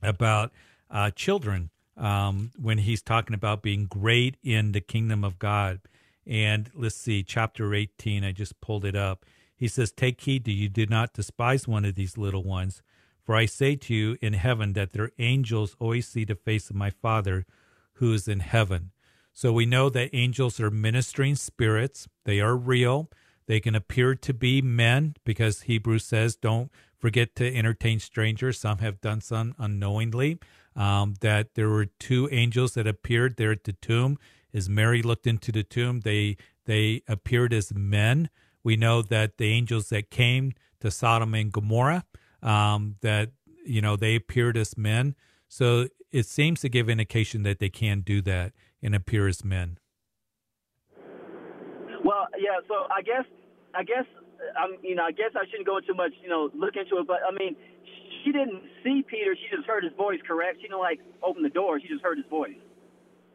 about 0.01 0.53
uh, 0.89 1.11
children 1.11 1.69
um, 1.97 2.51
when 2.57 2.77
he's 2.77 3.01
talking 3.01 3.33
about 3.33 3.61
being 3.61 3.87
great 3.87 4.37
in 4.41 4.71
the 4.71 4.79
kingdom 4.79 5.25
of 5.25 5.37
God. 5.37 5.81
And 6.25 6.71
let's 6.73 6.95
see, 6.95 7.23
chapter 7.23 7.73
18, 7.73 8.23
I 8.23 8.31
just 8.31 8.61
pulled 8.61 8.85
it 8.85 8.95
up. 8.95 9.25
He 9.59 9.67
says, 9.67 9.91
Take 9.91 10.21
heed 10.21 10.45
that 10.45 10.53
you 10.53 10.69
do 10.69 10.85
not 10.85 11.13
despise 11.13 11.67
one 11.67 11.83
of 11.83 11.95
these 11.95 12.17
little 12.17 12.43
ones. 12.43 12.81
For 13.21 13.35
I 13.35 13.45
say 13.45 13.75
to 13.75 13.93
you 13.93 14.17
in 14.21 14.33
heaven 14.33 14.71
that 14.73 14.93
their 14.93 15.11
angels 15.19 15.75
always 15.79 16.07
see 16.07 16.23
the 16.23 16.35
face 16.35 16.69
of 16.69 16.77
my 16.77 16.89
Father 16.89 17.45
who 17.95 18.13
is 18.13 18.27
in 18.27 18.39
heaven. 18.39 18.91
So 19.33 19.51
we 19.51 19.65
know 19.65 19.89
that 19.89 20.11
angels 20.13 20.61
are 20.61 20.71
ministering 20.71 21.35
spirits. 21.35 22.07
They 22.23 22.39
are 22.39 22.55
real. 22.55 23.09
They 23.47 23.59
can 23.59 23.75
appear 23.75 24.15
to 24.15 24.33
be 24.33 24.61
men 24.61 25.15
because 25.25 25.63
Hebrews 25.63 26.05
says, 26.05 26.37
don't 26.37 26.71
forget 26.97 27.35
to 27.35 27.55
entertain 27.55 27.99
strangers. 27.99 28.59
Some 28.59 28.77
have 28.77 29.01
done 29.01 29.19
some 29.19 29.55
unknowingly. 29.57 30.39
Um, 30.75 31.15
that 31.19 31.55
there 31.55 31.69
were 31.69 31.87
two 31.87 32.29
angels 32.31 32.75
that 32.75 32.87
appeared 32.87 33.35
there 33.35 33.51
at 33.51 33.65
the 33.65 33.73
tomb. 33.73 34.17
As 34.53 34.69
Mary 34.69 35.01
looked 35.01 35.27
into 35.27 35.51
the 35.51 35.63
tomb, 35.63 36.01
they 36.01 36.37
they 36.65 37.01
appeared 37.07 37.53
as 37.53 37.73
men. 37.73 38.29
We 38.63 38.75
know 38.75 39.01
that 39.01 39.37
the 39.37 39.51
angels 39.51 39.89
that 39.89 40.09
came 40.09 40.53
to 40.81 40.91
Sodom 40.91 41.33
and 41.33 41.51
Gomorrah, 41.51 42.05
um, 42.41 42.95
that 43.01 43.31
you 43.65 43.81
know 43.81 43.95
they 43.95 44.15
appeared 44.15 44.57
as 44.57 44.77
men. 44.77 45.15
So 45.47 45.87
it 46.11 46.25
seems 46.25 46.61
to 46.61 46.69
give 46.69 46.89
indication 46.89 47.43
that 47.43 47.59
they 47.59 47.69
can 47.69 48.01
do 48.01 48.21
that 48.23 48.53
and 48.81 48.95
appear 48.95 49.27
as 49.27 49.43
men. 49.43 49.77
Well, 52.03 52.27
yeah. 52.37 52.59
So 52.67 52.87
I 52.91 53.01
guess, 53.01 53.25
I 53.75 53.83
guess, 53.83 54.05
I'm, 54.57 54.77
you 54.81 54.95
know, 54.95 55.03
I 55.03 55.11
guess 55.11 55.31
I 55.35 55.45
shouldn't 55.49 55.67
go 55.67 55.79
too 55.79 55.93
much, 55.93 56.13
you 56.21 56.29
know, 56.29 56.49
look 56.55 56.75
into 56.75 56.97
it. 57.01 57.07
But 57.07 57.19
I 57.27 57.31
mean, 57.31 57.55
she 58.23 58.31
didn't 58.31 58.61
see 58.83 59.03
Peter; 59.07 59.35
she 59.35 59.55
just 59.55 59.67
heard 59.67 59.83
his 59.83 59.93
voice. 59.93 60.19
Correct? 60.27 60.57
She 60.57 60.63
didn't 60.63 60.79
like 60.79 60.99
open 61.23 61.43
the 61.43 61.49
door; 61.49 61.79
she 61.79 61.87
just 61.87 62.03
heard 62.03 62.17
his 62.17 62.27
voice. 62.29 62.57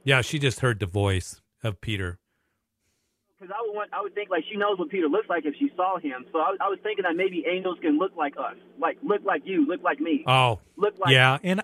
Yeah, 0.05 0.21
she 0.21 0.39
just 0.39 0.61
heard 0.61 0.81
the 0.81 0.87
voice 0.87 1.41
of 1.63 1.81
Peter 1.81 2.19
because 3.45 3.57
I 3.59 3.67
would 3.67 3.75
want, 3.75 3.91
I 3.93 4.01
would 4.01 4.15
think 4.15 4.31
like 4.31 4.45
she 4.51 4.57
knows 4.57 4.79
what 4.79 4.89
Peter 4.89 5.09
looks 5.09 5.29
like 5.29 5.45
if 5.45 5.55
she 5.59 5.71
saw 5.77 5.99
him. 5.99 6.25
So 6.33 6.39
I, 6.39 6.57
I, 6.61 6.69
was 6.69 6.79
thinking 6.83 7.03
that 7.03 7.17
maybe 7.17 7.45
angels 7.47 7.79
can 7.81 7.99
look 7.99 8.13
like 8.17 8.35
us, 8.39 8.57
like 8.81 8.99
look 9.03 9.23
like 9.25 9.43
you, 9.45 9.67
look 9.67 9.83
like 9.83 10.01
me. 10.01 10.25
Oh, 10.27 10.61
look 10.77 10.95
like 10.99 11.13
yeah, 11.13 11.39
and 11.43 11.63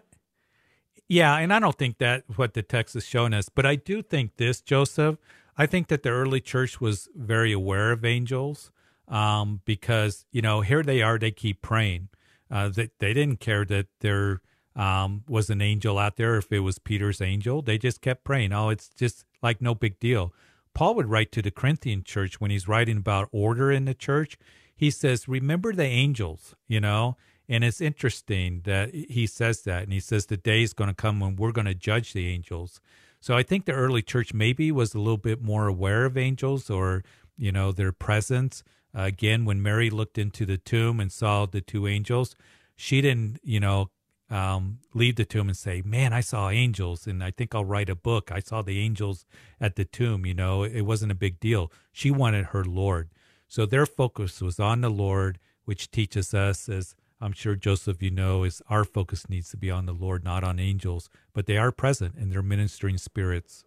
yeah, 1.08 1.36
and 1.36 1.52
I 1.52 1.58
don't 1.58 1.76
think 1.76 1.98
that 1.98 2.24
what 2.36 2.54
the 2.54 2.62
text 2.62 2.94
is 2.96 3.06
showing 3.06 3.34
us, 3.34 3.48
but 3.48 3.66
I 3.66 3.76
do 3.76 4.02
think 4.02 4.36
this, 4.36 4.60
Joseph. 4.60 5.16
I 5.56 5.66
think 5.66 5.88
that 5.88 6.02
the 6.02 6.10
early 6.10 6.40
church 6.40 6.80
was 6.80 7.08
very 7.14 7.52
aware 7.52 7.92
of 7.92 8.04
angels. 8.04 8.70
um, 9.08 9.60
because 9.64 10.24
you 10.30 10.40
know 10.40 10.60
here 10.60 10.82
they 10.82 11.02
are, 11.02 11.18
they 11.18 11.30
keep 11.32 11.62
praying. 11.62 12.08
Uh, 12.50 12.68
they, 12.68 12.90
they 12.98 13.12
didn't 13.12 13.40
care 13.40 13.64
that 13.64 13.86
there 14.00 14.40
um, 14.76 15.24
was 15.28 15.50
an 15.50 15.60
angel 15.60 15.98
out 15.98 16.16
there 16.16 16.36
if 16.36 16.50
it 16.52 16.60
was 16.60 16.78
Peter's 16.78 17.20
angel. 17.20 17.62
They 17.62 17.78
just 17.78 18.00
kept 18.00 18.24
praying. 18.24 18.52
Oh, 18.52 18.70
it's 18.70 18.88
just 18.88 19.24
like 19.42 19.60
no 19.60 19.74
big 19.74 19.98
deal. 19.98 20.32
Paul 20.80 20.94
would 20.94 21.10
write 21.10 21.30
to 21.32 21.42
the 21.42 21.50
Corinthian 21.50 22.04
church 22.04 22.40
when 22.40 22.50
he's 22.50 22.66
writing 22.66 22.96
about 22.96 23.28
order 23.32 23.70
in 23.70 23.84
the 23.84 23.92
church. 23.92 24.38
He 24.74 24.90
says, 24.90 25.28
"Remember 25.28 25.74
the 25.74 25.84
angels," 25.84 26.54
you 26.68 26.80
know. 26.80 27.18
And 27.50 27.62
it's 27.62 27.82
interesting 27.82 28.62
that 28.62 28.94
he 28.94 29.26
says 29.26 29.60
that, 29.64 29.82
and 29.82 29.92
he 29.92 30.00
says 30.00 30.24
the 30.24 30.38
day 30.38 30.62
is 30.62 30.72
going 30.72 30.88
to 30.88 30.94
come 30.94 31.20
when 31.20 31.36
we're 31.36 31.52
going 31.52 31.66
to 31.66 31.74
judge 31.74 32.14
the 32.14 32.28
angels. 32.28 32.80
So 33.20 33.36
I 33.36 33.42
think 33.42 33.66
the 33.66 33.74
early 33.74 34.00
church 34.00 34.32
maybe 34.32 34.72
was 34.72 34.94
a 34.94 34.98
little 34.98 35.18
bit 35.18 35.42
more 35.42 35.66
aware 35.66 36.06
of 36.06 36.16
angels 36.16 36.70
or, 36.70 37.04
you 37.36 37.52
know, 37.52 37.72
their 37.72 37.92
presence. 37.92 38.64
Uh, 38.96 39.02
again, 39.02 39.44
when 39.44 39.62
Mary 39.62 39.90
looked 39.90 40.16
into 40.16 40.46
the 40.46 40.56
tomb 40.56 40.98
and 40.98 41.12
saw 41.12 41.44
the 41.44 41.60
two 41.60 41.88
angels, 41.88 42.36
she 42.74 43.02
didn't, 43.02 43.38
you 43.42 43.60
know, 43.60 43.90
um, 44.30 44.78
leave 44.94 45.16
the 45.16 45.24
tomb 45.24 45.48
and 45.48 45.56
say, 45.56 45.82
"Man, 45.84 46.12
I 46.12 46.20
saw 46.20 46.50
angels, 46.50 47.06
and 47.06 47.22
I 47.22 47.30
think 47.30 47.54
I'll 47.54 47.64
write 47.64 47.90
a 47.90 47.94
book. 47.94 48.30
I 48.32 48.40
saw 48.40 48.62
the 48.62 48.78
angels 48.80 49.26
at 49.60 49.76
the 49.76 49.84
tomb." 49.84 50.24
You 50.24 50.34
know, 50.34 50.62
it 50.62 50.82
wasn't 50.82 51.12
a 51.12 51.16
big 51.16 51.40
deal. 51.40 51.72
She 51.92 52.10
wanted 52.10 52.46
her 52.46 52.64
Lord, 52.64 53.10
so 53.48 53.66
their 53.66 53.86
focus 53.86 54.40
was 54.40 54.60
on 54.60 54.80
the 54.80 54.90
Lord, 54.90 55.38
which 55.64 55.90
teaches 55.90 56.32
us, 56.32 56.68
as 56.68 56.94
I'm 57.20 57.32
sure 57.32 57.54
Joseph, 57.54 58.02
you 58.02 58.10
know, 58.10 58.44
is 58.44 58.62
our 58.70 58.84
focus 58.84 59.28
needs 59.28 59.50
to 59.50 59.56
be 59.56 59.70
on 59.70 59.84
the 59.84 59.92
Lord, 59.92 60.24
not 60.24 60.42
on 60.42 60.58
angels, 60.58 61.10
but 61.34 61.46
they 61.46 61.58
are 61.58 61.70
present 61.70 62.14
and 62.14 62.32
they're 62.32 62.42
ministering 62.42 62.96
spirits. 62.96 63.64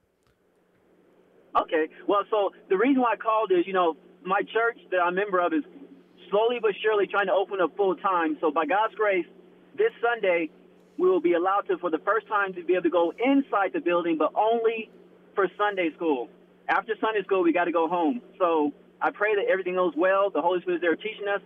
Okay, 1.56 1.88
well, 2.08 2.24
so 2.32 2.50
the 2.70 2.78
reason 2.78 3.02
why 3.02 3.14
I 3.14 3.16
called 3.16 3.52
is, 3.52 3.68
you 3.68 3.74
know, 3.74 3.96
my 4.26 4.42
church 4.42 4.80
that 4.90 4.98
I'm 4.98 5.14
a 5.14 5.16
member 5.16 5.40
of 5.40 5.54
is 5.54 5.64
slowly 6.32 6.58
but 6.60 6.72
surely 6.82 7.06
trying 7.06 7.28
to 7.28 7.34
open 7.34 7.62
up 7.62 7.78
full 7.78 7.96
time. 7.96 8.38
So 8.42 8.50
by 8.50 8.66
God's 8.66 8.96
grace, 8.96 9.26
this 9.78 9.92
Sunday 10.02 10.50
we 10.98 11.10
will 11.10 11.22
be 11.22 11.34
allowed 11.34 11.62
to, 11.70 11.78
for 11.80 11.90
the 11.90 12.00
first 12.06 12.28
time, 12.28 12.54
to 12.54 12.64
be 12.64 12.74
able 12.74 12.84
to 12.84 12.90
go 12.90 13.14
inside 13.24 13.72
the 13.74 13.80
building, 13.80 14.16
but 14.18 14.32
only 14.36 14.90
for 15.34 15.48
Sunday 15.58 15.90
school. 15.96 16.30
After 16.70 16.94
Sunday 17.02 17.24
school, 17.24 17.44
we 17.44 17.52
got 17.52 17.66
to 17.66 17.72
go 17.72 17.88
home. 17.88 18.22
So 18.38 18.72
I 19.02 19.10
pray 19.10 19.36
that 19.36 19.46
everything 19.52 19.76
goes 19.76 19.94
well. 19.98 20.30
The 20.30 20.42
Holy 20.42 20.62
Spirit 20.62 20.78
is 20.78 20.82
there 20.82 20.96
teaching 20.96 21.28
us, 21.34 21.42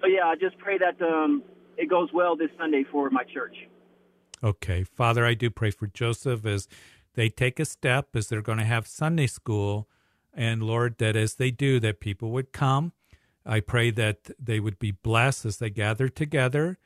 so 0.00 0.06
yeah, 0.06 0.24
I 0.24 0.34
just 0.34 0.58
pray 0.58 0.78
that 0.78 1.00
um, 1.04 1.42
it 1.76 1.88
goes 1.88 2.08
well 2.12 2.36
this 2.36 2.50
Sunday 2.58 2.84
for 2.90 3.10
my 3.10 3.24
church. 3.24 3.54
Okay, 4.42 4.84
Father, 4.84 5.24
I 5.24 5.34
do 5.34 5.50
pray 5.50 5.70
for 5.70 5.86
Joseph 5.86 6.46
as 6.46 6.66
they 7.14 7.28
take 7.28 7.60
a 7.60 7.64
step 7.64 8.08
as 8.14 8.28
they're 8.28 8.42
going 8.42 8.58
to 8.58 8.64
have 8.64 8.86
Sunday 8.86 9.26
school, 9.26 9.88
and 10.32 10.62
Lord, 10.62 10.98
that 10.98 11.16
as 11.16 11.34
they 11.34 11.50
do, 11.50 11.78
that 11.80 12.00
people 12.00 12.30
would 12.30 12.52
come. 12.52 12.92
I 13.44 13.60
pray 13.60 13.90
that 13.90 14.30
they 14.38 14.60
would 14.60 14.78
be 14.78 14.92
blessed 14.92 15.44
as 15.44 15.58
they 15.58 15.70
gather 15.70 16.08
together. 16.08 16.78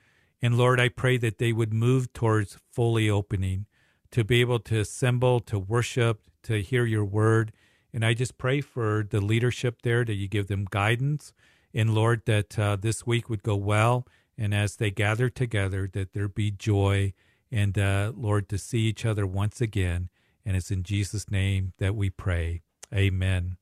And 0.45 0.59
Lord, 0.59 0.79
I 0.79 0.91
pray 0.91 1.17
that 1.17 1.39
they 1.39 1.55
would 1.55 1.73
move 1.73 2.13
towards 2.13 2.59
fully 2.71 3.09
opening, 3.09 3.65
to 4.11 4.25
be 4.25 4.43
able 4.43 4.59
to 4.59 4.81
assemble, 4.81 5.41
to 5.41 5.59
worship, 5.59 6.21
to 6.43 6.61
hear 6.61 6.85
your 6.85 7.03
word. 7.03 7.51
And 7.95 8.05
I 8.05 8.13
just 8.13 8.37
pray 8.37 8.61
for 8.61 9.07
the 9.09 9.23
leadership 9.23 9.81
there 9.81 10.05
that 10.05 10.13
you 10.13 10.29
give 10.29 10.49
them 10.49 10.67
guidance 10.69 11.33
and 11.73 11.95
Lord, 11.95 12.27
that 12.27 12.59
uh, 12.59 12.77
this 12.77 13.07
week 13.07 13.31
would 13.31 13.43
go 13.43 13.57
well. 13.57 14.07
And 14.37 14.53
as 14.53 14.77
they 14.77 14.91
gather 14.91 15.31
together, 15.31 15.89
that 15.95 16.13
there 16.13 16.29
be 16.29 16.51
joy. 16.51 17.15
And 17.51 17.79
uh, 17.79 18.13
Lord, 18.15 18.51
to 18.51 18.59
see 18.59 18.81
each 18.81 19.07
other 19.07 19.27
once 19.27 19.63
again. 19.63 20.11
And 20.45 20.59
it's 20.59 20.71
in 20.71 20.83
Jesus' 20.83 21.31
name 21.31 21.73
that 21.79 21.97
we 21.97 22.11
pray. 22.11 22.61
Amen. 22.95 23.57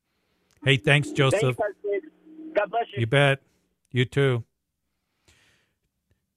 Hey, 0.64 0.78
thanks, 0.78 1.12
Joseph. 1.12 1.57
Thanks, 1.57 2.07
God 2.57 2.70
bless 2.72 2.87
you. 2.93 3.03
You 3.03 3.07
bet. 3.07 3.39
You 3.93 4.05
too. 4.05 4.43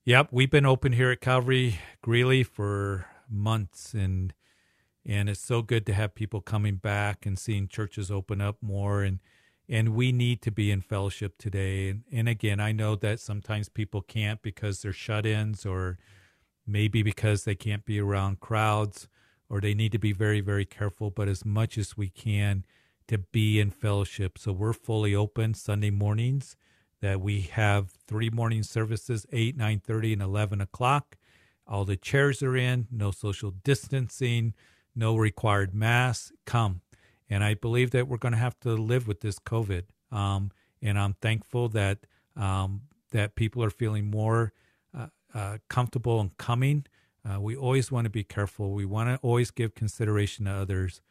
Yep, 0.08 0.28
we've 0.30 0.52
been 0.52 0.68
open 0.68 0.92
here 0.92 1.10
at 1.10 1.20
Calvary 1.20 1.80
Greeley 2.04 2.44
for 2.44 3.08
months, 3.28 3.96
and 3.96 4.36
and 5.04 5.28
it's 5.28 5.42
so 5.42 5.64
good 5.64 5.84
to 5.88 5.94
have 5.96 6.14
people 6.14 6.42
coming 6.42 6.76
back 6.76 7.26
and 7.26 7.40
seeing 7.40 7.68
churches 7.68 8.12
open 8.12 8.40
up 8.40 8.58
more 8.62 9.02
and 9.02 9.20
and 9.68 9.96
we 9.96 10.12
need 10.12 10.44
to 10.44 10.52
be 10.52 10.70
in 10.70 10.82
fellowship 10.82 11.40
today. 11.40 11.90
And, 11.90 12.04
and 12.12 12.30
again, 12.30 12.60
I 12.60 12.72
know 12.72 12.96
that 12.98 13.20
sometimes 13.20 13.68
people 13.68 14.04
can't 14.04 14.44
because 14.44 14.84
they're 14.84 14.94
shut 14.94 15.26
ins 15.26 15.66
or 15.66 15.98
maybe 16.68 17.02
because 17.02 17.44
they 17.44 17.56
can't 17.56 17.84
be 17.84 18.00
around 18.00 18.40
crowds 18.40 19.08
or 19.50 19.60
they 19.60 19.74
need 19.74 19.92
to 19.94 19.98
be 19.98 20.14
very, 20.14 20.40
very 20.40 20.66
careful. 20.66 21.10
But 21.10 21.28
as 21.28 21.44
much 21.44 21.80
as 21.80 21.98
we 21.98 22.10
can 22.10 22.64
to 23.08 23.18
be 23.18 23.60
in 23.60 23.72
fellowship. 23.72 24.38
So 24.38 24.52
we're 24.52 24.74
fully 24.74 25.16
open 25.16 25.56
Sunday 25.56 25.90
mornings 25.90 26.56
that 27.06 27.22
we 27.22 27.42
have 27.42 27.92
three 28.08 28.30
morning 28.30 28.64
services, 28.64 29.26
8, 29.32 29.58
9.30, 29.58 30.14
and 30.14 30.22
11 30.22 30.62
o'clock. 30.62 31.18
All 31.68 31.86
the 31.86 31.98
chairs 31.98 32.42
are 32.42 32.58
in, 32.58 32.88
no 32.92 33.12
social 33.12 33.52
distancing, 33.52 34.54
no 34.96 35.16
required 35.16 35.74
masks. 35.74 36.32
Come 36.46 36.82
and 37.30 37.44
I 37.44 37.54
believe 37.56 37.92
that 37.92 38.08
we're 38.08 38.18
going 38.18 38.34
to 38.34 38.40
have 38.40 38.60
to 38.62 38.74
live 38.74 39.08
with 39.08 39.22
this 39.22 39.40
COVID. 39.40 39.84
Um, 40.12 40.52
and 40.82 41.00
I'm 41.00 41.14
thankful 41.22 41.70
that 41.70 42.00
um, 42.36 42.82
that 43.12 43.36
people 43.36 43.64
are 43.64 43.70
feeling 43.70 44.10
more 44.10 44.54
uh, 44.98 45.08
uh, 45.34 45.58
comfortable 45.70 46.20
in 46.20 46.32
coming. 46.38 46.86
Uh, 47.28 47.40
we 47.40 47.56
always 47.56 47.92
want 47.92 48.06
to 48.06 48.10
be 48.10 48.24
careful. 48.24 48.74
We 48.74 48.86
want 48.86 49.10
to 49.10 49.20
always 49.26 49.52
give 49.52 49.74
consideration 49.74 50.46
to 50.46 50.52
others, 50.52 51.02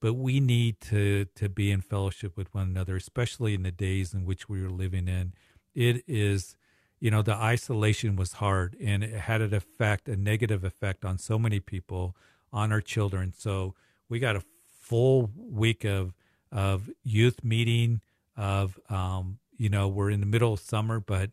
but 0.00 0.14
we 0.14 0.40
need 0.40 0.80
to 0.80 1.26
to 1.36 1.48
be 1.48 1.70
in 1.70 1.80
fellowship 1.80 2.36
with 2.36 2.52
one 2.54 2.68
another, 2.68 2.96
especially 2.96 3.54
in 3.54 3.62
the 3.62 3.72
days 3.72 4.14
in 4.14 4.24
which 4.24 4.48
we 4.48 4.62
are 4.62 4.70
living 4.70 5.08
in. 5.08 5.34
It 5.74 6.02
is, 6.06 6.56
you 6.98 7.10
know, 7.10 7.22
the 7.22 7.34
isolation 7.34 8.16
was 8.16 8.34
hard, 8.34 8.76
and 8.80 9.04
it 9.04 9.14
had 9.14 9.40
an 9.40 9.54
effect, 9.54 10.08
a 10.08 10.16
negative 10.16 10.64
effect 10.64 11.04
on 11.04 11.18
so 11.18 11.38
many 11.38 11.60
people, 11.60 12.16
on 12.52 12.72
our 12.72 12.80
children. 12.80 13.32
So 13.36 13.74
we 14.08 14.18
got 14.18 14.36
a 14.36 14.42
full 14.80 15.30
week 15.36 15.84
of 15.84 16.14
of 16.50 16.90
youth 17.04 17.44
meeting 17.44 18.00
of 18.36 18.78
um, 18.88 19.38
you 19.56 19.68
know 19.68 19.86
we're 19.86 20.10
in 20.10 20.20
the 20.20 20.26
middle 20.26 20.54
of 20.54 20.60
summer 20.60 20.98
but 20.98 21.30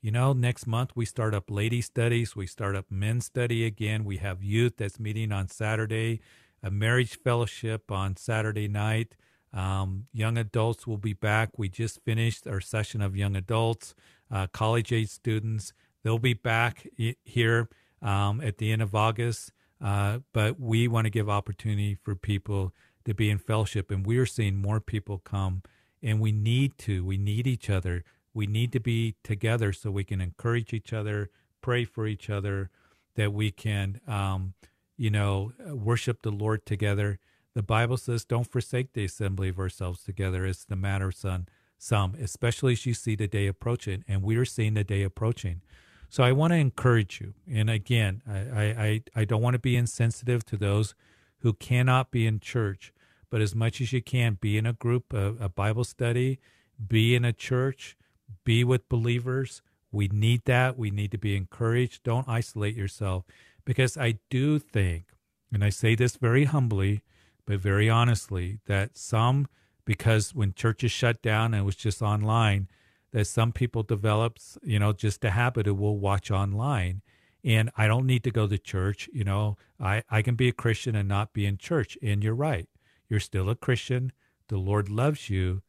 you 0.00 0.10
know 0.10 0.32
next 0.32 0.66
month 0.66 0.92
we 0.94 1.04
start 1.04 1.34
up 1.34 1.50
lady 1.50 1.80
studies 1.80 2.36
we 2.36 2.46
start 2.46 2.76
up 2.76 2.86
men's 2.88 3.24
study 3.24 3.64
again 3.64 4.04
we 4.04 4.18
have 4.18 4.42
youth 4.42 4.74
that's 4.76 5.00
meeting 5.00 5.32
on 5.32 5.48
saturday 5.48 6.20
a 6.62 6.70
marriage 6.70 7.18
fellowship 7.18 7.90
on 7.90 8.16
saturday 8.16 8.68
night 8.68 9.16
um, 9.52 10.06
young 10.12 10.38
adults 10.38 10.86
will 10.86 10.98
be 10.98 11.12
back 11.12 11.58
we 11.58 11.68
just 11.68 12.00
finished 12.04 12.46
our 12.46 12.60
session 12.60 13.00
of 13.02 13.16
young 13.16 13.36
adults 13.36 13.94
uh, 14.30 14.46
college 14.52 14.92
age 14.92 15.08
students 15.08 15.72
they'll 16.02 16.18
be 16.18 16.34
back 16.34 16.86
here 17.24 17.68
um, 18.02 18.40
at 18.40 18.58
the 18.58 18.72
end 18.72 18.82
of 18.82 18.94
august 18.94 19.52
uh, 19.82 20.18
but 20.32 20.60
we 20.60 20.86
want 20.86 21.06
to 21.06 21.10
give 21.10 21.28
opportunity 21.28 21.94
for 21.94 22.14
people 22.14 22.74
to 23.04 23.14
be 23.14 23.30
in 23.30 23.38
fellowship. 23.38 23.90
And 23.90 24.04
we 24.04 24.18
are 24.18 24.26
seeing 24.26 24.56
more 24.56 24.80
people 24.80 25.18
come, 25.18 25.62
and 26.02 26.20
we 26.20 26.32
need 26.32 26.76
to. 26.78 27.04
We 27.04 27.16
need 27.16 27.46
each 27.46 27.70
other. 27.70 28.04
We 28.34 28.46
need 28.46 28.72
to 28.72 28.80
be 28.80 29.16
together 29.24 29.72
so 29.72 29.90
we 29.90 30.04
can 30.04 30.20
encourage 30.20 30.72
each 30.72 30.92
other, 30.92 31.30
pray 31.60 31.84
for 31.84 32.06
each 32.06 32.30
other, 32.30 32.70
that 33.16 33.32
we 33.32 33.50
can, 33.50 34.00
um, 34.06 34.54
you 35.00 35.08
know, 35.08 35.52
uh, 35.66 35.74
worship 35.74 36.20
the 36.20 36.30
Lord 36.30 36.66
together. 36.66 37.18
The 37.54 37.62
Bible 37.62 37.96
says, 37.96 38.26
"Don't 38.26 38.52
forsake 38.52 38.92
the 38.92 39.06
assembly 39.06 39.48
of 39.48 39.58
ourselves 39.58 40.04
together." 40.04 40.44
It's 40.44 40.64
the 40.64 40.76
matter, 40.76 41.10
son. 41.10 41.48
Some, 41.78 42.14
especially 42.20 42.74
as 42.74 42.84
you 42.84 42.92
see 42.92 43.16
the 43.16 43.26
day 43.26 43.46
approaching, 43.46 44.04
and 44.06 44.22
we 44.22 44.36
are 44.36 44.44
seeing 44.44 44.74
the 44.74 44.84
day 44.84 45.02
approaching. 45.02 45.62
So 46.10 46.22
I 46.22 46.32
want 46.32 46.52
to 46.52 46.58
encourage 46.58 47.18
you. 47.18 47.32
And 47.50 47.70
again, 47.70 48.20
I, 48.28 48.38
I, 48.84 49.02
I 49.16 49.24
don't 49.24 49.40
want 49.40 49.54
to 49.54 49.58
be 49.58 49.74
insensitive 49.74 50.44
to 50.46 50.58
those 50.58 50.94
who 51.38 51.54
cannot 51.54 52.10
be 52.10 52.26
in 52.26 52.38
church, 52.38 52.92
but 53.30 53.40
as 53.40 53.54
much 53.54 53.80
as 53.80 53.94
you 53.94 54.02
can, 54.02 54.36
be 54.38 54.58
in 54.58 54.66
a 54.66 54.74
group, 54.74 55.14
a, 55.14 55.34
a 55.40 55.48
Bible 55.48 55.84
study, 55.84 56.40
be 56.86 57.14
in 57.14 57.24
a 57.24 57.32
church, 57.32 57.96
be 58.44 58.64
with 58.64 58.88
believers. 58.90 59.62
We 59.90 60.08
need 60.08 60.42
that. 60.44 60.76
We 60.76 60.90
need 60.90 61.10
to 61.12 61.18
be 61.18 61.36
encouraged. 61.36 62.02
Don't 62.02 62.28
isolate 62.28 62.76
yourself 62.76 63.24
because 63.64 63.96
I 63.96 64.18
do 64.30 64.58
think, 64.58 65.04
and 65.52 65.64
I 65.64 65.70
say 65.70 65.94
this 65.94 66.16
very 66.16 66.44
humbly, 66.44 67.02
but 67.46 67.60
very 67.60 67.88
honestly, 67.88 68.58
that 68.66 68.96
some, 68.96 69.48
because 69.84 70.34
when 70.34 70.52
churches 70.52 70.92
shut 70.92 71.22
down 71.22 71.54
and 71.54 71.62
it 71.62 71.64
was 71.64 71.76
just 71.76 72.02
online, 72.02 72.68
that 73.12 73.26
some 73.26 73.52
people 73.52 73.82
develops, 73.82 74.56
you 74.62 74.78
know, 74.78 74.92
just 74.92 75.24
a 75.24 75.30
habit 75.30 75.66
of 75.66 75.78
will 75.78 75.98
watch 75.98 76.30
online 76.30 77.02
and 77.44 77.70
I 77.76 77.86
don't 77.86 78.06
need 78.06 78.24
to 78.24 78.30
go 78.30 78.46
to 78.46 78.58
church. 78.58 79.08
You 79.12 79.24
know, 79.24 79.56
I, 79.78 80.02
I 80.10 80.22
can 80.22 80.34
be 80.34 80.48
a 80.48 80.52
Christian 80.52 80.94
and 80.94 81.08
not 81.08 81.32
be 81.32 81.46
in 81.46 81.56
church. 81.56 81.96
And 82.02 82.22
you're 82.22 82.34
right. 82.34 82.68
You're 83.08 83.20
still 83.20 83.48
a 83.48 83.56
Christian. 83.56 84.12
The 84.48 84.58
Lord 84.58 84.88
loves 84.88 85.30
you, 85.30 85.62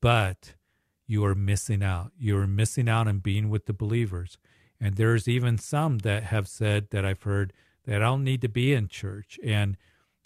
but 0.00 0.54
you 1.06 1.24
are 1.24 1.34
missing 1.34 1.82
out. 1.82 2.12
You 2.18 2.38
are 2.38 2.46
missing 2.46 2.88
out 2.88 3.08
on 3.08 3.18
being 3.18 3.50
with 3.50 3.66
the 3.66 3.72
believers. 3.72 4.38
And 4.80 4.96
there's 4.96 5.28
even 5.28 5.58
some 5.58 5.98
that 5.98 6.24
have 6.24 6.48
said 6.48 6.88
that 6.90 7.04
I've 7.04 7.22
heard 7.22 7.52
that 7.84 7.96
I 7.96 8.06
don't 8.06 8.24
need 8.24 8.40
to 8.42 8.48
be 8.48 8.72
in 8.72 8.88
church. 8.88 9.38
And, 9.44 9.76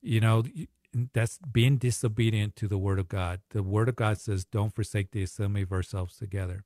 you 0.01 0.21
know, 0.21 0.45
that's 1.13 1.39
being 1.39 1.77
disobedient 1.77 2.55
to 2.57 2.69
the 2.69 2.79
word 2.79 2.99
of 3.01 3.09
God. 3.09 3.41
The 3.51 3.63
word 3.65 3.89
of 3.89 3.97
God 3.97 4.19
says, 4.19 4.45
"Don't 4.45 4.75
forsake 4.75 5.11
the 5.11 5.25
assembly 5.25 5.63
of 5.63 5.73
ourselves 5.73 6.17
together." 6.17 6.63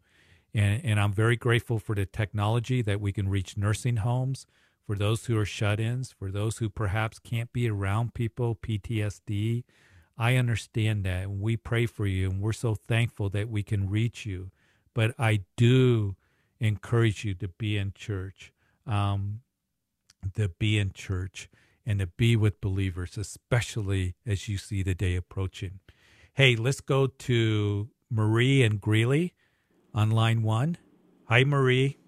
And 0.52 0.84
and 0.84 1.00
I'm 1.00 1.12
very 1.12 1.36
grateful 1.36 1.78
for 1.78 1.94
the 1.94 2.04
technology 2.04 2.82
that 2.82 3.00
we 3.00 3.12
can 3.12 3.28
reach 3.28 3.56
nursing 3.56 3.96
homes 3.96 4.46
for 4.86 4.96
those 4.96 5.26
who 5.26 5.38
are 5.38 5.44
shut-ins, 5.46 6.12
for 6.12 6.30
those 6.30 6.58
who 6.58 6.68
perhaps 6.68 7.18
can't 7.18 7.52
be 7.52 7.68
around 7.68 8.14
people, 8.14 8.54
PTSD. 8.54 9.64
I 10.16 10.36
understand 10.36 11.04
that, 11.04 11.24
and 11.24 11.40
we 11.40 11.56
pray 11.56 11.86
for 11.86 12.06
you, 12.06 12.30
and 12.30 12.40
we're 12.40 12.52
so 12.52 12.74
thankful 12.74 13.28
that 13.30 13.48
we 13.48 13.62
can 13.62 13.88
reach 13.88 14.26
you. 14.26 14.50
But 14.94 15.14
I 15.18 15.44
do 15.56 16.16
encourage 16.60 17.24
you 17.24 17.34
to 17.34 17.48
be 17.48 17.76
in 17.76 17.92
church, 17.94 18.52
um, 18.86 19.40
to 20.34 20.48
be 20.48 20.78
in 20.78 20.92
church 20.92 21.48
and 21.86 22.00
to 22.00 22.06
be 22.06 22.36
with 22.36 22.60
believers, 22.60 23.16
especially 23.16 24.14
as 24.26 24.48
you 24.48 24.58
see 24.58 24.82
the 24.82 24.94
day 24.94 25.16
approaching. 25.16 25.80
Hey, 26.34 26.54
let's 26.54 26.80
go 26.80 27.06
to 27.06 27.88
Marie 28.10 28.62
and 28.62 28.80
Greeley 28.80 29.34
on 29.94 30.10
line 30.10 30.42
one. 30.42 30.76
Hi, 31.28 31.44
Marie. 31.44 31.98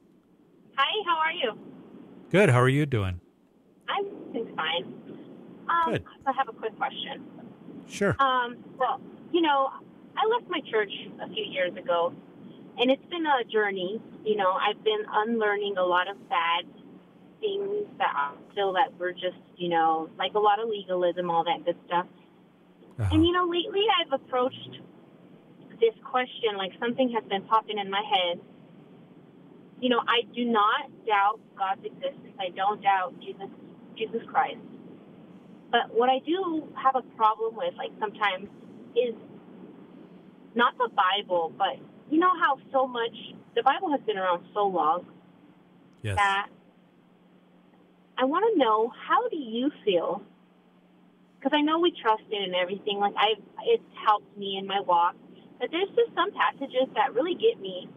Hi, 0.77 1.05
how 1.07 1.19
are 1.19 1.33
you? 1.33 1.59
Good. 2.31 2.51
How 2.51 2.61
are 2.61 2.69
you 2.69 2.87
doing? 2.87 3.21
I'm 3.89 4.05
doing 4.33 4.55
fine. 4.55 4.85
Um, 5.69 5.93
Good. 5.93 6.05
I 6.27 6.33
have 6.33 6.49
a 6.49 6.53
quick 6.53 6.77
question. 6.77 7.25
Sure. 7.89 8.17
Um, 8.21 8.57
well, 8.79 9.01
you 9.33 9.41
know, 9.41 9.71
I 10.17 10.27
left 10.27 10.49
my 10.49 10.61
church 10.71 10.93
a 11.23 11.29
few 11.29 11.45
years 11.45 11.77
ago, 11.77 12.13
and 12.81 12.91
it's 12.91 13.05
been 13.11 13.27
a 13.27 13.45
journey. 13.45 14.01
You 14.25 14.37
know, 14.37 14.53
I've 14.53 14.83
been 14.83 15.05
unlearning 15.13 15.77
a 15.77 15.85
lot 15.85 16.11
of 16.11 16.17
bad 16.29 16.65
things 17.41 17.87
that 17.99 18.13
I 18.15 18.33
feel 18.55 18.73
that 18.73 18.99
were 18.99 19.13
just, 19.13 19.41
you 19.57 19.69
know, 19.69 20.09
like 20.19 20.35
a 20.35 20.39
lot 20.39 20.61
of 20.61 20.69
legalism, 20.69 21.31
all 21.31 21.45
that 21.45 21.65
good 21.65 21.77
stuff. 21.87 22.07
Uh-huh. 22.99 23.09
And 23.13 23.27
you 23.27 23.33
know, 23.33 23.45
lately 23.45 23.85
I've 24.01 24.13
approached 24.13 24.81
this 25.81 25.95
question 26.05 26.57
like 26.57 26.73
something 26.81 27.11
has 27.11 27.25
been 27.29 27.43
popping 27.43 27.79
in 27.79 27.91
my 27.91 28.03
head. 28.03 28.41
You 29.81 29.91
know, 29.91 30.01
I 30.01 30.23
do 30.35 30.45
not 30.45 30.91
doubt 31.07 31.41
God's 31.57 31.85
existence. 31.85 32.37
I 32.39 32.49
don't 32.55 32.83
doubt 32.83 33.15
Jesus 33.21 33.49
Jesus 33.97 34.21
Christ. 34.31 34.61
But 35.71 35.95
what 35.95 36.09
I 36.09 36.19
do 36.27 36.67
have 36.83 36.97
a 36.97 37.03
problem 37.17 37.57
with, 37.57 37.75
like 37.77 37.93
sometimes, 38.01 38.49
is 38.97 39.15
not 40.55 40.77
the 40.79 40.91
Bible, 40.91 41.53
but 41.57 41.79
you 42.11 42.19
know 42.19 42.33
how 42.41 42.59
so 42.73 42.87
much 42.87 43.15
the 43.55 43.63
Bible 43.63 43.91
has 43.91 44.01
been 44.07 44.19
around 44.19 44.45
so 44.53 44.67
long 44.67 45.07
yes. 46.03 46.17
that 46.17 46.49
I 48.19 48.25
want 48.25 48.45
to 48.53 48.59
know 48.59 48.93
how 49.09 49.29
do 49.29 49.37
you 49.37 49.71
feel? 49.85 50.23
Because 51.39 51.57
I 51.57 51.63
know 51.63 51.79
we 51.79 51.93
trust 52.03 52.25
it 52.31 52.43
and 52.43 52.55
everything. 52.55 52.99
Like 52.99 53.15
I, 53.17 53.41
it's 53.65 53.83
helped 54.07 54.37
me 54.37 54.59
in 54.59 54.67
my 54.67 54.81
walk. 54.81 55.17
But 55.59 55.71
there's 55.71 55.89
just 55.89 56.13
some 56.15 56.31
passages 56.33 56.89
that 56.95 57.15
really 57.15 57.35
get 57.35 57.61
me. 57.61 57.89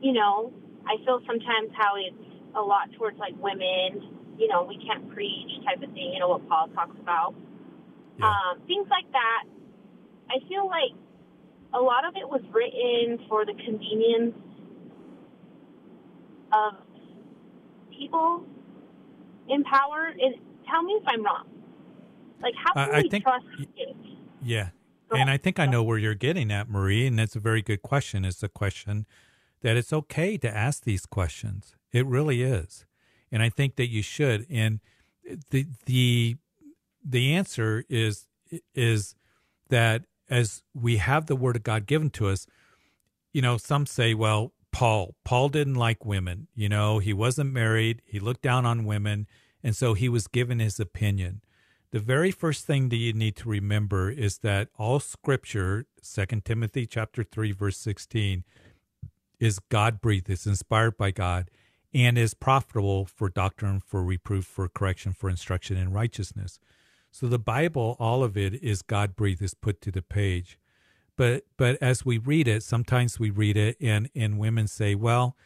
You 0.00 0.12
know, 0.12 0.52
I 0.86 0.96
feel 1.04 1.20
sometimes 1.26 1.72
how 1.72 1.96
it's 1.96 2.16
a 2.54 2.60
lot 2.60 2.92
towards 2.98 3.18
like 3.18 3.34
women. 3.40 4.36
You 4.36 4.48
know, 4.48 4.64
we 4.64 4.76
can't 4.84 5.08
preach 5.14 5.64
type 5.64 5.82
of 5.82 5.92
thing. 5.94 6.12
You 6.12 6.20
know 6.20 6.28
what 6.28 6.48
Paul 6.48 6.68
talks 6.74 6.96
about. 7.00 7.34
Yeah. 8.18 8.28
Um, 8.28 8.60
things 8.66 8.88
like 8.90 9.10
that. 9.12 9.44
I 10.28 10.40
feel 10.48 10.66
like 10.66 10.92
a 11.74 11.80
lot 11.80 12.04
of 12.04 12.14
it 12.16 12.28
was 12.28 12.40
written 12.52 13.18
for 13.28 13.44
the 13.44 13.52
convenience 13.54 14.34
of 16.52 16.74
people 17.90 18.44
in 19.48 19.64
power. 19.64 20.06
And 20.06 20.34
tell 20.70 20.82
me 20.82 20.92
if 20.94 21.04
I'm 21.06 21.24
wrong. 21.24 21.48
Like, 22.40 22.54
how 22.56 22.72
I- 22.76 22.86
can 22.86 22.94
I 22.94 23.02
we 23.02 23.08
think- 23.08 23.24
trust 23.24 23.46
it? 23.76 23.96
Yeah. 24.42 24.70
And 25.10 25.30
I 25.30 25.36
think 25.36 25.60
I 25.60 25.66
know 25.66 25.84
where 25.84 25.96
you're 25.98 26.14
getting 26.16 26.50
at, 26.50 26.68
Marie, 26.68 27.06
and 27.06 27.16
that's 27.16 27.36
a 27.36 27.40
very 27.40 27.62
good 27.62 27.82
question. 27.82 28.24
It's 28.24 28.42
a 28.42 28.48
question 28.48 29.06
that 29.60 29.76
it's 29.76 29.92
okay 29.92 30.36
to 30.38 30.52
ask 30.56 30.82
these 30.82 31.06
questions. 31.06 31.76
It 31.92 32.04
really 32.06 32.42
is. 32.42 32.84
And 33.30 33.40
I 33.40 33.48
think 33.48 33.76
that 33.76 33.88
you 33.88 34.02
should. 34.02 34.44
And 34.50 34.80
the 35.50 35.66
the 35.86 36.36
the 37.04 37.32
answer 37.32 37.84
is 37.88 38.26
is 38.74 39.14
that 39.68 40.04
as 40.28 40.62
we 40.74 40.96
have 40.98 41.26
the 41.26 41.36
word 41.36 41.56
of 41.56 41.62
God 41.62 41.86
given 41.86 42.10
to 42.10 42.28
us, 42.28 42.46
you 43.32 43.42
know, 43.42 43.56
some 43.56 43.86
say, 43.86 44.14
well, 44.14 44.52
Paul, 44.72 45.14
Paul 45.24 45.48
didn't 45.50 45.74
like 45.74 46.04
women. 46.04 46.48
You 46.54 46.68
know, 46.68 46.98
he 46.98 47.12
wasn't 47.12 47.52
married. 47.52 48.02
He 48.04 48.18
looked 48.18 48.42
down 48.42 48.66
on 48.66 48.84
women. 48.84 49.26
And 49.62 49.76
so 49.76 49.94
he 49.94 50.08
was 50.08 50.26
given 50.26 50.58
his 50.58 50.80
opinion. 50.80 51.42
The 51.90 52.00
very 52.00 52.32
first 52.32 52.66
thing 52.66 52.88
that 52.88 52.96
you 52.96 53.12
need 53.12 53.36
to 53.36 53.48
remember 53.48 54.10
is 54.10 54.38
that 54.38 54.68
all 54.76 54.98
scripture, 54.98 55.86
2 56.02 56.26
Timothy 56.44 56.86
chapter 56.86 57.22
3 57.22 57.52
verse 57.52 57.76
16, 57.78 58.42
is 59.38 59.60
God 59.60 60.00
breathed, 60.00 60.28
it's 60.28 60.46
inspired 60.46 60.96
by 60.96 61.12
God, 61.12 61.50
and 61.92 62.18
is 62.18 62.34
profitable 62.34 63.04
for 63.04 63.28
doctrine, 63.28 63.78
for 63.78 64.02
reproof, 64.02 64.44
for 64.44 64.68
correction, 64.68 65.12
for 65.12 65.30
instruction 65.30 65.76
in 65.76 65.92
righteousness. 65.92 66.58
So 67.14 67.28
the 67.28 67.38
Bible, 67.38 67.96
all 68.00 68.24
of 68.24 68.36
it 68.36 68.54
is 68.60 68.82
God 68.82 69.14
breathed, 69.14 69.40
is 69.40 69.54
put 69.54 69.80
to 69.82 69.92
the 69.92 70.02
page. 70.02 70.58
But 71.16 71.44
but 71.56 71.80
as 71.80 72.04
we 72.04 72.18
read 72.18 72.48
it, 72.48 72.64
sometimes 72.64 73.20
we 73.20 73.30
read 73.30 73.56
it 73.56 73.76
and, 73.80 74.10
and 74.16 74.36
women 74.36 74.66
say, 74.66 74.96
Well, 74.96 75.36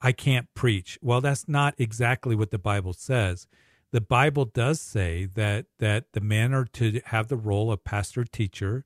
I 0.00 0.12
can't 0.12 0.46
preach. 0.54 0.96
Well, 1.02 1.20
that's 1.20 1.48
not 1.48 1.74
exactly 1.76 2.36
what 2.36 2.52
the 2.52 2.58
Bible 2.60 2.92
says. 2.92 3.48
The 3.90 4.00
Bible 4.00 4.44
does 4.44 4.80
say 4.80 5.26
that 5.34 5.66
that 5.80 6.12
the 6.12 6.20
men 6.20 6.54
are 6.54 6.66
to 6.74 7.00
have 7.06 7.26
the 7.26 7.36
role 7.36 7.72
of 7.72 7.82
pastor 7.82 8.22
teacher, 8.22 8.84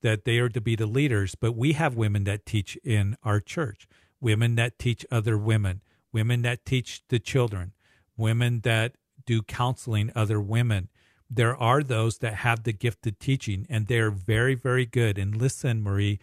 that 0.00 0.24
they 0.24 0.38
are 0.38 0.48
to 0.48 0.60
be 0.62 0.74
the 0.74 0.86
leaders, 0.86 1.34
but 1.34 1.52
we 1.52 1.74
have 1.74 1.94
women 1.94 2.24
that 2.24 2.46
teach 2.46 2.78
in 2.82 3.14
our 3.24 3.40
church, 3.40 3.86
women 4.22 4.54
that 4.54 4.78
teach 4.78 5.04
other 5.10 5.36
women, 5.36 5.82
women 6.14 6.40
that 6.40 6.64
teach 6.64 7.02
the 7.08 7.18
children, 7.18 7.74
women 8.16 8.60
that 8.60 8.94
do 9.26 9.42
counseling 9.42 10.10
other 10.14 10.40
women. 10.40 10.88
There 11.34 11.56
are 11.56 11.82
those 11.82 12.18
that 12.18 12.34
have 12.36 12.64
the 12.64 12.72
gift 12.72 13.06
of 13.06 13.18
teaching 13.18 13.66
and 13.70 13.86
they're 13.86 14.10
very, 14.10 14.54
very 14.54 14.84
good. 14.84 15.16
And 15.18 15.34
listen, 15.34 15.82
Marie, 15.82 16.18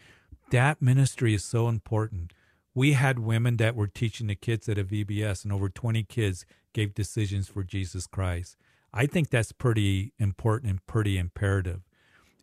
that 0.52 0.82
ministry 0.82 1.34
is 1.34 1.44
so 1.44 1.68
important. 1.68 2.34
We 2.76 2.94
had 2.94 3.20
women 3.20 3.58
that 3.58 3.76
were 3.76 3.88
teaching 3.88 4.28
the 4.28 4.36
kids 4.36 4.70
at 4.70 4.78
a 4.78 4.84
VBS, 4.84 5.44
and 5.44 5.52
over 5.52 5.70
20 5.70 6.04
kids 6.04 6.46
gave 6.74 6.94
decisions 6.94 7.48
for 7.48 7.64
Jesus 7.64 8.08
Christ. 8.08 8.56
I 8.94 9.06
think 9.06 9.30
that's 9.30 9.52
pretty 9.52 10.14
important 10.20 10.70
and 10.70 10.86
pretty 10.86 11.18
imperative. 11.18 11.82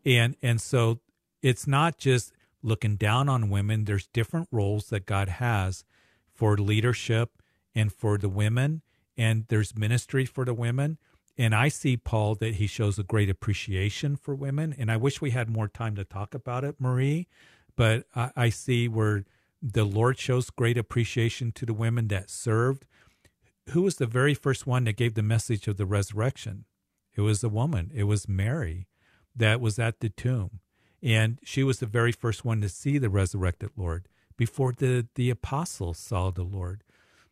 And 0.05 0.37
and 0.43 0.61
so 0.61 1.01
it's 1.43 1.67
not 1.67 1.99
just 1.99 2.33
looking 2.63 2.97
down 2.97 3.29
on 3.29 3.51
women. 3.51 3.85
There's 3.85 4.09
different 4.09 4.49
roles 4.51 4.89
that 4.89 5.07
God 5.07 5.29
has 5.29 5.85
for 6.33 6.57
leadership 6.57 7.43
and 7.75 7.93
for 7.93 8.19
the 8.19 8.29
women, 8.29 8.83
and 9.17 9.47
there's 9.49 9.77
ministry 9.77 10.25
for 10.25 10.45
the 10.45 10.55
women. 10.55 10.99
And 11.39 11.55
I 11.55 11.69
see 11.69 11.97
Paul 11.97 12.35
that 12.37 12.55
he 12.55 12.67
shows 12.67 12.99
a 12.99 13.03
great 13.03 13.29
appreciation 13.29 14.17
for 14.17 14.35
women, 14.35 14.75
and 14.79 14.91
I 14.91 14.97
wish 14.97 15.21
we 15.21 15.31
had 15.31 15.51
more 15.51 15.69
time 15.69 15.95
to 15.97 16.05
talk 16.05 16.35
about 16.35 16.65
it, 16.65 16.77
Marie. 16.79 17.29
But 17.77 18.07
I, 18.15 18.31
I 18.37 18.49
see 18.49 18.89
where 18.89 19.25
the 19.63 19.85
Lord 19.85 20.19
shows 20.19 20.51
great 20.51 20.79
appreciation 20.79 21.53
to 21.53 21.67
the 21.67 21.75
women 21.75 22.09
that 22.09 22.31
served. 22.31 22.87
Who 23.71 23.83
was 23.83 23.97
the 23.97 24.07
very 24.07 24.35
first 24.35 24.67
one 24.67 24.85
that 24.85 24.97
gave 24.97 25.15
the 25.15 25.23
message 25.23 25.69
of 25.69 25.77
the 25.77 25.87
resurrection? 25.87 26.65
It 27.15 27.23
was 27.23 27.43
a 27.43 27.49
woman. 27.49 27.91
It 27.95 28.05
was 28.05 28.29
Mary 28.29 28.87
that 29.35 29.61
was 29.61 29.79
at 29.79 30.01
the 30.01 30.09
tomb. 30.09 30.61
And 31.03 31.39
she 31.43 31.63
was 31.63 31.81
the 31.81 31.87
very 31.87 32.13
first 32.13 32.45
one 32.45 32.61
to 32.63 32.69
see 32.69 32.99
the 32.99 33.11
resurrected 33.11 33.71
Lord 33.77 34.09
before 34.37 34.73
the, 34.73 35.07
the 35.15 35.31
apostles 35.31 35.99
saw 35.99 36.31
the 36.31 36.43
Lord. 36.43 36.83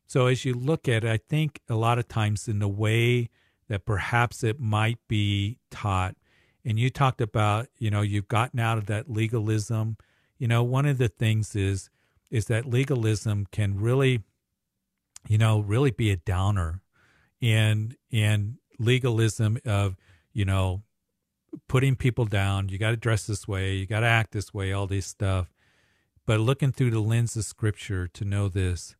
So 0.06 0.26
as 0.26 0.44
you 0.44 0.54
look 0.54 0.88
at 0.88 1.04
it, 1.04 1.10
I 1.10 1.16
think 1.16 1.60
a 1.68 1.74
lot 1.74 1.98
of 1.98 2.08
times 2.08 2.48
in 2.48 2.58
the 2.58 2.68
way 2.68 3.30
that 3.68 3.84
perhaps 3.84 4.44
it 4.44 4.60
might 4.60 4.98
be 5.08 5.58
taught, 5.70 6.16
and 6.64 6.78
you 6.78 6.90
talked 6.90 7.20
about, 7.20 7.68
you 7.78 7.90
know, 7.90 8.00
you've 8.00 8.28
gotten 8.28 8.58
out 8.58 8.78
of 8.78 8.86
that 8.86 9.10
legalism. 9.10 9.96
You 10.38 10.48
know, 10.48 10.62
one 10.62 10.86
of 10.86 10.98
the 10.98 11.08
things 11.08 11.54
is 11.54 11.90
is 12.30 12.46
that 12.46 12.66
legalism 12.66 13.46
can 13.52 13.78
really, 13.78 14.22
you 15.28 15.38
know, 15.38 15.60
really 15.60 15.90
be 15.90 16.10
a 16.10 16.16
downer. 16.16 16.80
And 17.42 17.96
and 18.10 18.56
legalism 18.78 19.58
of, 19.64 19.96
you 20.32 20.44
know, 20.44 20.82
putting 21.68 21.96
people 21.96 22.24
down, 22.24 22.68
you 22.68 22.78
got 22.78 22.90
to 22.90 22.96
dress 22.96 23.26
this 23.26 23.46
way, 23.46 23.74
you 23.74 23.86
got 23.86 24.00
to 24.00 24.06
act 24.06 24.32
this 24.32 24.52
way, 24.52 24.72
all 24.72 24.86
this 24.86 25.06
stuff. 25.06 25.52
But 26.26 26.40
looking 26.40 26.72
through 26.72 26.90
the 26.90 27.00
lens 27.00 27.36
of 27.36 27.44
scripture 27.44 28.08
to 28.08 28.24
know 28.24 28.48
this 28.48 28.96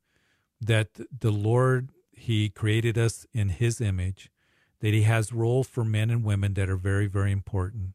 that 0.61 0.89
the 0.95 1.31
Lord 1.31 1.91
he 2.13 2.49
created 2.49 2.97
us 2.97 3.27
in 3.33 3.49
his 3.51 3.81
image, 3.81 4.31
that 4.85 4.93
he 4.93 5.05
has 5.05 5.33
roles 5.33 5.67
for 5.67 5.83
men 5.83 6.11
and 6.11 6.23
women 6.23 6.53
that 6.53 6.69
are 6.69 6.77
very 6.77 7.07
very 7.07 7.33
important 7.33 7.95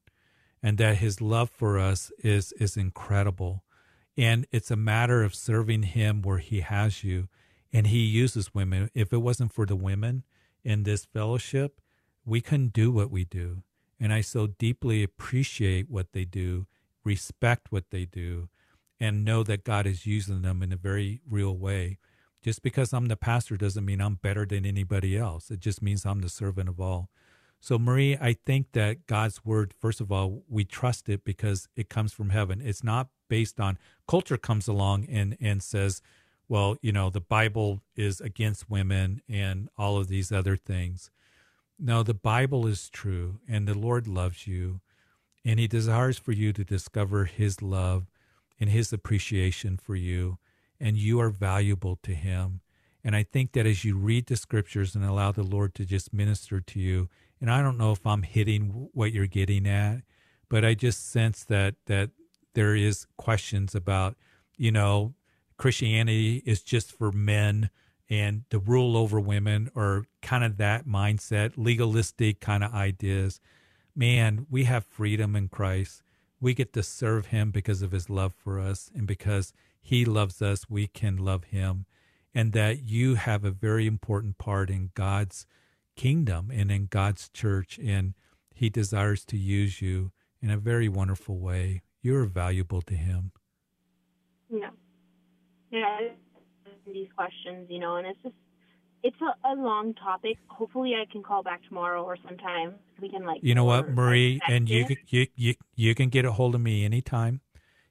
and 0.63 0.79
that 0.79 0.97
his 0.97 1.21
love 1.21 1.51
for 1.51 1.77
us 1.77 2.11
is 2.23 2.51
is 2.53 2.75
incredible. 2.75 3.63
And 4.17 4.47
it's 4.51 4.71
a 4.71 4.75
matter 4.75 5.21
of 5.21 5.35
serving 5.35 5.83
him 5.83 6.23
where 6.23 6.39
he 6.39 6.61
has 6.61 7.03
you 7.03 7.27
and 7.71 7.85
he 7.85 7.99
uses 7.99 8.55
women. 8.55 8.89
If 8.95 9.13
it 9.13 9.19
wasn't 9.19 9.53
for 9.53 9.67
the 9.67 9.75
women 9.75 10.23
in 10.63 10.81
this 10.81 11.05
fellowship, 11.05 11.79
we 12.25 12.41
couldn't 12.41 12.73
do 12.73 12.91
what 12.91 13.11
we 13.11 13.23
do. 13.23 13.61
And 13.99 14.11
I 14.11 14.21
so 14.21 14.47
deeply 14.47 15.03
appreciate 15.03 15.91
what 15.91 16.13
they 16.13 16.25
do, 16.25 16.65
respect 17.03 17.71
what 17.71 17.91
they 17.91 18.05
do, 18.05 18.49
and 18.99 19.23
know 19.23 19.43
that 19.43 19.63
God 19.63 19.85
is 19.85 20.07
using 20.07 20.41
them 20.41 20.63
in 20.63 20.73
a 20.73 20.75
very 20.75 21.21
real 21.29 21.55
way. 21.55 21.99
Just 22.41 22.61
because 22.61 22.93
I'm 22.93 23.07
the 23.07 23.17
pastor 23.17 23.57
doesn't 23.57 23.85
mean 23.85 24.01
I'm 24.01 24.15
better 24.15 24.45
than 24.45 24.65
anybody 24.65 25.17
else. 25.17 25.51
It 25.51 25.59
just 25.59 25.81
means 25.81 26.05
I'm 26.05 26.21
the 26.21 26.29
servant 26.29 26.69
of 26.69 26.79
all. 26.79 27.09
So, 27.59 27.77
Marie, 27.77 28.15
I 28.15 28.33
think 28.45 28.71
that 28.71 29.05
God's 29.05 29.43
word, 29.43 29.73
first 29.77 29.99
of 29.99 30.11
all, 30.11 30.43
we 30.47 30.63
trust 30.63 31.09
it 31.09 31.25
because 31.25 31.67
it 31.75 31.89
comes 31.89 32.13
from 32.13 32.29
heaven. 32.29 32.61
It's 32.63 32.83
not 32.83 33.09
based 33.29 33.59
on 33.59 33.77
culture 34.07 34.37
comes 34.37 34.67
along 34.67 35.07
and, 35.09 35.35
and 35.41 35.61
says, 35.61 36.01
well, 36.47 36.77
you 36.81 36.93
know, 36.93 37.09
the 37.09 37.21
Bible 37.21 37.81
is 37.95 38.21
against 38.21 38.69
women 38.69 39.21
and 39.27 39.69
all 39.77 39.97
of 39.97 40.07
these 40.07 40.31
other 40.31 40.55
things. 40.55 41.11
No, 41.77 42.01
the 42.01 42.13
Bible 42.13 42.65
is 42.65 42.89
true 42.89 43.39
and 43.47 43.67
the 43.67 43.77
Lord 43.77 44.07
loves 44.07 44.47
you 44.47 44.79
and 45.45 45.59
he 45.59 45.67
desires 45.67 46.17
for 46.17 46.31
you 46.31 46.53
to 46.53 46.63
discover 46.63 47.25
his 47.25 47.61
love 47.61 48.07
and 48.59 48.69
his 48.69 48.91
appreciation 48.91 49.77
for 49.77 49.95
you 49.95 50.37
and 50.79 50.97
you 50.97 51.19
are 51.19 51.29
valuable 51.29 51.97
to 52.03 52.13
him. 52.13 52.61
And 53.03 53.15
I 53.15 53.23
think 53.23 53.53
that 53.53 53.65
as 53.65 53.85
you 53.85 53.97
read 53.97 54.27
the 54.27 54.35
scriptures 54.35 54.95
and 54.95 55.05
allow 55.05 55.31
the 55.31 55.43
Lord 55.43 55.73
to 55.75 55.85
just 55.85 56.13
minister 56.13 56.59
to 56.59 56.79
you, 56.79 57.09
and 57.39 57.49
I 57.49 57.61
don't 57.61 57.77
know 57.77 57.91
if 57.91 58.05
I'm 58.05 58.23
hitting 58.23 58.89
what 58.93 59.13
you're 59.13 59.27
getting 59.27 59.67
at, 59.67 60.01
but 60.49 60.65
I 60.65 60.73
just 60.73 61.09
sense 61.09 61.43
that 61.45 61.75
that 61.85 62.09
there 62.53 62.75
is 62.75 63.07
questions 63.17 63.75
about, 63.75 64.17
you 64.57 64.71
know, 64.71 65.13
Christianity 65.57 66.41
is 66.45 66.61
just 66.61 66.91
for 66.91 67.11
men 67.11 67.69
and 68.09 68.43
to 68.49 68.59
rule 68.59 68.97
over 68.97 69.19
women 69.19 69.69
or 69.75 70.05
kind 70.21 70.43
of 70.43 70.57
that 70.57 70.87
mindset, 70.87 71.53
legalistic 71.55 72.39
kind 72.39 72.63
of 72.63 72.73
ideas. 72.73 73.39
Man, 73.95 74.47
we 74.49 74.63
have 74.63 74.83
freedom 74.83 75.35
in 75.35 75.47
Christ. 75.47 76.01
We 76.41 76.53
get 76.53 76.73
to 76.73 76.83
serve 76.83 77.27
him 77.27 77.51
because 77.51 77.81
of 77.81 77.91
his 77.91 78.09
love 78.09 78.33
for 78.33 78.59
us 78.59 78.89
and 78.95 79.05
because 79.05 79.53
he 79.81 80.05
loves 80.05 80.41
us, 80.41 80.69
we 80.69 80.87
can 80.87 81.17
love 81.17 81.45
him. 81.45 81.85
And 82.33 82.53
that 82.53 82.83
you 82.83 83.15
have 83.15 83.43
a 83.43 83.51
very 83.51 83.87
important 83.87 84.37
part 84.37 84.69
in 84.69 84.91
God's 84.93 85.47
kingdom 85.95 86.51
and 86.53 86.71
in 86.71 86.85
God's 86.85 87.29
church. 87.29 87.79
And 87.83 88.13
He 88.53 88.69
desires 88.69 89.25
to 89.25 89.37
use 89.37 89.81
you 89.81 90.11
in 90.41 90.49
a 90.49 90.57
very 90.57 90.87
wonderful 90.87 91.39
way. 91.39 91.81
You're 92.01 92.25
valuable 92.25 92.81
to 92.83 92.93
Him. 92.93 93.31
Yeah. 94.49 94.69
Yeah. 95.71 95.99
These 96.85 97.09
questions, 97.15 97.67
you 97.69 97.79
know, 97.79 97.97
and 97.97 98.07
it's 98.07 98.21
just, 98.23 98.35
it's 99.03 99.17
a, 99.21 99.47
a 99.47 99.53
long 99.55 99.93
topic. 99.95 100.37
Hopefully, 100.47 100.93
I 100.95 101.11
can 101.11 101.23
call 101.23 101.43
back 101.43 101.61
tomorrow 101.67 102.03
or 102.03 102.17
sometime. 102.25 102.75
We 103.01 103.09
can 103.09 103.25
like. 103.25 103.39
You 103.41 103.55
know 103.55 103.63
what, 103.63 103.89
Marie, 103.89 104.39
and 104.47 104.67
you 104.69 104.85
you 105.07 105.27
you 105.35 105.53
you 105.75 105.95
can 105.95 106.09
get 106.09 106.25
a 106.25 106.31
hold 106.31 106.55
of 106.55 106.61
me 106.61 106.83
anytime. 106.83 107.41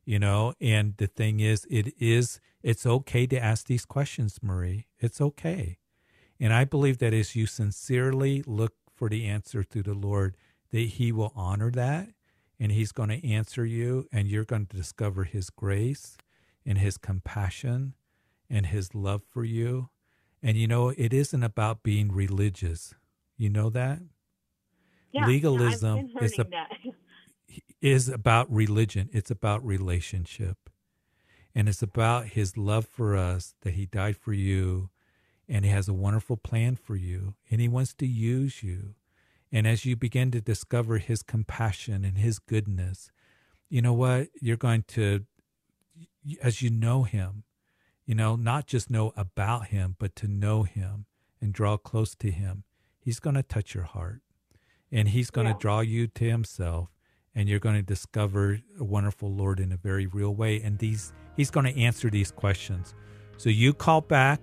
You 0.09 0.19
know, 0.19 0.55
and 0.59 0.97
the 0.97 1.07
thing 1.07 1.41
is, 1.41 1.67
it 1.69 1.93
is 2.01 2.41
it's 2.63 2.87
okay 2.87 3.27
to 3.27 3.39
ask 3.39 3.67
these 3.67 3.85
questions, 3.85 4.39
Marie. 4.41 4.87
It's 4.99 5.21
okay. 5.21 5.77
And 6.41 6.51
I 6.51 6.65
believe 6.65 6.97
that 7.01 7.13
as 7.13 7.37
you 7.37 7.45
sincerely 7.45 8.43
look 8.47 8.73
for 8.97 9.11
the 9.11 9.27
answer 9.27 9.63
through 9.63 9.83
the 9.83 9.93
Lord, 9.93 10.35
that 10.71 10.79
He 10.79 11.13
will 11.13 11.35
honor 11.37 11.71
that 11.73 12.09
and 12.59 12.73
He's 12.73 12.91
going 12.91 13.11
to 13.11 13.29
answer 13.29 13.67
you, 13.67 14.09
and 14.11 14.29
you're 14.29 14.47
going 14.47 14.65
to 14.69 14.77
discover 14.77 15.25
His 15.25 15.51
grace 15.51 16.17
and 16.65 16.79
His 16.79 16.97
compassion 16.97 17.93
and 18.49 18.65
His 18.65 18.95
love 18.95 19.21
for 19.31 19.45
you. 19.45 19.91
And 20.43 20.57
you 20.57 20.67
know, 20.67 20.89
it 20.89 21.13
isn't 21.13 21.43
about 21.43 21.83
being 21.83 22.11
religious. 22.11 22.95
You 23.37 23.51
know 23.51 23.69
that? 23.69 23.99
Yeah, 25.13 25.27
Legalism 25.27 26.13
is, 26.23 26.39
a, 26.39 26.47
is 27.81 28.09
about 28.09 28.51
religion, 28.51 29.09
it's 29.13 29.31
about 29.31 29.65
relationship. 29.65 30.57
And 31.55 31.69
it's 31.69 31.83
about 31.83 32.27
His 32.27 32.57
love 32.57 32.87
for 32.87 33.17
us, 33.17 33.55
that 33.63 33.75
He 33.75 33.87
died 33.87 34.17
for 34.17 34.33
you 34.33 34.91
and 35.49 35.65
He 35.65 35.71
has 35.71 35.89
a 35.89 35.95
wonderful 35.95 36.37
plan 36.37 36.77
for 36.77 36.95
you, 36.95 37.35
and 37.51 37.61
He 37.61 37.69
wants 37.69 37.95
to 37.95 38.07
use 38.07 38.63
you. 38.63 38.95
And 39.51 39.67
as 39.67 39.85
you 39.87 39.97
begin 39.97 40.31
to 40.33 40.41
discover 40.41 40.99
His 40.99 41.23
compassion 41.23 42.05
and 42.05 42.19
His 42.19 42.39
goodness, 42.39 43.11
you 43.71 43.81
know 43.81 43.95
what? 43.95 44.29
You're 44.41 44.57
going 44.57 44.85
to, 44.89 45.25
as 46.43 46.61
you 46.61 46.71
know 46.71 47.05
Him, 47.05 47.45
you 48.05 48.15
know, 48.15 48.37
not 48.37 48.67
just 48.67 48.91
know 48.91 49.13
about 49.17 49.69
Him, 49.69 49.97
but 49.99 50.15
to 50.17 50.29
know 50.29 50.65
Him 50.65 51.07
and 51.41 51.53
draw 51.53 51.77
close 51.77 52.15
to 52.17 52.31
Him, 52.31 52.65
He's 53.01 53.21
going 53.21 53.37
to 53.37 53.43
touch 53.43 53.75
your 53.75 53.85
heart 53.85 54.21
and 54.93 55.09
He's 55.09 55.31
going 55.31 55.47
yeah. 55.47 55.55
to 55.55 55.59
draw 55.59 55.81
you 55.81 56.07
to 56.09 56.25
Himself. 56.25 56.91
And 57.39 57.49
you're 57.49 57.61
going 57.61 57.77
to 57.77 57.83
discover 57.83 58.59
a 58.81 58.85
wonderful 58.85 59.33
Lord 59.33 59.61
in 59.61 59.71
a 59.71 59.77
very 59.77 60.07
real 60.07 60.35
way. 60.35 60.61
And 60.61 60.77
these, 60.77 61.13
He's 61.37 61.51
going 61.51 61.73
to 61.73 61.81
answer 61.81 62.11
these 62.11 62.33
questions. 62.33 62.95
So 63.37 63.49
you 63.49 63.73
call 63.73 64.01
back 64.01 64.41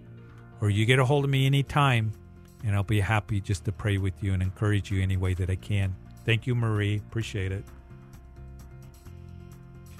or 0.61 0.69
you 0.69 0.85
get 0.85 0.97
a 0.97 1.03
hold 1.03 1.25
of 1.25 1.29
me 1.29 1.45
anytime, 1.45 2.13
and 2.63 2.73
I'll 2.73 2.83
be 2.83 3.01
happy 3.01 3.41
just 3.41 3.65
to 3.65 3.73
pray 3.73 3.97
with 3.97 4.23
you 4.23 4.33
and 4.33 4.41
encourage 4.41 4.91
you 4.91 5.03
any 5.03 5.17
way 5.17 5.33
that 5.33 5.49
I 5.49 5.57
can. 5.57 5.93
Thank 6.23 6.47
you, 6.47 6.55
Marie. 6.55 6.95
Appreciate 6.95 7.51
it. 7.51 7.65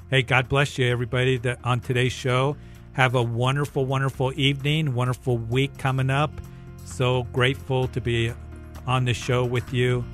Hey, 0.09 0.21
God 0.21 0.47
bless 0.47 0.77
you, 0.77 0.87
everybody, 0.87 1.37
that 1.39 1.59
on 1.65 1.81
today's 1.81 2.13
show. 2.13 2.55
Have 2.93 3.15
a 3.15 3.21
wonderful, 3.21 3.85
wonderful 3.85 4.31
evening, 4.39 4.95
wonderful 4.95 5.37
week 5.37 5.77
coming 5.77 6.09
up. 6.09 6.31
So 6.85 7.23
grateful 7.33 7.89
to 7.89 7.99
be 7.99 8.31
on 8.87 9.03
the 9.03 9.13
show 9.13 9.43
with 9.43 9.73
you. 9.73 10.05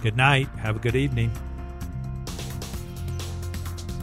Good 0.00 0.16
night. 0.16 0.48
Have 0.56 0.76
a 0.76 0.78
good 0.78 0.96
evening. 0.96 1.30